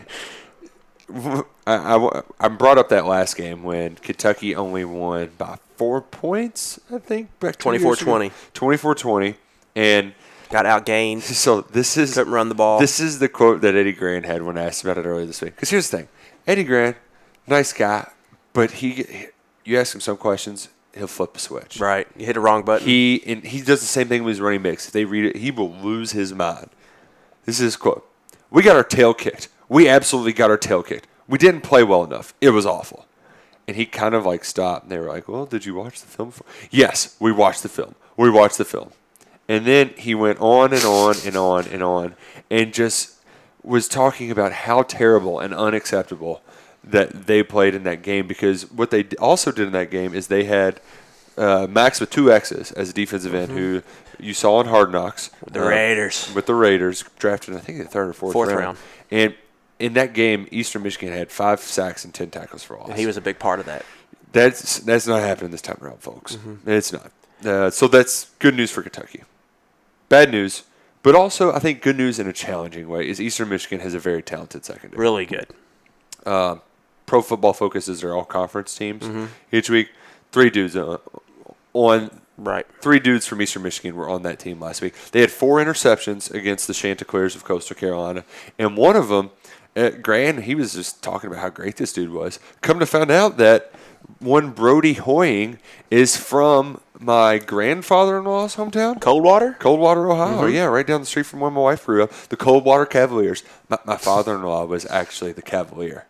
I, 1.15 1.45
I, 1.67 2.23
I 2.39 2.49
brought 2.49 2.79
up 2.79 2.91
that 2.91 3.07
last 3.07 3.37
game 3.37 3.63
when 3.63 3.97
Kentucky 3.97 4.55
only 4.55 4.85
won 4.85 5.31
by 5.39 5.59
four 5.77 6.01
points, 6.03 6.79
I 6.93 6.99
think. 6.99 7.39
back 7.41 7.57
two 7.57 7.69
24-20. 7.71 8.33
24-20. 8.55 9.35
And 9.75 10.13
got 10.51 10.67
outgained. 10.67 11.23
So 11.39 11.61
this 11.63 11.97
is 11.97 12.15
couldn't 12.15 12.33
run 12.33 12.49
the 12.49 12.55
ball. 12.55 12.81
This 12.81 13.01
is 13.01 13.19
the 13.19 13.29
quote 13.29 13.61
that 13.63 13.75
Eddie 13.75 13.93
Gran 13.93 14.25
had 14.25 14.43
when 14.43 14.59
I 14.59 14.65
asked 14.65 14.83
about 14.85 14.99
it 14.99 15.07
earlier 15.07 15.27
this 15.27 15.41
week. 15.41 15.55
Because 15.55 15.71
here's 15.71 15.89
the 15.91 15.99
thing, 15.99 16.09
Eddie 16.47 16.65
Gran, 16.65 16.97
nice 17.47 17.73
guy, 17.73 18.11
but 18.53 18.73
he, 18.73 19.29
you 19.65 19.79
ask 19.79 19.95
him 19.95 20.01
some 20.01 20.17
questions, 20.17 20.69
he'll 20.95 21.07
flip 21.07 21.37
a 21.37 21.39
switch. 21.39 21.79
Right, 21.79 22.09
you 22.17 22.27
hit 22.27 22.37
a 22.37 22.41
wrong 22.41 22.65
button. 22.65 22.87
He 22.87 23.23
and 23.27 23.45
he 23.45 23.61
does 23.61 23.81
the 23.81 23.87
same 23.87 24.09
thing 24.09 24.25
with 24.25 24.33
his 24.33 24.41
running 24.41 24.63
backs. 24.63 24.87
If 24.87 24.93
they 24.93 25.05
read 25.05 25.25
it, 25.27 25.37
he 25.37 25.51
will 25.51 25.73
lose 25.73 26.13
his 26.13 26.33
mind. 26.35 26.71
This 27.45 27.57
is 27.57 27.65
his 27.65 27.77
quote. 27.77 28.07
We 28.51 28.63
got 28.63 28.77
our 28.77 28.85
tail 28.85 29.15
kicked. 29.15 29.49
We 29.69 29.89
absolutely 29.89 30.33
got 30.33 30.51
our 30.51 30.57
tail 30.57 30.83
kicked. 30.83 31.07
We 31.27 31.39
didn't 31.39 31.61
play 31.63 31.83
well 31.83 32.05
enough. 32.05 32.35
It 32.41 32.51
was 32.51 32.65
awful. 32.67 33.07
And 33.67 33.77
he 33.77 33.85
kind 33.85 34.15
of 34.15 34.25
like 34.25 34.45
stopped 34.45 34.85
and 34.85 34.93
they 34.93 34.99
were 34.99 35.09
like, 35.09 35.29
Well, 35.29 35.45
did 35.45 35.67
you 35.67 35.75
watch 35.75 36.01
the 36.01 36.07
film? 36.07 36.33
Yes, 36.71 37.17
we 37.21 37.33
watched 37.33 37.63
the 37.63 37.69
film. 37.69 37.95
We 38.17 38.31
watched 38.31 38.57
the 38.59 38.65
film. 38.65 38.93
And 39.47 39.67
then 39.67 39.91
he 39.97 40.15
went 40.15 40.41
on 40.41 40.73
and 40.73 40.85
on 40.85 41.17
and 41.25 41.37
on 41.37 41.67
and 41.69 41.83
on 41.83 42.15
and 42.51 42.73
just 42.73 43.17
was 43.63 43.89
talking 43.89 44.31
about 44.31 44.53
how 44.53 44.83
terrible 44.83 45.39
and 45.41 45.53
unacceptable 45.53 46.41
that 46.83 47.27
they 47.27 47.43
played 47.43 47.75
in 47.75 47.83
that 47.85 48.03
game 48.03 48.27
because 48.27 48.71
what 48.71 48.91
they 48.91 49.05
also 49.19 49.53
did 49.53 49.67
in 49.67 49.73
that 49.73 49.91
game 49.91 50.15
is 50.15 50.29
they 50.29 50.45
had 50.45 50.81
uh, 51.37 51.67
Max 51.69 52.01
with 52.01 52.09
two 52.11 52.33
X's 52.33 52.73
as 52.73 52.91
a 52.91 52.93
defensive 52.93 53.35
end 53.35 53.53
who 53.53 53.83
you 54.19 54.33
saw 54.33 54.61
in 54.61 54.67
Hard 54.67 54.91
Knocks. 54.93 55.31
With 55.45 55.55
The 55.55 55.65
uh, 55.65 55.69
Raiders. 55.69 56.33
With 56.35 56.47
the 56.47 56.55
Raiders, 56.55 57.05
drafted, 57.19 57.55
I 57.55 57.59
think, 57.59 57.79
the 57.79 57.85
third 57.85 58.09
or 58.09 58.13
fourth, 58.13 58.33
Fourth 58.33 58.49
round. 58.49 58.61
round. 58.61 58.79
And 59.11 59.35
in 59.79 59.95
that 59.95 60.13
game, 60.13 60.49
Eastern 60.51 60.83
Michigan 60.83 61.13
had 61.13 61.31
five 61.31 61.61
sacks 61.61 62.05
and 62.05 62.13
10 62.13 62.31
tackles 62.31 62.63
for 62.65 62.77
loss. 62.77 62.97
He 62.99 63.07
was 63.07 63.17
a 63.17 63.21
big 63.21 63.39
part 63.39 63.61
of 63.61 63.67
that. 63.67 63.85
That's 64.33 64.81
that's 64.81 65.07
not 65.07 65.21
happening 65.21 65.51
this 65.53 65.63
time 65.63 65.79
around, 65.81 66.01
folks. 66.01 66.37
Mm-hmm. 66.37 66.69
It's 66.71 66.93
not. 66.93 67.11
Uh, 67.45 67.71
so 67.71 67.89
that's 67.89 68.31
good 68.41 68.55
news 68.55 68.71
for 68.71 68.83
Kentucky. 68.83 69.23
Bad 70.09 70.31
news, 70.31 70.65
but 71.03 71.15
also 71.15 71.53
I 71.53 71.59
think 71.61 71.81
good 71.83 71.97
news 71.97 72.19
in 72.19 72.27
a 72.27 72.33
challenging 72.33 72.89
way 72.89 73.09
is 73.09 73.21
Eastern 73.21 73.49
Michigan 73.49 73.81
has 73.81 73.95
a 73.95 73.99
very 73.99 74.23
talented 74.23 74.65
secondary. 74.65 75.01
Really 75.01 75.25
good. 75.25 75.47
Uh, 76.27 76.57
Pro 77.07 77.23
Football 77.23 77.55
Focus 77.55 77.89
is 77.89 78.01
their 78.03 78.15
all 78.15 78.25
conference 78.25 78.77
teams 78.77 79.03
Mm-hmm. 79.05 79.27
each 79.53 79.71
week. 79.71 79.89
Three 80.33 80.51
dudes 80.51 80.77
uh, 80.77 80.99
on 81.73 82.21
right. 82.37 82.67
Three 82.83 82.99
dudes 82.99 83.27
from 83.27 83.41
Eastern 83.41 83.63
Michigan 83.63 83.97
were 83.97 84.09
on 84.11 84.23
that 84.25 84.39
team 84.39 84.61
last 84.61 84.83
week. 84.83 84.95
They 85.13 85.21
had 85.23 85.31
four 85.31 85.57
interceptions 85.59 86.31
against 86.33 86.67
the 86.67 86.75
Chanticleers 86.75 87.35
of 87.35 87.45
Coastal 87.45 87.77
Carolina, 87.77 88.25
and 88.59 88.77
one 88.77 88.95
of 88.97 89.09
them, 89.09 89.31
uh, 89.79 89.91
Gran, 89.91 90.43
he 90.43 90.55
was 90.55 90.73
just 90.75 91.03
talking 91.03 91.29
about 91.31 91.41
how 91.41 91.49
great 91.51 91.77
this 91.77 91.93
dude 91.93 92.11
was. 92.11 92.39
Come 92.63 92.79
to 92.81 92.87
find 92.87 93.11
out 93.11 93.37
that 93.39 93.73
one 94.19 94.51
Brody 94.51 94.95
Hoying 94.95 95.59
is 95.91 96.17
from 96.17 96.81
my 96.99 97.39
grandfather-in-law's 97.39 98.57
hometown, 98.57 99.01
Coldwater, 99.01 99.57
Coldwater, 99.59 100.11
Ohio. 100.11 100.43
Mhm. 100.49 100.53
Yeah, 100.55 100.65
right 100.65 100.87
down 100.87 101.01
the 101.01 101.07
street 101.07 101.27
from 101.27 101.41
where 101.41 101.51
my 101.51 101.61
wife 101.61 101.87
grew 101.87 102.03
up. 102.03 102.13
The 102.29 102.37
Coldwater 102.37 102.87
Cavaliers. 102.87 103.43
My, 103.69 103.79
my 103.85 103.97
father-in-law 103.97 104.65
was 104.67 104.87
actually 104.91 105.33
the 105.33 105.43
Cavalier. 105.43 106.07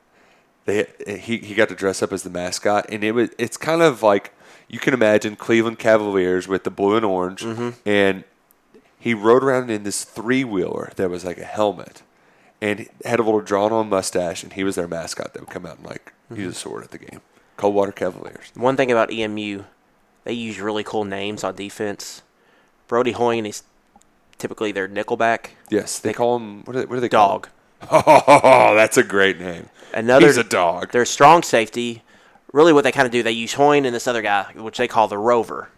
They 0.64 0.86
he 1.06 1.38
he 1.38 1.54
got 1.54 1.68
to 1.70 1.74
dress 1.74 2.02
up 2.02 2.12
as 2.12 2.22
the 2.22 2.30
mascot, 2.30 2.86
and 2.90 3.02
it 3.04 3.12
was 3.12 3.30
it's 3.38 3.56
kind 3.56 3.82
of 3.82 4.02
like 4.02 4.32
you 4.68 4.78
can 4.78 4.92
imagine 4.94 5.34
Cleveland 5.36 5.78
Cavaliers 5.78 6.46
with 6.46 6.64
the 6.64 6.70
blue 6.70 6.96
and 6.96 7.04
orange, 7.06 7.42
and 7.86 8.24
he 8.98 9.14
rode 9.14 9.42
around 9.44 9.70
in 9.70 9.82
this 9.84 10.04
three 10.04 10.44
wheeler 10.44 10.92
that 10.96 11.08
was 11.08 11.24
like 11.24 11.38
a 11.38 11.44
helmet, 11.44 12.02
and 12.60 12.88
had 13.04 13.20
a 13.20 13.22
little 13.22 13.40
drawn 13.40 13.72
on 13.72 13.88
mustache, 13.88 14.42
and 14.42 14.52
he 14.52 14.64
was 14.64 14.76
their 14.76 14.88
mascot 14.88 15.32
that 15.32 15.40
would 15.40 15.50
come 15.50 15.66
out 15.66 15.78
and 15.78 15.86
like 15.86 16.12
use 16.30 16.38
mm-hmm. 16.38 16.48
a 16.50 16.54
sword 16.54 16.84
at 16.84 16.90
the 16.90 16.98
game. 16.98 17.20
Coldwater 17.56 17.92
Cavaliers. 17.92 18.52
One 18.54 18.76
thing 18.76 18.90
about 18.90 19.12
EMU, 19.12 19.64
they 20.24 20.32
use 20.32 20.60
really 20.60 20.84
cool 20.84 21.04
names 21.04 21.42
on 21.44 21.54
defense. 21.54 22.22
Brody 22.86 23.12
Hoying 23.12 23.46
is 23.46 23.62
typically 24.38 24.72
their 24.72 24.88
nickelback. 24.88 25.50
Yes, 25.68 25.98
they 25.98 26.12
call 26.12 26.36
him 26.36 26.62
what 26.64 26.72
do 26.72 26.80
they, 26.80 26.86
what 26.86 26.94
do 26.96 27.00
they 27.00 27.08
Dog. 27.08 27.42
call? 27.42 27.52
Oh, 27.90 28.74
that's 28.74 28.96
a 28.96 29.04
great 29.04 29.38
name. 29.38 29.68
Another 29.94 30.26
He's 30.26 30.36
a 30.36 30.44
dog. 30.44 30.90
Their 30.90 31.04
strong 31.04 31.42
safety. 31.42 32.02
Really, 32.52 32.72
what 32.72 32.82
they 32.82 32.92
kind 32.92 33.06
of 33.06 33.12
do, 33.12 33.22
they 33.22 33.30
use 33.32 33.54
Hoying 33.54 33.86
and 33.86 33.94
this 33.94 34.08
other 34.08 34.22
guy, 34.22 34.50
which 34.56 34.78
they 34.78 34.88
call 34.88 35.06
the 35.06 35.18
Rover, 35.18 35.70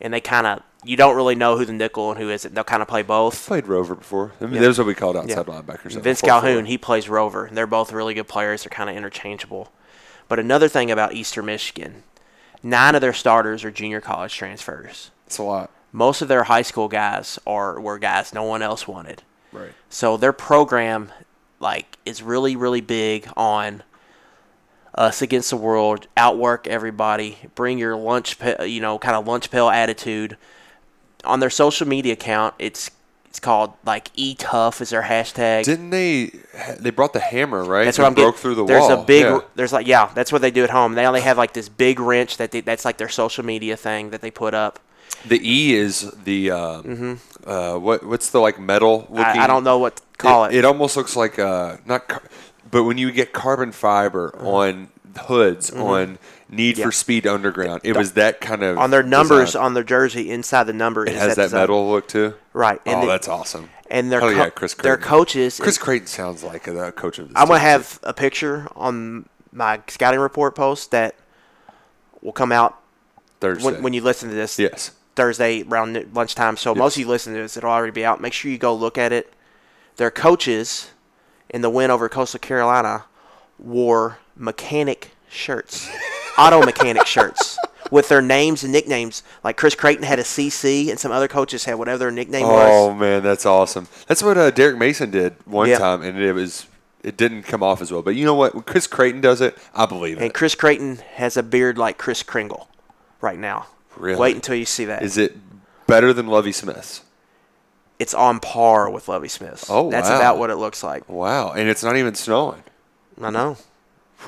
and 0.00 0.12
they 0.12 0.20
kind 0.20 0.46
of 0.46 0.62
you 0.84 0.96
don't 0.96 1.16
really 1.16 1.34
know 1.34 1.56
who 1.56 1.64
the 1.64 1.72
nickel 1.72 2.10
and 2.10 2.20
who 2.20 2.30
isn't. 2.30 2.54
They'll 2.54 2.64
kind 2.64 2.82
of 2.82 2.88
play 2.88 3.02
both. 3.02 3.46
Played 3.46 3.66
Rover 3.66 3.94
before. 3.94 4.32
I 4.40 4.44
mean, 4.46 4.60
Yeah. 4.62 4.68
was 4.68 4.78
what 4.78 4.86
we 4.86 4.94
called 4.94 5.16
Yeah. 5.16 5.22
outside 5.22 5.46
linebackers. 5.46 6.00
Vince 6.00 6.20
Calhoun, 6.20 6.66
he 6.66 6.78
plays 6.78 7.08
Rover. 7.08 7.46
and 7.46 7.56
They're 7.56 7.66
both 7.66 7.92
really 7.92 8.14
good 8.14 8.28
players. 8.28 8.62
They're 8.64 8.70
kind 8.70 8.88
of 8.88 8.96
interchangeable. 8.96 9.72
But 10.28 10.38
another 10.38 10.68
thing 10.68 10.90
about 10.90 11.14
Eastern 11.14 11.46
Michigan, 11.46 12.02
nine 12.62 12.94
of 12.94 13.00
their 13.00 13.12
starters 13.12 13.64
are 13.64 13.70
junior 13.70 14.00
college 14.00 14.34
transfers. 14.34 15.10
It's 15.26 15.38
a 15.38 15.42
lot. 15.42 15.70
Most 15.90 16.22
of 16.22 16.28
their 16.28 16.44
high 16.44 16.62
school 16.62 16.86
guys 16.88 17.38
are 17.46 17.80
were 17.80 17.98
guys 17.98 18.32
no 18.32 18.42
one 18.44 18.62
else 18.62 18.86
wanted. 18.86 19.22
Right. 19.52 19.72
So 19.88 20.16
their 20.18 20.34
program, 20.34 21.10
like, 21.60 21.96
is 22.04 22.22
really 22.22 22.54
really 22.56 22.82
big 22.82 23.28
on 23.36 23.82
us 24.94 25.22
against 25.22 25.50
the 25.50 25.56
world, 25.56 26.06
outwork 26.16 26.66
everybody, 26.66 27.38
bring 27.54 27.78
your 27.78 27.96
lunch, 27.96 28.36
you 28.66 28.80
know, 28.80 28.98
kind 28.98 29.16
of 29.16 29.26
lunch 29.26 29.50
pail 29.50 29.68
attitude. 29.68 30.36
On 31.24 31.40
their 31.40 31.50
social 31.50 31.86
media 31.86 32.12
account, 32.14 32.54
it's 32.58 32.90
it's 33.26 33.40
called 33.40 33.74
like 33.84 34.10
E 34.14 34.34
Tough 34.34 34.80
is 34.80 34.90
their 34.90 35.02
hashtag. 35.02 35.64
Didn't 35.64 35.90
they? 35.90 36.32
They 36.80 36.90
brought 36.90 37.12
the 37.12 37.20
hammer, 37.20 37.62
right? 37.64 37.84
That's 37.84 37.98
what 37.98 38.06
I'm 38.06 38.14
broke 38.14 38.34
getting. 38.36 38.40
through 38.40 38.54
the 38.56 38.64
there's 38.64 38.80
wall. 38.80 38.88
There's 38.88 39.00
a 39.00 39.04
big. 39.04 39.22
Yeah. 39.24 39.40
There's 39.54 39.72
like 39.72 39.86
yeah, 39.86 40.10
that's 40.14 40.32
what 40.32 40.40
they 40.42 40.50
do 40.50 40.64
at 40.64 40.70
home. 40.70 40.94
They 40.94 41.06
only 41.06 41.20
have 41.20 41.36
like 41.36 41.52
this 41.52 41.68
big 41.68 42.00
wrench 42.00 42.38
that 42.38 42.50
they, 42.52 42.60
that's 42.62 42.84
like 42.84 42.96
their 42.98 43.08
social 43.10 43.44
media 43.44 43.76
thing 43.76 44.10
that 44.10 44.20
they 44.22 44.30
put 44.30 44.54
up. 44.54 44.80
The 45.26 45.40
E 45.42 45.74
is 45.74 46.10
the 46.24 46.50
um, 46.52 47.20
uh, 47.46 47.76
what? 47.76 48.04
What's 48.06 48.30
the 48.30 48.38
like 48.40 48.58
metal? 48.58 49.00
Looking, 49.10 49.16
Mm-hmm. 49.24 49.40
I, 49.40 49.44
I 49.44 49.46
don't 49.46 49.64
know 49.64 49.78
what 49.78 49.96
to 49.96 50.02
call 50.16 50.44
it. 50.44 50.54
It 50.54 50.64
almost 50.64 50.96
looks 50.96 51.16
like 51.16 51.38
uh, 51.38 51.76
not, 51.86 52.08
car- 52.08 52.22
but 52.70 52.84
when 52.84 52.98
you 52.98 53.10
get 53.10 53.32
carbon 53.32 53.72
fiber 53.72 54.34
on 54.38 54.88
hoods 55.26 55.70
on 55.70 56.18
Need. 56.50 56.78
Yeah. 56.78 56.86
for 56.86 56.92
Speed 56.92 57.26
Underground, 57.26 57.82
it 57.84 57.96
was 57.96 58.12
that 58.12 58.40
kind 58.40 58.62
of 58.62 58.78
on 58.78 58.90
their 58.90 59.02
numbers 59.02 59.48
design. 59.50 59.62
on 59.64 59.74
their 59.74 59.84
jersey 59.84 60.30
inside 60.30 60.64
the 60.64 60.72
number. 60.72 61.06
It 61.06 61.14
has 61.14 61.36
that, 61.36 61.42
design. 61.44 61.60
metal 61.60 61.90
look 61.90 62.08
too. 62.08 62.34
Right. 62.52 62.80
oh, 62.86 63.00
the- 63.02 63.06
that's 63.06 63.28
awesome. 63.28 63.68
And 63.90 64.12
their 64.12 64.20
co- 64.20 64.28
yeah, 64.28 64.50
Chris 64.50 64.74
their 64.74 64.96
coaches. 64.98 65.58
Chris 65.58 65.78
Creighton 65.78 66.06
sounds 66.06 66.42
like 66.44 66.66
a 66.66 66.92
coach 66.92 67.18
of 67.18 67.28
this. 67.28 67.36
I'm 67.36 67.48
gonna 67.48 67.60
have 67.60 67.98
a 68.02 68.12
picture 68.12 68.68
on 68.76 69.28
my 69.52 69.80
scouting 69.88 70.20
report 70.20 70.54
post 70.54 70.90
that 70.90 71.14
will 72.20 72.32
come 72.32 72.52
out 72.52 72.78
Thursday. 73.40 73.64
when, 73.64 73.82
when 73.82 73.92
you 73.94 74.02
listen 74.02 74.28
to 74.28 74.34
this. 74.34 74.58
yes. 74.58 74.92
Thursday 75.16 75.62
around 75.64 76.14
lunchtime. 76.14 76.56
So 76.56 76.74
most 76.74 76.96
of 76.96 77.00
you 77.00 77.08
listen 77.08 77.32
to 77.34 77.40
this, 77.40 77.56
it'll 77.56 77.70
already 77.70 77.90
be 77.92 78.04
out. 78.04 78.20
Make 78.20 78.32
sure 78.32 78.50
you 78.50 78.58
go 78.58 78.72
look 78.74 78.96
at 78.98 79.12
it. 79.12 79.32
Their 79.96 80.10
coaches 80.12 80.90
in 81.50 81.60
the 81.62 81.70
win 81.70 81.90
over 81.90 82.08
Coastal 82.08 82.38
Carolina 82.38 83.04
wore 83.58 84.18
mechanic 84.36 85.10
shirts, 85.28 85.88
auto 86.38 86.62
mechanic 86.64 87.06
shirts 87.06 87.58
with 87.90 88.08
their 88.08 88.22
names 88.22 88.62
and 88.62 88.72
nicknames. 88.72 89.22
Like 89.42 89.56
Chris 89.56 89.74
Creighton 89.74 90.04
had 90.04 90.18
a 90.18 90.22
CC, 90.22 90.88
and 90.90 90.98
some 90.98 91.10
other 91.12 91.28
coaches 91.28 91.64
had 91.64 91.74
whatever 91.74 91.98
their 91.98 92.10
nickname 92.10 92.44
Oh 92.46 92.52
was. 92.54 92.68
Oh 92.70 92.94
man, 92.94 93.22
that's 93.22 93.44
awesome. 93.46 93.88
That's 94.06 94.22
what 94.22 94.36
uh, 94.38 94.50
Derek 94.50 94.78
Mason 94.78 95.10
did 95.10 95.34
one 95.46 95.68
Yeah. 95.68 95.78
time, 95.78 96.02
and 96.02 96.18
it 96.18 96.32
was 96.32 96.66
it 97.02 97.16
didn't 97.16 97.44
come 97.44 97.62
off 97.62 97.80
as 97.80 97.90
well. 97.92 98.02
But 98.02 98.14
you 98.16 98.24
know 98.24 98.34
what? 98.34 98.54
When 98.54 98.64
Chris 98.64 98.86
Creighton 98.86 99.20
does 99.20 99.40
it, 99.40 99.56
I 99.74 99.86
believe 99.86 100.16
And 100.16 100.22
it. 100.22 100.26
And 100.26 100.34
Chris 100.34 100.54
Creighton 100.54 100.96
has 101.14 101.36
a 101.36 101.42
beard 101.42 101.78
like 101.78 101.96
Chris 101.98 102.22
Kringle 102.22 102.68
right 103.20 103.38
now. 103.38 103.66
Really? 103.96 104.18
Wait 104.20 104.34
until 104.36 104.54
you 104.54 104.64
see 104.64 104.84
that. 104.86 105.02
Is 105.02 105.16
it 105.18 105.36
better 105.86 106.12
than 106.12 106.26
Lovie 106.26 106.52
Smith's? 106.52 107.02
it's 107.98 108.14
on 108.14 108.38
par 108.38 108.88
with 108.88 109.08
Lovie 109.08 109.26
Smith's. 109.26 109.66
Oh, 109.68 109.90
That's 109.90 110.08
wow. 110.08 110.16
about 110.18 110.38
what 110.38 110.50
it 110.50 110.56
looks 110.56 110.84
like. 110.84 111.08
Wow, 111.08 111.50
and 111.50 111.68
it's 111.68 111.82
not 111.82 111.96
even 111.96 112.14
snowing. 112.14 112.62
I 113.20 113.30
know. 113.30 113.56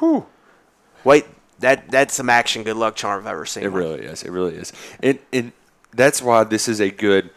Whew. 0.00 0.26
Wait, 1.04 1.24
that 1.60 1.90
that's 1.90 2.14
some 2.14 2.28
action 2.28 2.62
good 2.64 2.76
luck 2.76 2.96
charm 2.96 3.20
I've 3.20 3.32
ever 3.32 3.46
seen. 3.46 3.64
It 3.64 3.70
really 3.70 4.00
is. 4.00 4.22
It 4.22 4.30
really 4.30 4.56
is. 4.56 4.72
And 5.02 5.18
and 5.32 5.52
that's 5.92 6.20
why 6.20 6.44
this 6.44 6.68
is 6.68 6.80
a 6.80 6.90
good. 6.90 7.30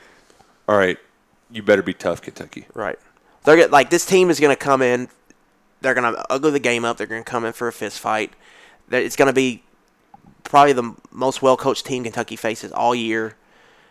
All 0.67 0.77
right, 0.77 0.97
you 1.51 1.61
better 1.61 1.83
be 1.83 1.93
tough, 1.93 2.21
Kentucky. 2.21 2.65
Right. 2.73 2.97
They're 3.43 3.57
get, 3.57 3.71
like 3.71 3.89
this 3.89 4.05
team 4.05 4.29
is 4.29 4.39
going 4.39 4.55
to 4.55 4.59
come 4.59 4.81
in. 4.81 5.09
They're 5.81 5.93
going 5.93 6.13
to 6.13 6.25
ugly 6.31 6.51
the 6.51 6.59
game 6.59 6.85
up. 6.85 6.97
They're 6.97 7.07
going 7.07 7.23
to 7.23 7.29
come 7.29 7.43
in 7.43 7.53
for 7.53 7.67
a 7.67 7.73
fist 7.73 7.99
fight. 7.99 8.31
That 8.89 9.03
It's 9.03 9.17
going 9.17 9.27
to 9.27 9.33
be 9.33 9.63
probably 10.43 10.73
the 10.73 10.95
most 11.11 11.41
well 11.41 11.57
coached 11.57 11.85
team 11.85 12.03
Kentucky 12.03 12.35
faces 12.35 12.71
all 12.71 12.95
year. 12.95 13.35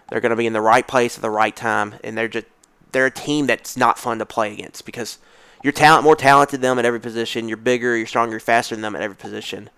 They're 0.09 0.21
going 0.21 0.31
to 0.31 0.37
be 0.37 0.47
in 0.47 0.53
the 0.53 0.61
right 0.61 0.87
place 0.87 1.17
at 1.17 1.23
the 1.23 1.31
right 1.31 1.55
time, 1.55 1.95
and 2.03 2.17
they're 2.17 2.29
just 2.29 2.47
they're 2.93 3.07
a 3.07 3.11
team 3.11 3.47
that's 3.47 3.77
not 3.77 3.99
fun 3.99 4.19
to 4.19 4.27
play 4.27 4.53
against 4.53 4.85
because 4.87 5.19
you're 5.63 5.73
talent 5.73 6.05
more 6.05 6.17
talented 6.17 6.61
than 6.61 6.71
them 6.71 6.79
at 6.79 6.85
every 6.85 7.01
position. 7.01 7.49
You're 7.49 7.57
bigger, 7.57 7.97
you're 7.97 8.07
stronger, 8.07 8.33
you're 8.33 8.41
faster 8.41 8.75
than 8.75 8.83
them 8.83 8.97
at 8.97 9.03
every 9.03 9.17
position. 9.17 9.71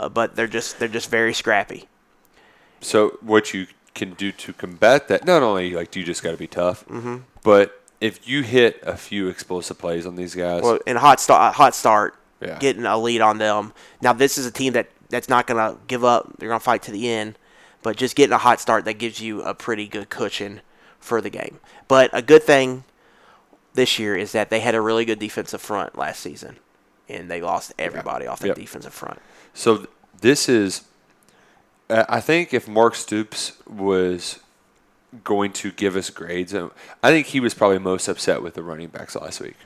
Uh, 0.00 0.08
but 0.08 0.34
they're 0.34 0.46
just 0.48 0.78
they're 0.78 0.88
just 0.88 1.10
very 1.10 1.34
scrappy. 1.34 1.86
So 2.80 3.18
what 3.20 3.52
you 3.54 3.66
can 3.94 4.14
do 4.14 4.32
to 4.32 4.52
combat 4.54 5.08
that? 5.08 5.26
Not 5.26 5.42
only 5.42 5.74
like 5.74 5.90
do 5.90 6.00
you 6.00 6.06
just 6.06 6.22
got 6.22 6.30
to 6.32 6.36
be 6.38 6.46
tough, 6.46 6.86
Mm-hmm. 6.88 7.18
but 7.42 7.76
if 8.00 8.26
you 8.26 8.42
hit 8.42 8.80
a 8.82 8.96
few 8.96 9.28
explosive 9.28 9.76
plays 9.78 10.06
on 10.06 10.16
these 10.16 10.34
guys, 10.34 10.62
Well, 10.62 10.78
in 10.86 10.96
hot 10.96 11.20
start, 11.20 11.54
hot 11.54 11.74
start, 11.74 12.14
Yeah. 12.40 12.58
getting 12.58 12.86
a 12.86 12.96
lead 12.96 13.20
on 13.20 13.36
them. 13.38 13.74
Now 14.00 14.14
this 14.14 14.38
is 14.38 14.46
a 14.46 14.50
team 14.50 14.72
that 14.72 14.88
that's 15.10 15.28
not 15.28 15.46
going 15.46 15.58
to 15.58 15.78
give 15.86 16.02
up. 16.04 16.32
They're 16.38 16.48
going 16.48 16.60
to 16.60 16.64
fight 16.64 16.82
to 16.84 16.92
the 16.92 17.10
end, 17.10 17.36
but 17.82 17.96
just 17.96 18.16
getting 18.16 18.32
a 18.32 18.38
hot 18.38 18.58
start 18.60 18.86
that 18.86 18.94
gives 18.94 19.20
you 19.20 19.42
a 19.42 19.52
pretty 19.54 19.86
good 19.86 20.08
cushion 20.08 20.62
for 20.98 21.20
the 21.20 21.28
game. 21.30 21.58
But 21.88 22.08
a 22.14 22.22
good 22.22 22.42
thing 22.44 22.84
this 23.74 23.98
year 23.98 24.16
is 24.16 24.32
that 24.32 24.48
they 24.48 24.60
had 24.60 24.74
a 24.74 24.80
really 24.80 25.04
good 25.04 25.18
defensive 25.18 25.60
front 25.60 25.98
last 25.98 26.20
season, 26.20 26.56
and 27.08 27.30
they 27.30 27.42
lost 27.42 27.74
everybody 27.78 28.26
off 28.26 28.38
that 28.40 28.48
Yep. 28.48 28.56
defensive 28.56 28.94
front. 28.94 29.18
So 29.54 29.86
this 30.20 30.48
is, 30.48 30.84
uh, 31.88 32.04
I 32.08 32.20
think, 32.20 32.54
if 32.54 32.68
Mark 32.68 32.94
Stoops 32.94 33.52
was 33.68 34.38
going 35.24 35.52
to 35.52 35.72
give 35.72 35.96
us 35.96 36.10
grades, 36.10 36.54
uh, 36.54 36.68
I 37.02 37.10
think 37.10 37.28
he 37.28 37.40
was 37.40 37.54
probably 37.54 37.78
most 37.78 38.08
upset 38.08 38.42
with 38.42 38.54
the 38.54 38.62
running 38.62 38.88
backs 38.88 39.16
last 39.16 39.40
week. 39.40 39.56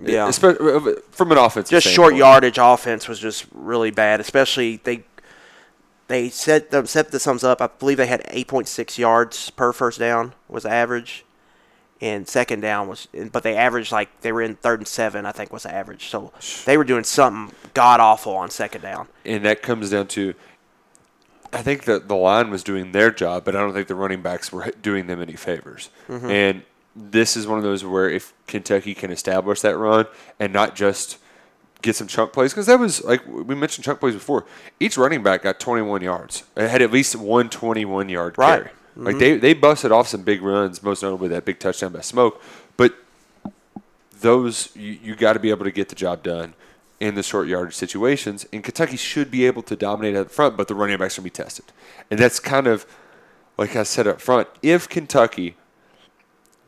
Yeah. 0.00 0.28
Espe- 0.28 0.96
uh, 0.96 1.00
from 1.10 1.32
an 1.32 1.38
offense, 1.38 1.68
just 1.68 1.86
short 1.86 2.16
yardage 2.16 2.58
offense 2.58 3.06
was 3.06 3.18
just 3.18 3.46
really 3.52 3.90
bad. 3.90 4.20
Especially 4.20 4.76
they 4.78 5.04
they 6.08 6.28
set 6.28 6.70
them 6.70 6.86
set 6.86 7.10
the 7.10 7.20
sums 7.20 7.44
up. 7.44 7.60
I 7.60 7.66
believe 7.66 7.98
they 7.98 8.06
had 8.06 8.24
8.6 8.24 8.98
yards 8.98 9.50
per 9.50 9.72
first 9.72 9.98
down 9.98 10.34
was 10.48 10.64
average, 10.64 11.24
and 12.00 12.26
second 12.28 12.60
down 12.60 12.88
was. 12.88 13.08
But 13.32 13.42
they 13.42 13.56
averaged 13.56 13.92
like 13.92 14.20
they 14.22 14.32
were 14.32 14.42
in 14.42 14.56
third 14.56 14.80
and 14.80 14.88
seven. 14.88 15.26
I 15.26 15.32
think 15.32 15.52
was 15.52 15.64
the 15.64 15.72
average. 15.74 16.08
So 16.08 16.32
they 16.64 16.76
were 16.76 16.84
doing 16.84 17.04
something 17.04 17.54
god 17.74 18.00
awful 18.00 18.34
on 18.34 18.50
second 18.50 18.80
down. 18.82 19.08
and 19.24 19.44
that 19.44 19.62
comes 19.62 19.90
down 19.90 20.06
to. 20.08 20.34
I 21.52 21.62
think 21.62 21.84
that 21.84 22.06
the 22.06 22.14
line 22.14 22.48
was 22.50 22.62
doing 22.62 22.92
their 22.92 23.10
job, 23.10 23.44
but 23.44 23.56
I 23.56 23.58
don't 23.60 23.72
think 23.72 23.88
the 23.88 23.96
running 23.96 24.22
backs 24.22 24.52
were 24.52 24.70
doing 24.82 25.08
them 25.08 25.20
any 25.20 25.34
favors. 25.34 25.90
Mm-hmm. 26.08 26.30
And 26.30 26.62
this 26.94 27.36
is 27.36 27.46
one 27.46 27.58
of 27.58 27.64
those 27.64 27.84
where 27.84 28.08
if 28.08 28.32
Kentucky 28.46 28.94
can 28.94 29.10
establish 29.10 29.60
that 29.62 29.76
run 29.76 30.06
and 30.38 30.52
not 30.52 30.76
just 30.76 31.18
get 31.82 31.96
some 31.96 32.06
chunk 32.06 32.32
plays, 32.32 32.52
because 32.52 32.66
that 32.66 32.78
was 32.78 33.02
like 33.04 33.26
we 33.26 33.54
mentioned 33.56 33.84
chunk 33.84 33.98
plays 34.00 34.14
before. 34.14 34.44
Each 34.78 34.96
running 34.96 35.22
back 35.24 35.42
got 35.42 35.58
21 35.58 36.02
yards. 36.02 36.44
It 36.56 36.68
had 36.68 36.82
at 36.82 36.92
least 36.92 37.16
one 37.16 37.48
21 37.48 38.08
yard 38.08 38.38
Right. 38.38 38.62
carry. 38.64 38.70
Like 39.00 39.16
mm-hmm. 39.16 39.18
they 39.18 39.36
they 39.38 39.54
busted 39.54 39.92
off 39.92 40.08
some 40.08 40.22
big 40.22 40.42
runs, 40.42 40.82
most 40.82 41.02
notably 41.02 41.28
that 41.28 41.46
big 41.46 41.58
touchdown 41.58 41.90
by 41.92 42.02
Smoke. 42.02 42.40
But 42.76 42.94
those 44.20 44.68
you, 44.76 44.98
you 45.02 45.16
got 45.16 45.32
to 45.32 45.40
be 45.40 45.48
able 45.48 45.64
to 45.64 45.70
get 45.70 45.88
the 45.88 45.94
job 45.94 46.22
done 46.22 46.52
in 47.00 47.14
the 47.14 47.22
short 47.22 47.48
yardage 47.48 47.74
situations. 47.74 48.46
And 48.52 48.62
Kentucky 48.62 48.98
should 48.98 49.30
be 49.30 49.46
able 49.46 49.62
to 49.62 49.74
dominate 49.74 50.16
at 50.16 50.28
the 50.28 50.34
front, 50.34 50.58
but 50.58 50.68
the 50.68 50.74
running 50.74 50.98
backs 50.98 51.16
are 51.16 51.22
going 51.22 51.30
to 51.30 51.40
be 51.40 51.42
tested. 51.42 51.64
And 52.10 52.20
that's 52.20 52.38
kind 52.38 52.66
of 52.66 52.84
like 53.56 53.74
I 53.74 53.84
said 53.84 54.06
up 54.06 54.20
front. 54.20 54.48
If 54.60 54.86
Kentucky 54.86 55.56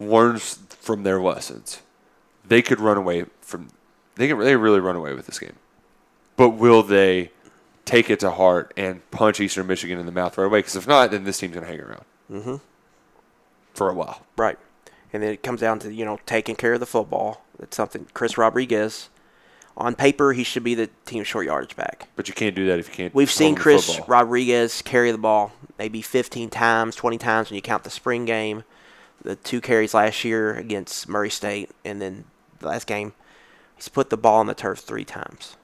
learns 0.01 0.59
from 0.71 1.03
their 1.03 1.21
lessons, 1.21 1.83
they 2.49 2.63
could 2.63 2.81
run 2.81 2.97
away 2.97 3.27
from. 3.43 3.69
They 4.17 4.27
can 4.27 4.39
they 4.39 4.57
really 4.57 4.81
run 4.81 4.97
away 4.97 5.13
with 5.13 5.27
this 5.27 5.39
game. 5.39 5.57
But 6.37 6.51
will 6.51 6.83
they 6.83 7.31
take 7.85 8.09
it 8.09 8.21
to 8.21 8.31
heart 8.31 8.73
and 8.75 9.09
punch 9.11 9.39
Eastern 9.39 9.67
Michigan 9.67 9.99
in 9.99 10.07
the 10.07 10.13
mouth 10.13 10.39
right 10.39 10.47
away? 10.47 10.61
Because 10.61 10.77
if 10.77 10.89
not, 10.89 11.11
then 11.11 11.25
this 11.25 11.37
team's 11.37 11.53
going 11.53 11.67
to 11.67 11.71
hang 11.71 11.81
around 11.81 12.05
Mm-hmm. 12.31 12.57
for 13.75 13.91
a 13.91 13.95
while. 13.95 14.23
Right. 14.37 14.59
And 15.13 15.23
then 15.23 15.33
it 15.33 15.43
comes 15.43 15.61
down 15.61 15.79
to, 15.81 15.93
you 15.93 16.05
know, 16.05 16.19
taking 16.25 16.57
care 16.57 16.75
of 16.75 16.81
the 16.81 16.87
football. 16.87 17.43
That's 17.59 17.77
something 17.77 18.07
Chris 18.15 18.39
Rodriguez, 18.39 19.11
on 19.77 19.95
paper, 19.95 20.33
he 20.33 20.45
should 20.45 20.65
be 20.65 20.75
the 20.75 20.91
team 21.07 21.25
short 21.25 21.47
yardage 21.47 21.77
back. 21.77 22.09
But 22.17 22.29
you 22.29 22.35
can't 22.35 22.55
do 22.55 22.67
that 22.67 22.79
if 22.79 22.89
you 22.89 22.95
can't. 22.95 23.15
We've 23.15 23.31
seen 23.31 23.55
Chris 23.55 23.87
football. 23.87 24.07
Rodriguez 24.07 24.83
carry 24.83 25.11
the 25.11 25.19
ball 25.19 25.53
maybe 25.79 26.03
15 26.03 26.51
times, 26.51 26.95
20 26.95 27.19
times 27.19 27.51
when 27.51 27.57
you 27.57 27.63
count 27.63 27.85
the 27.85 27.91
spring 27.91 28.25
game, 28.25 28.65
the 29.23 29.37
two 29.37 29.61
carries 29.61 29.95
last 29.95 30.25
year 30.25 30.55
against 30.55 31.09
Murray 31.09 31.31
State, 31.31 31.71
and 31.85 32.01
then 32.03 32.25
the 32.59 32.69
last 32.69 32.87
game, 32.87 33.15
he's 33.75 33.89
put 33.89 34.11
the 34.11 34.17
ball 34.17 34.41
on 34.41 34.47
the 34.47 34.55
turf 34.55 34.81
three 34.81 35.05
times. 35.05 35.57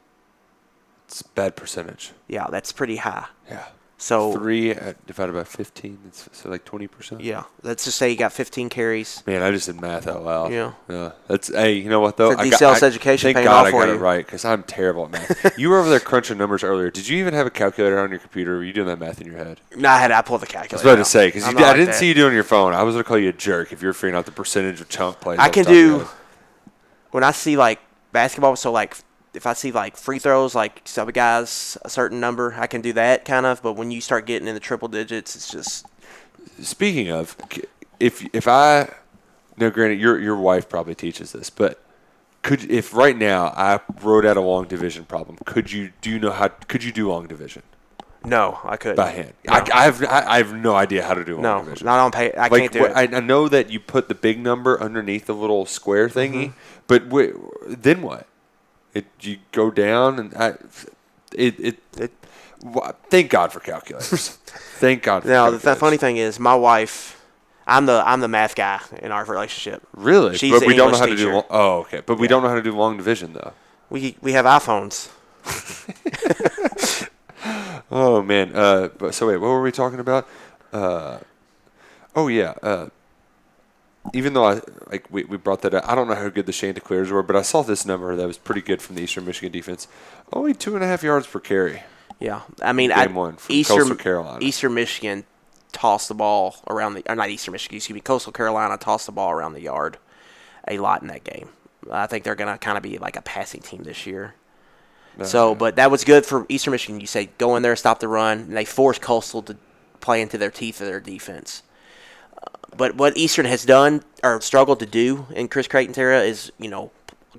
It's 1.07 1.21
a 1.21 1.29
bad 1.29 1.57
percentage. 1.57 2.13
Yeah, 2.27 2.47
that's 2.51 2.73
pretty 2.73 2.97
high. 2.97 3.27
Yeah. 3.49 3.67
So 4.01 4.33
Three 4.33 4.71
at, 4.71 5.05
divided 5.09 5.33
by 5.33 5.43
15, 5.43 5.99
it's 6.07 6.29
so 6.31 6.49
like 6.49 6.65
20%. 6.65 7.21
yeah, 7.21 7.43
let's 7.65 7.85
just 7.85 7.99
say 7.99 8.09
you 8.09 8.17
got 8.17 8.33
15 8.33 8.69
carries. 8.69 9.25
Man, 9.27 9.43
I 9.43 9.51
just 9.51 9.67
did 9.67 9.81
math 9.81 10.07
out 10.07 10.23
loud. 10.23 10.53
Yeah. 10.53 10.75
Yeah. 10.89 11.11
That's, 11.27 11.49
hey, 11.49 11.73
you 11.73 11.91
know 11.91 11.99
what, 11.99 12.17
though? 12.17 12.31
It's 12.31 12.41
a 12.41 12.45
I 12.45 12.49
got- 12.49 12.61
DCLS 12.61 12.83
I- 12.85 12.87
education 12.87 13.35
Thank 13.35 13.45
God 13.47 13.63
off 13.63 13.67
I 13.67 13.71
got 13.73 13.89
you. 13.89 13.95
it 13.95 13.99
right 13.99 14.25
because 14.25 14.45
I'm 14.45 14.63
terrible 14.63 15.07
at 15.07 15.11
math. 15.11 15.59
you 15.59 15.69
were 15.69 15.81
over 15.81 15.91
there 15.91 15.99
crunching 15.99 16.39
numbers 16.39 16.63
earlier. 16.63 16.93
Did 16.93 17.09
you 17.09 17.19
even 17.19 17.35
have 17.35 17.49
a 17.49 17.51
calculator 17.51 17.99
on 17.99 18.11
your 18.11 18.21
computer? 18.21 18.55
Or 18.55 18.59
were 18.59 18.65
you 18.65 18.73
doing 18.73 18.87
that 18.87 19.01
math 19.01 19.21
in 19.21 19.27
your 19.27 19.37
head? 19.39 19.61
No, 19.77 19.89
I 19.89 19.99
had 19.99 20.13
I 20.13 20.23
pulled 20.23 20.43
the 20.43 20.47
calculator. 20.47 20.77
I 20.77 20.77
was 20.77 20.95
about 20.95 21.05
to 21.05 21.11
say 21.11 21.27
because 21.27 21.43
I 21.43 21.51
like 21.51 21.75
didn't 21.75 21.87
that. 21.87 21.95
see 21.97 22.07
you 22.07 22.15
doing 22.15 22.35
your 22.35 22.45
phone. 22.45 22.75
I 22.75 22.85
was 22.85 22.95
gonna 22.95 23.03
call 23.03 23.19
you 23.19 23.31
a 23.31 23.33
jerk 23.33 23.73
if 23.73 23.83
you're 23.83 23.93
figuring 23.93 24.15
out 24.15 24.27
the 24.27 24.33
percentage 24.33 24.81
of 24.81 24.89
chunk 24.89 25.19
plays. 25.19 25.41
I 25.41 25.49
can 25.49 25.65
the 25.65 25.71
top 25.71 25.73
of 25.73 25.77
your 25.77 25.99
do 26.05 26.09
when 27.11 27.25
I 27.25 27.33
see 27.33 27.57
like 27.57 27.81
basketball. 28.13 28.55
So 28.55 28.71
like 28.71 28.97
if 29.39 29.47
I 29.47 29.53
see 29.55 29.71
like 29.73 29.97
free 29.97 30.19
throws, 30.19 30.55
like 30.55 30.83
some 30.85 31.09
guys 31.11 31.79
a 31.85 31.89
certain 31.89 32.19
number, 32.21 32.55
I 32.59 32.67
can 32.67 32.81
do 32.83 32.93
that 32.95 33.25
kind 33.25 33.47
of. 33.47 33.63
But 33.63 33.75
when 33.75 33.91
you 33.91 34.01
start 34.01 34.27
getting 34.27 34.49
in 34.49 34.55
the 34.55 34.61
triple 34.61 34.89
digits, 34.89 35.35
it's 35.37 35.49
just 35.51 35.87
Speaking 36.61 37.09
of, 37.11 37.37
if 38.01 38.27
if 38.35 38.47
I 38.49 38.91
no, 39.57 39.71
granted, 39.71 40.01
your 40.01 40.19
your 40.21 40.37
wife 40.37 40.69
probably 40.69 40.95
teaches 40.95 41.33
this, 41.33 41.51
but 41.51 41.81
could 42.43 42.69
if 42.71 42.93
right 42.95 43.17
now 43.17 43.47
I 43.57 43.81
wrote 44.03 44.25
out 44.27 44.37
a 44.37 44.41
long 44.41 44.67
division 44.67 45.05
problem, 45.05 45.39
could 45.45 45.71
you 45.71 45.93
do 46.01 46.11
you 46.11 46.19
know 46.19 46.33
how 46.33 46.49
could 46.49 46.83
you 46.83 46.91
do 46.93 47.09
long 47.09 47.27
division? 47.29 47.63
No, 48.25 48.59
I 48.65 48.77
couldn't. 48.77 48.97
by 48.97 49.11
hand. 49.11 49.33
No. 49.47 49.53
I, 49.55 49.67
I 49.73 49.85
have 49.85 50.03
I, 50.05 50.25
I 50.27 50.37
have 50.39 50.53
no 50.53 50.75
idea 50.75 51.05
how 51.05 51.15
to 51.15 51.25
do 51.25 51.35
long 51.35 51.43
no, 51.43 51.65
division. 51.65 51.85
not 51.87 52.01
on 52.01 52.11
pay. 52.11 52.33
I 52.33 52.49
like 52.49 52.63
can't 52.63 52.73
do 52.73 52.81
wh- 52.81 52.91
it. 52.91 53.15
I, 53.15 53.17
I 53.17 53.21
know 53.21 53.49
that 53.49 53.71
you 53.71 53.79
put 53.79 54.09
the 54.09 54.15
big 54.17 54.41
number 54.41 54.81
underneath 54.83 55.27
the 55.27 55.35
little 55.35 55.65
square 55.67 56.09
thingy, 56.09 56.47
Mm-hmm. 56.49 56.81
but 56.89 57.07
wait, 57.07 57.35
then 57.69 58.03
what? 58.03 58.27
It 58.95 59.07
you 59.21 59.39
go 59.53 59.71
down 59.71 60.19
and 60.19 60.35
I, 60.35 60.49
it 61.35 61.59
it. 61.61 61.79
It- 61.99 62.13
thank 63.11 63.31
God 63.31 63.53
for 63.53 63.61
calculators. 63.61 64.29
thank 64.81 65.03
God. 65.05 65.23
For 65.23 65.29
Now, 65.29 65.51
the 65.51 65.77
funny 65.77 65.97
thing 65.97 66.17
is, 66.17 66.39
my 66.41 66.55
wife. 66.55 67.15
I'm 67.67 67.85
the 67.85 68.03
I'm 68.07 68.21
the 68.21 68.29
math 68.29 68.55
guy 68.55 68.81
in 69.03 69.13
our 69.13 69.25
relationship. 69.27 69.87
really, 69.93 70.39
She's 70.39 70.51
but 70.59 70.67
we 70.67 70.75
don't 70.75 70.91
know 70.91 70.97
English 70.97 71.01
how 71.01 71.07
to 71.07 71.11
do. 71.13 71.17
teacher. 71.17 71.35
Long, 71.35 71.45
oh, 71.51 71.79
okay, 71.81 72.01
but 72.01 72.19
we 72.19 72.27
don't 72.27 72.43
know 72.43 72.49
how 72.49 72.55
to 72.55 72.63
do 72.63 72.73
long 72.73 72.97
division 72.97 73.35
though. 73.35 73.53
We 73.91 74.17
we 74.23 74.33
have 74.33 74.47
iPhones. 74.47 75.11
Oh 77.91 78.23
man. 78.23 78.55
Uh, 78.55 78.89
but 78.99 79.15
so 79.15 79.29
wait, 79.29 79.39
what 79.39 79.49
were 79.49 79.63
we 79.63 79.73
talking 79.73 80.01
about? 80.01 80.29
Uh, 80.73 81.19
oh 82.15 82.29
yeah. 82.29 82.55
Uh, 82.63 82.89
even 84.13 84.33
though 84.33 84.45
I 84.45 84.61
like 84.91 85.07
we, 85.11 85.25
we 85.25 85.37
brought 85.37 85.63
that 85.63 85.75
up, 85.75 85.89
I 85.89 85.95
don't 85.95 86.09
know 86.09 86.15
how 86.15 86.29
good 86.29 86.47
the 86.47 86.53
Chanticleers 86.53 87.11
were, 87.11 87.23
but 87.23 87.37
I 87.37 87.43
saw 87.43 87.63
this 87.63 87.85
number 87.85 88.17
that 88.17 88.27
was 88.27 88.39
pretty 88.39 88.61
good 88.61 88.83
from 88.83 88.97
the 88.97 89.03
Eastern 89.03 89.25
Michigan 89.27 89.53
defense. 89.53 89.89
Only 90.33 90.55
two 90.55 90.75
and 90.75 90.85
a 90.85 90.87
half 90.87 91.03
yards 91.03 91.27
per 91.27 91.41
carry. 91.41 91.83
Yeah, 92.21 92.43
I 92.63 92.73
mean, 92.73 92.91
Game 92.91 92.99
I, 92.99 93.07
one 93.07 93.37
from 93.37 93.55
Eastern 93.55 93.79
Coastal 93.79 93.97
Carolina. 93.97 94.45
Eastern 94.45 94.75
Michigan 94.75 95.25
tossed 95.73 96.09
the 96.09 96.15
ball 96.15 96.57
around 96.69 96.95
the, 96.95 97.03
or 97.09 97.15
not 97.15 97.31
Eastern 97.31 97.53
Michigan, 97.53 97.77
excuse 97.77 97.95
me, 97.95 98.01
Coastal 98.01 98.33
Carolina 98.33 98.77
tossed 98.77 99.07
the 99.07 99.13
ball 99.13 99.31
around 99.31 99.53
the 99.53 99.61
yard 99.61 99.99
a 100.67 100.79
lot 100.79 101.03
in 101.03 101.09
that 101.09 101.25
game. 101.25 101.51
I 101.91 102.07
think 102.07 102.25
they're 102.25 102.35
gonna 102.35 102.59
kind 102.59 102.77
of 102.77 102.83
be 102.83 102.99
like 102.99 103.17
a 103.17 103.23
passing 103.23 103.61
team 103.61 103.85
this 103.85 104.07
year. 104.07 104.35
So, 105.25 105.57
but 105.57 105.77
that 105.77 105.91
was 105.91 106.05
good 106.05 106.25
for 106.25 106.47
Eastern 106.49 106.71
Michigan. 106.71 107.01
You 107.01 107.09
say 107.09 107.31
go 107.39 107.57
in 107.57 107.63
there, 107.63 107.75
stop 107.75 107.99
the 107.99 108.07
run, 108.07 108.39
and 108.39 108.57
they 108.57 108.65
forced 108.65 109.01
Coastal 109.01 109.43
to 109.43 109.57
play 110.01 110.23
into 110.23 110.39
their 110.39 110.51
teeth 110.51 110.81
of 110.81 110.87
their 110.87 111.01
defense. 111.01 111.63
But 112.77 112.95
what 112.95 113.17
Eastern 113.17 113.47
has 113.47 113.65
done 113.65 114.03
or 114.23 114.41
struggled 114.41 114.81
to 114.81 114.87
do 114.87 115.27
in 115.31 115.49
Chris 115.49 115.69
Creighton's 115.69 115.99
era 115.99 116.23
is, 116.23 116.53
you 116.59 116.69
know, 116.69 116.91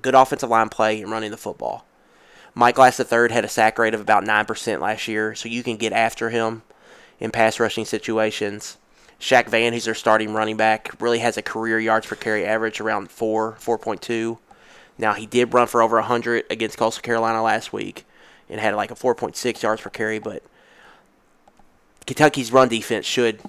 good 0.02 0.14
offensive 0.14 0.50
line 0.50 0.68
play 0.68 1.00
and 1.00 1.10
running 1.10 1.30
the 1.30 1.36
football. 1.36 1.84
Mike 2.54 2.74
Glass 2.74 2.98
III 2.98 3.30
had 3.30 3.44
a 3.44 3.48
sack 3.48 3.78
rate 3.78 3.94
of 3.94 4.00
about 4.00 4.24
9% 4.24 4.80
last 4.80 5.08
year, 5.08 5.34
so 5.34 5.48
you 5.48 5.62
can 5.62 5.76
get 5.76 5.92
after 5.92 6.30
him 6.30 6.62
in 7.20 7.30
pass 7.30 7.60
rushing 7.60 7.84
situations. 7.84 8.76
Shaq 9.20 9.48
Vann, 9.48 9.72
who's 9.72 9.84
their 9.84 9.94
starting 9.94 10.32
running 10.32 10.56
back, 10.56 10.90
really 11.00 11.18
has 11.18 11.36
a 11.36 11.42
career 11.42 11.78
yards 11.78 12.06
per 12.06 12.16
carry 12.16 12.44
average 12.44 12.80
around 12.80 13.10
4, 13.10 13.56
4.2. 13.60 14.38
Now, 14.98 15.12
he 15.12 15.26
did 15.26 15.54
run 15.54 15.66
for 15.66 15.82
over 15.82 15.96
100 15.96 16.46
against 16.50 16.78
Coastal 16.78 17.02
Carolina 17.02 17.42
last 17.42 17.72
week 17.72 18.04
and 18.48 18.60
had 18.60 18.74
like 18.74 18.90
a 18.90 18.94
4.6 18.94 19.62
yards 19.62 19.82
per 19.82 19.90
carry, 19.90 20.18
but 20.18 20.42
Kentucky's 22.06 22.50
run 22.50 22.68
defense 22.68 23.06
should 23.06 23.40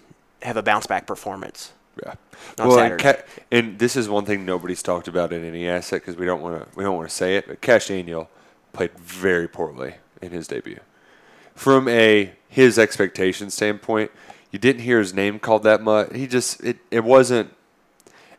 have 0.42 0.58
a 0.58 0.64
bounce 0.64 0.88
back 0.88 1.08
performance. 1.08 1.74
Yeah. 2.04 2.16
Well, 2.58 2.80
and. 2.80 3.00
Ca- 3.00 3.24
and 3.52 3.80
this 3.80 3.96
is 3.96 4.10
one 4.10 4.26
thing 4.26 4.46
nobody's 4.46 4.82
talked 4.82 5.08
about 5.08 5.34
in 5.34 5.44
any 5.44 5.68
asset 5.68 6.02
because 6.02 6.16
we 6.16 6.26
don't 6.26 6.42
want 6.42 6.62
to 6.62 6.78
we 6.78 6.84
don't 6.84 6.96
want 6.96 7.10
to 7.10 7.16
say 7.16 7.36
it. 7.38 7.48
But 7.48 7.62
Cash 7.62 7.88
Daniel 7.88 8.30
played 8.74 8.98
very 8.98 9.48
poorly 9.48 9.96
in 10.22 10.32
his 10.32 10.48
debut. 10.48 10.80
From 11.54 11.88
a 11.88 12.34
his 12.48 12.80
expectation 12.80 13.50
standpoint, 13.50 14.12
you 14.52 14.60
didn't 14.60 14.82
hear 14.82 15.00
his 15.00 15.14
name 15.14 15.40
called 15.40 15.64
that 15.64 15.82
much. 15.82 16.16
He 16.16 16.28
just 16.28 16.64
it, 16.64 16.78
it 16.90 17.04
wasn't 17.04 17.54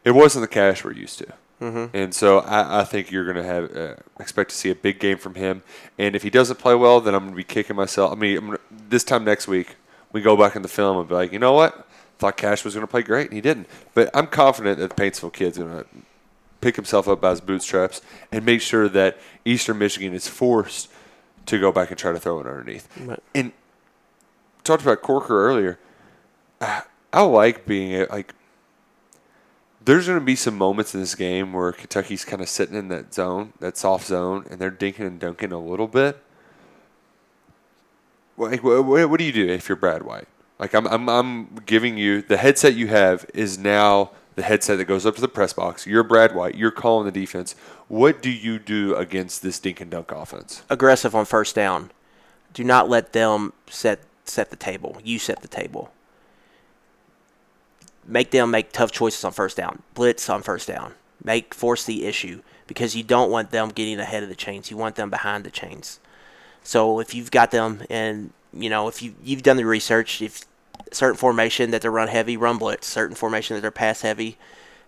it 0.05 0.13
wasn't 0.13 0.43
the 0.43 0.49
Cash 0.49 0.85
we're 0.85 0.93
used 0.93 1.19
to. 1.19 1.27
Mm-hmm. 1.61 1.97
And 1.97 2.13
so 2.13 2.41
I, 2.41 2.81
I 2.81 2.85
think 2.85 3.13
you're 3.13 3.25
going 3.25 3.37
to 3.37 3.45
have 3.45 3.77
uh, 3.77 3.95
expect 4.19 4.51
to 4.51 4.57
see 4.57 4.71
a 4.71 4.75
big 4.75 4.99
game 4.99 5.17
from 5.17 5.37
him. 5.37 5.63
And 5.97 6.17
if 6.17 6.25
he 6.25 6.31
doesn't 6.31 6.59
play 6.59 6.75
well, 6.75 7.01
then 7.01 7.15
I'm 7.15 7.21
going 7.21 7.33
to 7.33 7.37
be 7.37 7.45
kicking 7.45 7.77
myself. 7.77 8.11
I 8.11 8.17
mean, 8.17 8.41
gonna, 8.41 8.59
this 8.89 9.05
time 9.05 9.25
next 9.25 9.47
week, 9.47 9.77
we 10.11 10.21
go 10.21 10.37
back 10.37 10.57
in 10.57 10.63
the 10.63 10.69
film 10.69 10.99
and 10.99 11.09
be 11.09 11.15
like, 11.15 11.33
you 11.33 11.39
know 11.39 11.53
what? 11.53 11.87
Thought 12.23 12.37
Cash 12.37 12.65
was 12.65 12.75
going 12.75 12.87
to 12.87 12.91
play 12.91 13.03
great, 13.03 13.27
and 13.27 13.33
he 13.33 13.41
didn't. 13.41 13.67
But 13.95 14.09
I'm 14.15 14.29
confident 14.29 14.79
that 14.79 14.91
the 14.91 14.95
Paintsville 14.95 15.33
kid's 15.33 15.59
going 15.59 15.73
to 15.73 15.85
pick 16.61 16.77
himself 16.77 17.09
up 17.09 17.21
by 17.21 17.31
his 17.31 17.41
bootstraps 17.41 18.01
and 18.31 18.47
make 18.47 18.61
sure 18.61 18.89
that 18.89 19.19
Eastern 19.45 19.79
Michigan 19.79 20.15
is 20.15 20.29
forced 20.29 20.89
to 21.47 21.59
go 21.59 21.73
back 21.73 21.91
and 21.91 21.99
try 21.99 22.13
to 22.13 22.21
throw 22.21 22.39
it 22.39 22.47
underneath. 22.47 22.89
Right. 23.01 23.19
And 23.35 23.51
talked 24.63 24.85
about 24.85 25.03
Corker 25.03 25.49
earlier. 25.49 25.81
I, 26.61 26.83
I 27.13 27.23
like 27.23 27.67
being 27.67 27.93
a, 27.93 28.05
like. 28.05 28.33
There's 29.85 30.07
going 30.07 30.21
to 30.21 30.25
be 30.25 30.37
some 30.37 30.57
moments 30.57 30.95
in 30.95 31.01
this 31.01 31.17
game 31.17 31.53
where 31.53 31.73
Kentucky's 31.73 32.25
kind 32.25 32.41
of 32.41 32.49
sitting 32.49 32.77
in 32.77 32.87
that 32.87 33.13
zone, 33.13 33.53
that 33.59 33.77
soft 33.77 34.07
zone, 34.07 34.47
and 34.49 34.61
they're 34.61 34.71
dinking 34.71 35.01
and 35.09 35.19
dunking 35.19 35.51
a 35.51 35.59
little 35.59 35.89
bit. 35.89 36.23
Like, 38.37 38.63
what, 38.63 38.85
what 39.11 39.19
do 39.19 39.25
you 39.25 39.33
do 39.33 39.49
if 39.49 39.69
you're 39.69 39.75
Brad 39.75 40.05
White? 40.05 40.29
Like, 40.59 40.75
I'm, 40.75 40.87
I'm, 40.87 41.09
I'm 41.09 41.55
giving 41.67 41.99
you 41.99 42.23
the 42.23 42.37
headset 42.37 42.75
you 42.75 42.87
have 42.89 43.27
is 43.35 43.59
now 43.59 44.13
the 44.35 44.43
headset 44.43 44.79
that 44.79 44.85
goes 44.87 45.05
up 45.05 45.15
to 45.17 45.21
the 45.21 45.29
press 45.29 45.53
box. 45.53 45.87
You're 45.87 46.03
Brad 46.03 46.35
White. 46.35 46.55
You're 46.55 46.71
calling 46.71 47.05
the 47.05 47.13
defense. 47.13 47.55
What 47.89 48.23
do 48.23 48.31
you 48.31 48.59
do 48.59 48.95
against 48.95 49.43
this 49.43 49.59
dink 49.59 49.81
and 49.81 49.91
dunk 49.91 50.11
offense? 50.13 50.63
Aggressive 50.71 51.15
on 51.15 51.25
first 51.25 51.55
down. 51.55 51.91
Do 52.55 52.65
not 52.65 52.89
let 52.89 53.13
them 53.13 53.53
set 53.69 54.01
set 54.25 54.51
the 54.51 54.57
table. 54.57 54.99
You 55.05 55.19
set 55.19 55.43
the 55.43 55.49
table. 55.49 55.93
Make 58.07 58.31
them 58.31 58.51
make 58.51 58.73
tough 58.73 58.93
choices 58.93 59.25
on 59.25 59.33
first 59.33 59.57
down. 59.57 59.83
Blitz 59.95 60.29
on 60.29 60.43
first 60.43 60.69
down. 60.69 60.95
Make 61.23 61.55
force 61.55 61.85
the 61.85 62.05
issue 62.05 62.43
because 62.67 62.97
you 62.97 63.03
don't 63.03 63.31
want 63.31 63.51
them 63.51 63.69
getting 63.69 64.01
ahead 64.01 64.23
of 64.23 64.29
the 64.29 64.35
chains. 64.35 64.71
You 64.71 64.77
want 64.77 64.97
them 64.97 65.11
behind 65.11 65.45
the 65.45 65.51
chains. 65.51 66.01
So 66.63 67.01
if 67.01 67.15
you've 67.15 67.31
got 67.31 67.51
them 67.51 67.83
and 67.91 68.33
you 68.53 68.71
know 68.71 68.89
if 68.89 69.03
you 69.03 69.15
you've 69.23 69.43
done 69.43 69.57
the 69.57 69.67
research, 69.67 70.23
if 70.23 70.45
certain 70.93 71.17
formation 71.17 71.71
that 71.71 71.83
they're 71.83 71.91
run 71.91 72.09
heavy, 72.09 72.37
run 72.37 72.59
blitz. 72.59 72.87
Certain 72.87 73.17
formation 73.17 73.55
that 73.55 73.61
they're 73.61 73.71
pass 73.71 74.03
heavy, 74.03 74.39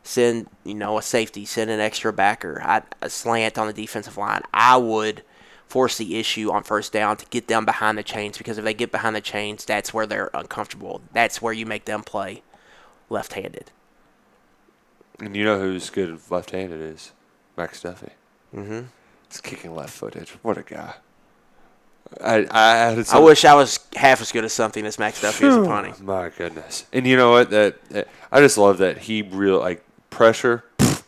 send 0.03 0.49
you 0.65 0.75
know 0.75 0.99
a 0.99 1.03
safety, 1.03 1.45
send 1.45 1.71
an 1.71 1.81
extra 1.81 2.13
backer, 2.13 2.61
I, 2.63 2.83
a 3.01 3.11
slant 3.11 3.59
on 3.59 3.67
the 3.67 3.73
defensive 3.73 4.17
line. 4.17 4.43
I 4.53 4.77
would 4.77 5.23
force 5.67 5.97
the 5.97 6.17
issue 6.17 6.51
on 6.53 6.63
first 6.63 6.93
down 6.93 7.17
to 7.17 7.27
get 7.27 7.49
them 7.49 7.65
behind 7.65 7.99
the 7.99 8.03
chains 8.03 8.39
because 8.39 8.59
if 8.59 8.65
they 8.65 8.75
get 8.75 8.93
behind 8.93 9.17
the 9.17 9.21
chains, 9.21 9.65
that's 9.65 9.93
where 9.93 10.07
they're 10.07 10.31
uncomfortable. 10.33 11.01
That's 11.13 11.43
where 11.43 11.53
you 11.53 11.67
make 11.67 11.87
them 11.87 12.03
play 12.03 12.43
left-handed. 13.09 13.71
And 15.19 15.35
you 15.37 15.45
know 15.45 15.59
who's 15.59 15.91
good 15.91 16.21
left-handed 16.31 16.81
is 16.81 17.13
Max 17.57 17.83
Duffy. 17.83 18.13
Mm-hmm. 18.55 18.83
He's 19.29 19.41
kicking 19.41 19.75
left-footed. 19.75 20.29
What 20.43 20.59
a 20.59 20.63
guy! 20.63 20.95
I 22.23 22.47
I 22.51 22.77
had 22.77 23.07
I 23.13 23.19
wish 23.19 23.45
I 23.45 23.55
was 23.55 23.81
half 23.97 24.21
as 24.21 24.31
good 24.33 24.45
as 24.45 24.53
something 24.53 24.85
as 24.87 24.99
Max 24.99 25.21
Duffy 25.21 25.47
is 25.47 25.57
a 25.57 25.63
punting. 25.65 25.95
My 26.05 26.31
goodness. 26.31 26.87
And 26.93 27.07
you 27.07 27.17
know 27.17 27.31
what? 27.33 27.51
That, 27.51 27.83
that 27.91 28.09
I 28.31 28.41
just 28.41 28.59
love 28.59 28.79
that 28.79 28.99
he 28.99 29.23
real 29.23 29.59
like 29.59 29.85
pressure. 30.11 30.65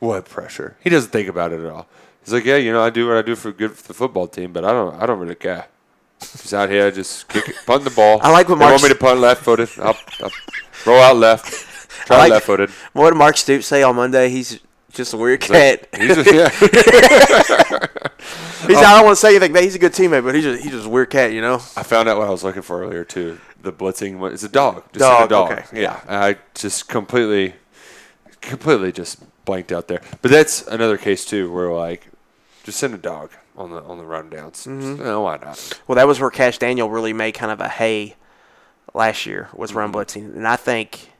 What 0.00 0.26
pressure? 0.26 0.76
He 0.82 0.90
doesn't 0.90 1.12
think 1.12 1.28
about 1.30 1.52
it 1.52 1.60
at 1.60 1.70
all. 1.70 1.86
He's 2.22 2.34
like, 2.34 2.44
yeah, 2.44 2.56
you 2.56 2.72
know, 2.72 2.82
I 2.82 2.90
do 2.90 3.08
what 3.08 3.16
I 3.16 3.22
do 3.22 3.34
for 3.34 3.52
good 3.52 3.72
for 3.72 3.88
the 3.88 3.94
football 3.94 4.26
team, 4.26 4.52
but 4.52 4.62
I 4.62 4.70
don't, 4.72 4.94
I 5.02 5.06
don't 5.06 5.18
really 5.18 5.34
care. 5.34 5.66
He's 6.20 6.52
out 6.52 6.68
here 6.68 6.90
just 6.90 7.26
kick 7.28 7.48
it, 7.48 7.56
punting 7.64 7.84
the 7.84 7.90
ball. 7.90 8.18
I 8.22 8.30
like 8.30 8.48
what 8.50 8.58
They 8.58 8.64
want 8.66 8.82
me 8.82 8.90
to 8.90 8.94
punt 8.96 9.20
left-footed. 9.20 9.70
I'll, 9.78 9.96
I'll 10.20 10.30
roll 10.84 11.00
out 11.00 11.16
left. 11.16 11.46
Try 12.06 12.18
like- 12.18 12.30
left-footed. 12.32 12.68
What 12.92 13.10
did 13.12 13.16
Mark 13.18 13.38
Stoops 13.38 13.66
say 13.66 13.82
on 13.82 13.96
Monday? 13.96 14.28
He's 14.28 14.58
just 14.94 15.12
a 15.14 15.16
weird 15.16 15.40
cat. 15.40 15.88
He's 15.96 16.16
a, 16.16 16.24
yeah. 16.34 16.48
He's, 18.66 18.78
I 18.78 18.96
don't 18.96 19.04
want 19.04 19.16
to 19.16 19.20
say 19.20 19.30
anything, 19.36 19.52
but 19.52 19.62
he's 19.62 19.74
a 19.74 19.78
good 19.78 19.92
teammate, 19.92 20.24
but 20.24 20.34
he's 20.34 20.44
just, 20.44 20.62
he's 20.62 20.72
just 20.72 20.86
a 20.86 20.88
weird 20.88 21.10
cat, 21.10 21.32
you 21.32 21.42
know? 21.42 21.56
I 21.76 21.82
found 21.82 22.08
out 22.08 22.16
what 22.16 22.26
I 22.26 22.30
was 22.30 22.42
looking 22.42 22.62
for 22.62 22.82
earlier 22.82 23.04
too. 23.04 23.38
The 23.60 23.72
blitzing 23.72 24.18
one- 24.18 24.32
it's 24.32 24.42
a 24.42 24.48
dog. 24.48 24.84
Just 24.92 25.00
Dog, 25.00 25.26
a 25.26 25.28
dog. 25.28 25.52
okay. 25.52 25.82
Yeah. 25.82 26.00
I 26.08 26.38
just 26.54 26.88
completely, 26.88 27.54
completely 28.40 28.90
just 28.92 29.18
blanked 29.44 29.70
out 29.70 29.88
there. 29.88 30.00
But 30.22 30.30
that's 30.30 30.66
another 30.66 30.96
case 30.96 31.26
too, 31.26 31.52
where 31.52 31.70
like, 31.72 32.06
just 32.64 32.78
send 32.78 32.94
a 32.94 32.98
dog 32.98 33.30
on 33.56 33.70
the 33.70 33.82
on 33.82 33.98
the 33.98 34.04
rundowns. 34.04 34.64
Just, 34.64 34.98
no, 34.98 35.20
why 35.22 35.36
not? 35.36 35.80
Well, 35.86 35.96
that 35.96 36.06
was 36.06 36.18
where 36.18 36.30
Cash 36.30 36.56
Daniel 36.58 36.88
really 36.88 37.12
made 37.12 37.32
kind 37.32 37.52
of 37.52 37.60
a 37.60 37.68
hay 37.68 38.16
last 38.94 39.26
year 39.26 39.48
was 39.52 39.74
run 39.74 39.92
Mm-hmm. 39.92 39.98
blitzing, 39.98 40.34
and 40.36 40.48
I 40.48 40.56
think 40.56 41.10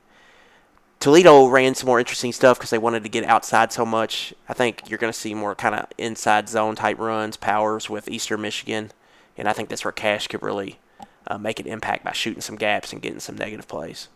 Toledo 1.04 1.48
ran 1.48 1.74
some 1.74 1.86
more 1.86 1.98
interesting 1.98 2.32
stuff 2.32 2.56
because 2.56 2.70
they 2.70 2.78
wanted 2.78 3.02
to 3.02 3.10
get 3.10 3.24
outside 3.24 3.74
so 3.74 3.84
much. 3.84 4.32
I 4.48 4.54
think 4.54 4.88
you're 4.88 4.98
going 4.98 5.12
to 5.12 5.18
see 5.18 5.34
more 5.34 5.54
kind 5.54 5.74
of 5.74 5.86
inside 5.98 6.48
zone 6.48 6.76
type 6.76 6.98
runs, 6.98 7.36
powers 7.36 7.90
with 7.90 8.08
Eastern 8.08 8.40
Michigan, 8.40 8.90
and 9.36 9.46
I 9.46 9.52
think 9.52 9.68
that's 9.68 9.84
where 9.84 9.92
Cash 9.92 10.28
could 10.28 10.42
really 10.42 10.78
uh, 11.26 11.36
make 11.36 11.60
an 11.60 11.66
impact 11.66 12.04
by 12.04 12.12
shooting 12.12 12.40
some 12.40 12.56
gaps 12.56 12.90
and 12.90 13.02
getting 13.02 13.20
some 13.20 13.36
negative 13.36 13.68
plays. 13.68 14.08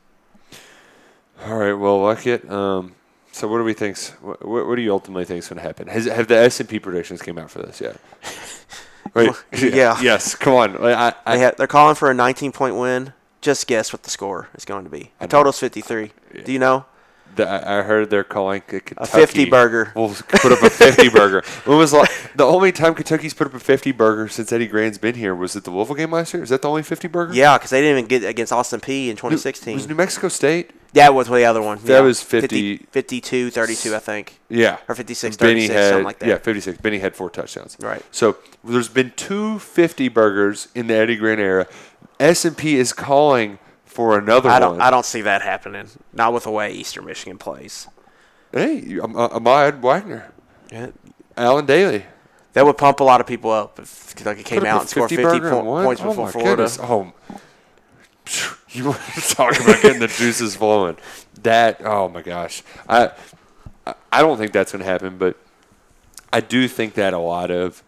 All 1.44 1.58
right. 1.58 1.74
Well, 1.74 2.00
like 2.00 2.26
it. 2.26 2.50
Um, 2.50 2.94
so 3.32 3.48
what 3.48 3.58
do 3.58 3.64
we 3.64 3.74
think? 3.74 3.98
What, 4.22 4.66
what 4.66 4.76
do 4.76 4.80
you 4.80 4.90
ultimately 4.90 5.26
think 5.26 5.40
is 5.40 5.48
going 5.48 5.58
to 5.58 5.62
happen? 5.62 5.88
Has 5.88 6.06
have 6.06 6.28
the 6.28 6.38
S 6.38 6.58
and 6.58 6.70
P 6.70 6.78
predictions 6.78 7.20
came 7.20 7.36
out 7.36 7.50
for 7.50 7.60
this 7.60 7.82
yet? 7.82 7.98
Wait. 9.14 9.30
Yeah. 9.52 9.98
Yes. 10.02 10.34
Come 10.34 10.54
on. 10.54 10.78
I, 10.78 11.12
I, 11.26 11.36
They 11.36 11.44
ha- 11.44 11.52
they're 11.54 11.66
calling 11.66 11.96
for 11.96 12.10
a 12.10 12.14
19 12.14 12.50
point 12.52 12.76
win. 12.76 13.12
Just 13.40 13.66
guess 13.66 13.92
what 13.92 14.02
the 14.02 14.10
score 14.10 14.48
is 14.54 14.64
going 14.64 14.84
to 14.84 14.90
be. 14.90 15.12
The 15.20 15.28
total's 15.28 15.58
53. 15.58 16.12
Do 16.44 16.52
you 16.52 16.58
know? 16.58 16.86
The, 17.36 17.48
I 17.48 17.82
heard 17.82 18.10
they're 18.10 18.24
calling 18.24 18.62
a, 18.96 19.06
50 19.06 19.44
burger. 19.44 19.92
We'll 19.94 20.08
put 20.08 20.50
up 20.50 20.62
a 20.62 20.70
50 20.70 21.08
burger. 21.14 21.42
When 21.66 21.78
was 21.78 21.92
like 21.92 22.10
the 22.34 22.44
only 22.44 22.72
time 22.72 22.94
Kentucky's 22.94 23.34
put 23.34 23.46
up 23.46 23.54
a 23.54 23.60
50 23.60 23.92
burger 23.92 24.28
since 24.28 24.50
Eddie 24.50 24.66
Gran's 24.66 24.98
been 24.98 25.14
here? 25.14 25.34
Was 25.34 25.54
it 25.54 25.64
the 25.64 25.70
Louisville 25.70 25.94
game 25.94 26.10
last 26.10 26.34
year? 26.34 26.42
Is 26.42 26.48
that 26.48 26.62
the 26.62 26.68
only 26.68 26.82
50 26.82 27.06
burger? 27.06 27.34
Yeah, 27.34 27.56
because 27.56 27.70
they 27.70 27.80
didn't 27.80 27.98
even 27.98 28.08
get 28.08 28.28
against 28.28 28.52
Austin 28.52 28.80
Peay 28.80 29.08
in 29.08 29.16
2016. 29.16 29.74
Was 29.74 29.88
New 29.88 29.94
Mexico 29.94 30.28
State? 30.28 30.72
Yeah, 30.94 31.04
that 31.04 31.14
was 31.14 31.28
the 31.28 31.44
other 31.44 31.60
one. 31.60 31.78
That 31.84 31.88
yeah. 31.88 32.00
was 32.00 32.22
50 32.22 32.78
52, 32.90 33.50
32, 33.50 33.94
I 33.94 33.98
think. 33.98 34.40
Yeah. 34.48 34.78
Or 34.88 34.94
56, 34.94 35.36
Benny 35.36 35.68
36, 35.68 35.74
had, 35.74 35.88
something 35.90 36.04
like 36.04 36.18
that. 36.20 36.28
Yeah, 36.28 36.38
56. 36.38 36.78
Benny 36.78 36.98
had 36.98 37.14
four 37.14 37.28
touchdowns. 37.28 37.76
Right. 37.78 38.02
So 38.10 38.38
there's 38.64 38.88
been 38.88 39.12
two 39.14 39.58
50 39.58 40.08
burgers 40.08 40.68
in 40.74 40.86
the 40.86 40.94
Eddie 40.94 41.16
Gran 41.16 41.38
era. 41.38 41.66
S&P 42.20 42.76
is 42.76 42.92
calling 42.92 43.58
for 43.84 44.18
another 44.18 44.48
I 44.50 44.58
don't. 44.58 44.72
one. 44.72 44.80
I 44.80 44.90
don't 44.90 45.04
see 45.04 45.20
that 45.22 45.42
happening. 45.42 45.88
Not 46.12 46.32
with 46.32 46.44
the 46.44 46.50
way 46.50 46.72
Eastern 46.72 47.04
Michigan 47.06 47.38
plays. 47.38 47.86
Hey, 48.52 48.98
Am- 49.02 49.16
uh, 49.16 49.28
Ahmad 49.28 49.82
Wagner, 49.82 50.32
Yeah. 50.70 50.88
Allen 51.36 51.66
Dailey. 51.66 52.04
That 52.54 52.64
would 52.66 52.78
pump 52.78 53.00
a 53.00 53.04
lot 53.04 53.20
of 53.20 53.26
people 53.26 53.50
up 53.52 53.78
if 53.78 54.14
Kentucky 54.16 54.42
came 54.42 54.64
out 54.64 54.80
and 54.80 54.88
scored 54.90 55.10
50 55.10 55.22
burger 55.22 55.50
po- 55.50 55.58
and 55.58 55.66
won? 55.68 55.84
points 55.84 56.02
oh 56.02 56.08
before 56.08 56.24
my 56.26 56.30
Florida. 56.32 56.50
Goodness. 56.56 56.78
Oh, 56.80 57.12
you 58.70 58.84
want 58.86 59.00
to 59.14 59.20
talk 59.34 59.54
about 59.60 59.80
getting 59.82 60.00
the 60.00 60.08
juices 60.08 60.56
flowing? 60.56 60.96
That 61.42 61.80
oh 61.84 62.08
my 62.08 62.22
gosh, 62.22 62.62
I 62.88 63.10
I- 63.86 63.94
I 64.12 64.20
don't 64.22 64.36
think 64.38 64.52
that's 64.52 64.72
going 64.72 64.80
to 64.84 64.90
happen, 64.90 65.16
but 65.18 65.36
I 66.32 66.40
do 66.40 66.68
think 66.68 66.94
that 66.94 67.14
a 67.14 67.18
lot 67.18 67.50
of 67.50 67.82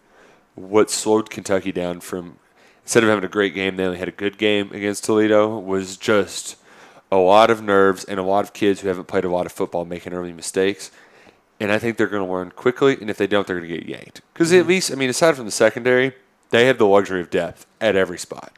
what 0.55 0.89
slowed 0.89 1.29
Kentucky 1.29 1.71
down 1.71 1.99
from 1.99 2.37
instead 2.83 3.03
of 3.03 3.09
having 3.09 3.23
a 3.23 3.29
great 3.29 3.53
game, 3.53 3.75
they 3.75 3.85
only 3.85 3.99
had 3.99 4.07
a 4.07 4.11
good 4.11 4.37
game 4.37 4.71
against 4.71 5.03
Toledo 5.03 5.57
was 5.57 5.97
just 5.97 6.57
a 7.11 7.17
lot 7.17 7.51
of 7.51 7.61
nerves 7.61 8.03
and 8.05 8.19
a 8.19 8.23
lot 8.23 8.45
of 8.45 8.53
kids 8.53 8.81
who 8.81 8.87
haven't 8.87 9.07
played 9.07 9.25
a 9.25 9.29
lot 9.29 9.45
of 9.45 9.51
football 9.51 9.85
making 9.85 10.13
early 10.13 10.33
mistakes. 10.33 10.91
And 11.59 11.71
I 11.71 11.77
think 11.77 11.97
they're 11.97 12.07
going 12.07 12.25
to 12.25 12.31
learn 12.31 12.51
quickly, 12.51 12.97
and 12.99 13.09
if 13.09 13.17
they 13.17 13.27
don't, 13.27 13.45
they're 13.45 13.59
going 13.59 13.69
to 13.69 13.77
get 13.77 13.87
yanked. 13.87 14.21
Because 14.33 14.51
at 14.51 14.61
mm-hmm. 14.61 14.69
least, 14.69 14.91
I 14.91 14.95
mean, 14.95 15.09
aside 15.09 15.35
from 15.35 15.45
the 15.45 15.51
secondary, 15.51 16.13
they 16.49 16.65
have 16.65 16.77
the 16.77 16.87
luxury 16.87 17.21
of 17.21 17.29
depth 17.29 17.67
at 17.79 17.95
every 17.95 18.17
spot. 18.17 18.53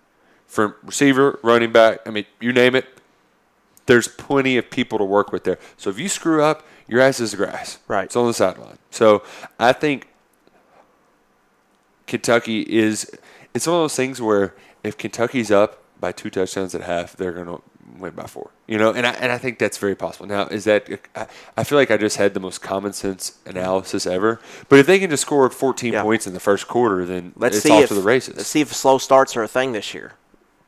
From 0.47 0.76
receiver, 0.84 1.39
running 1.43 1.71
back, 1.71 1.99
I 2.05 2.11
mean, 2.11 2.26
you 2.39 2.53
name 2.53 2.76
it, 2.76 2.86
there's 3.88 4.07
plenty 4.07 4.57
of 4.57 4.69
people 4.69 4.97
to 4.99 5.03
work 5.03 5.32
with 5.32 5.43
there. 5.43 5.59
So 5.76 5.89
if 5.89 5.99
you 5.99 6.07
screw 6.07 6.41
up, 6.41 6.65
your 6.88 7.01
ass 7.01 7.19
is 7.19 7.32
the 7.32 7.38
grass. 7.38 7.80
Right. 7.88 8.05
It's 8.05 8.15
on 8.15 8.28
the 8.28 8.34
sideline. 8.34 8.78
So 8.91 9.24
I 9.59 9.74
think 9.74 10.07
Kentucky 12.07 12.61
is. 12.61 13.11
It's 13.54 13.68
one 13.68 13.76
of 13.78 13.84
those 13.84 13.95
things 13.95 14.22
where 14.22 14.56
if 14.84 14.97
Kentucky's 14.97 15.51
up 15.51 15.82
by 15.99 16.12
two 16.12 16.30
touchdowns 16.30 16.74
at 16.76 16.82
half, 16.82 17.16
they're 17.16 17.32
going 17.32 17.45
to 17.45 17.62
win 17.97 18.12
by 18.14 18.24
four. 18.26 18.49
You 18.68 18.78
know, 18.78 18.91
and 18.91 19.06
I, 19.06 19.12
and 19.12 19.32
I 19.32 19.38
think 19.38 19.60
that's 19.60 19.78
very 19.78 19.95
possible. 19.95 20.26
Now, 20.26 20.47
is 20.47 20.64
that 20.64 20.88
I, 21.16 21.28
I 21.58 21.64
feel 21.64 21.78
like 21.78 21.91
I 21.91 21.97
just 21.97 22.18
had 22.18 22.34
the 22.34 22.39
most 22.39 22.62
common 22.62 22.93
sense 22.93 23.38
analysis 23.45 24.08
ever. 24.08 24.39
But 24.70 24.80
if 24.80 24.88
they 24.88 24.99
can 24.99 25.10
just 25.10 25.22
score 25.22 25.49
14 25.49 25.93
Yeah. 25.93 26.01
points 26.01 26.26
in 26.26 26.34
the 26.34 26.39
first 26.39 26.68
quarter, 26.68 27.06
then 27.06 27.34
Let's 27.36 27.58
it's 27.58 27.64
see 27.64 27.72
off 27.72 27.84
if 27.84 27.88
to 27.89 27.95
the 27.95 28.01
races. 28.01 28.36
let's 28.38 28.49
see 28.49 28.62
if 28.62 28.74
slow 28.74 28.97
starts 28.97 29.36
are 29.38 29.43
a 29.43 29.47
thing 29.47 29.72
this 29.74 29.93
year. 29.93 30.14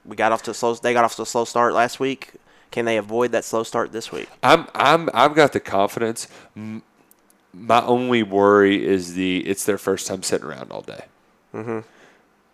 We 0.06 0.16
got 0.16 0.32
off 0.32 0.44
to 0.44 0.54
slow. 0.54 0.76
They 0.76 0.94
got 0.94 1.04
off 1.04 1.16
to 1.16 1.24
a 1.24 1.26
slow 1.26 1.46
start 1.46 1.74
last 1.74 2.00
week. 2.00 2.34
Can 2.70 2.86
they 2.86 2.98
avoid 2.98 3.32
that 3.32 3.44
slow 3.44 3.64
start 3.64 3.92
this 3.92 4.12
week? 4.12 4.30
I'm 4.44 4.68
I'm 4.76 5.10
I've 5.14 5.34
got 5.34 5.54
the 5.54 5.60
confidence. 5.60 6.28
My 7.54 7.82
only 7.84 8.22
worry 8.22 8.86
is 8.86 9.14
the 9.16 9.40
it's 9.48 9.66
their 9.66 9.78
first 9.80 10.06
time 10.08 10.22
sitting 10.22 10.46
around 10.48 10.72
all 10.72 10.82
day. 10.82 11.06
Mm-hmm. 11.56 11.80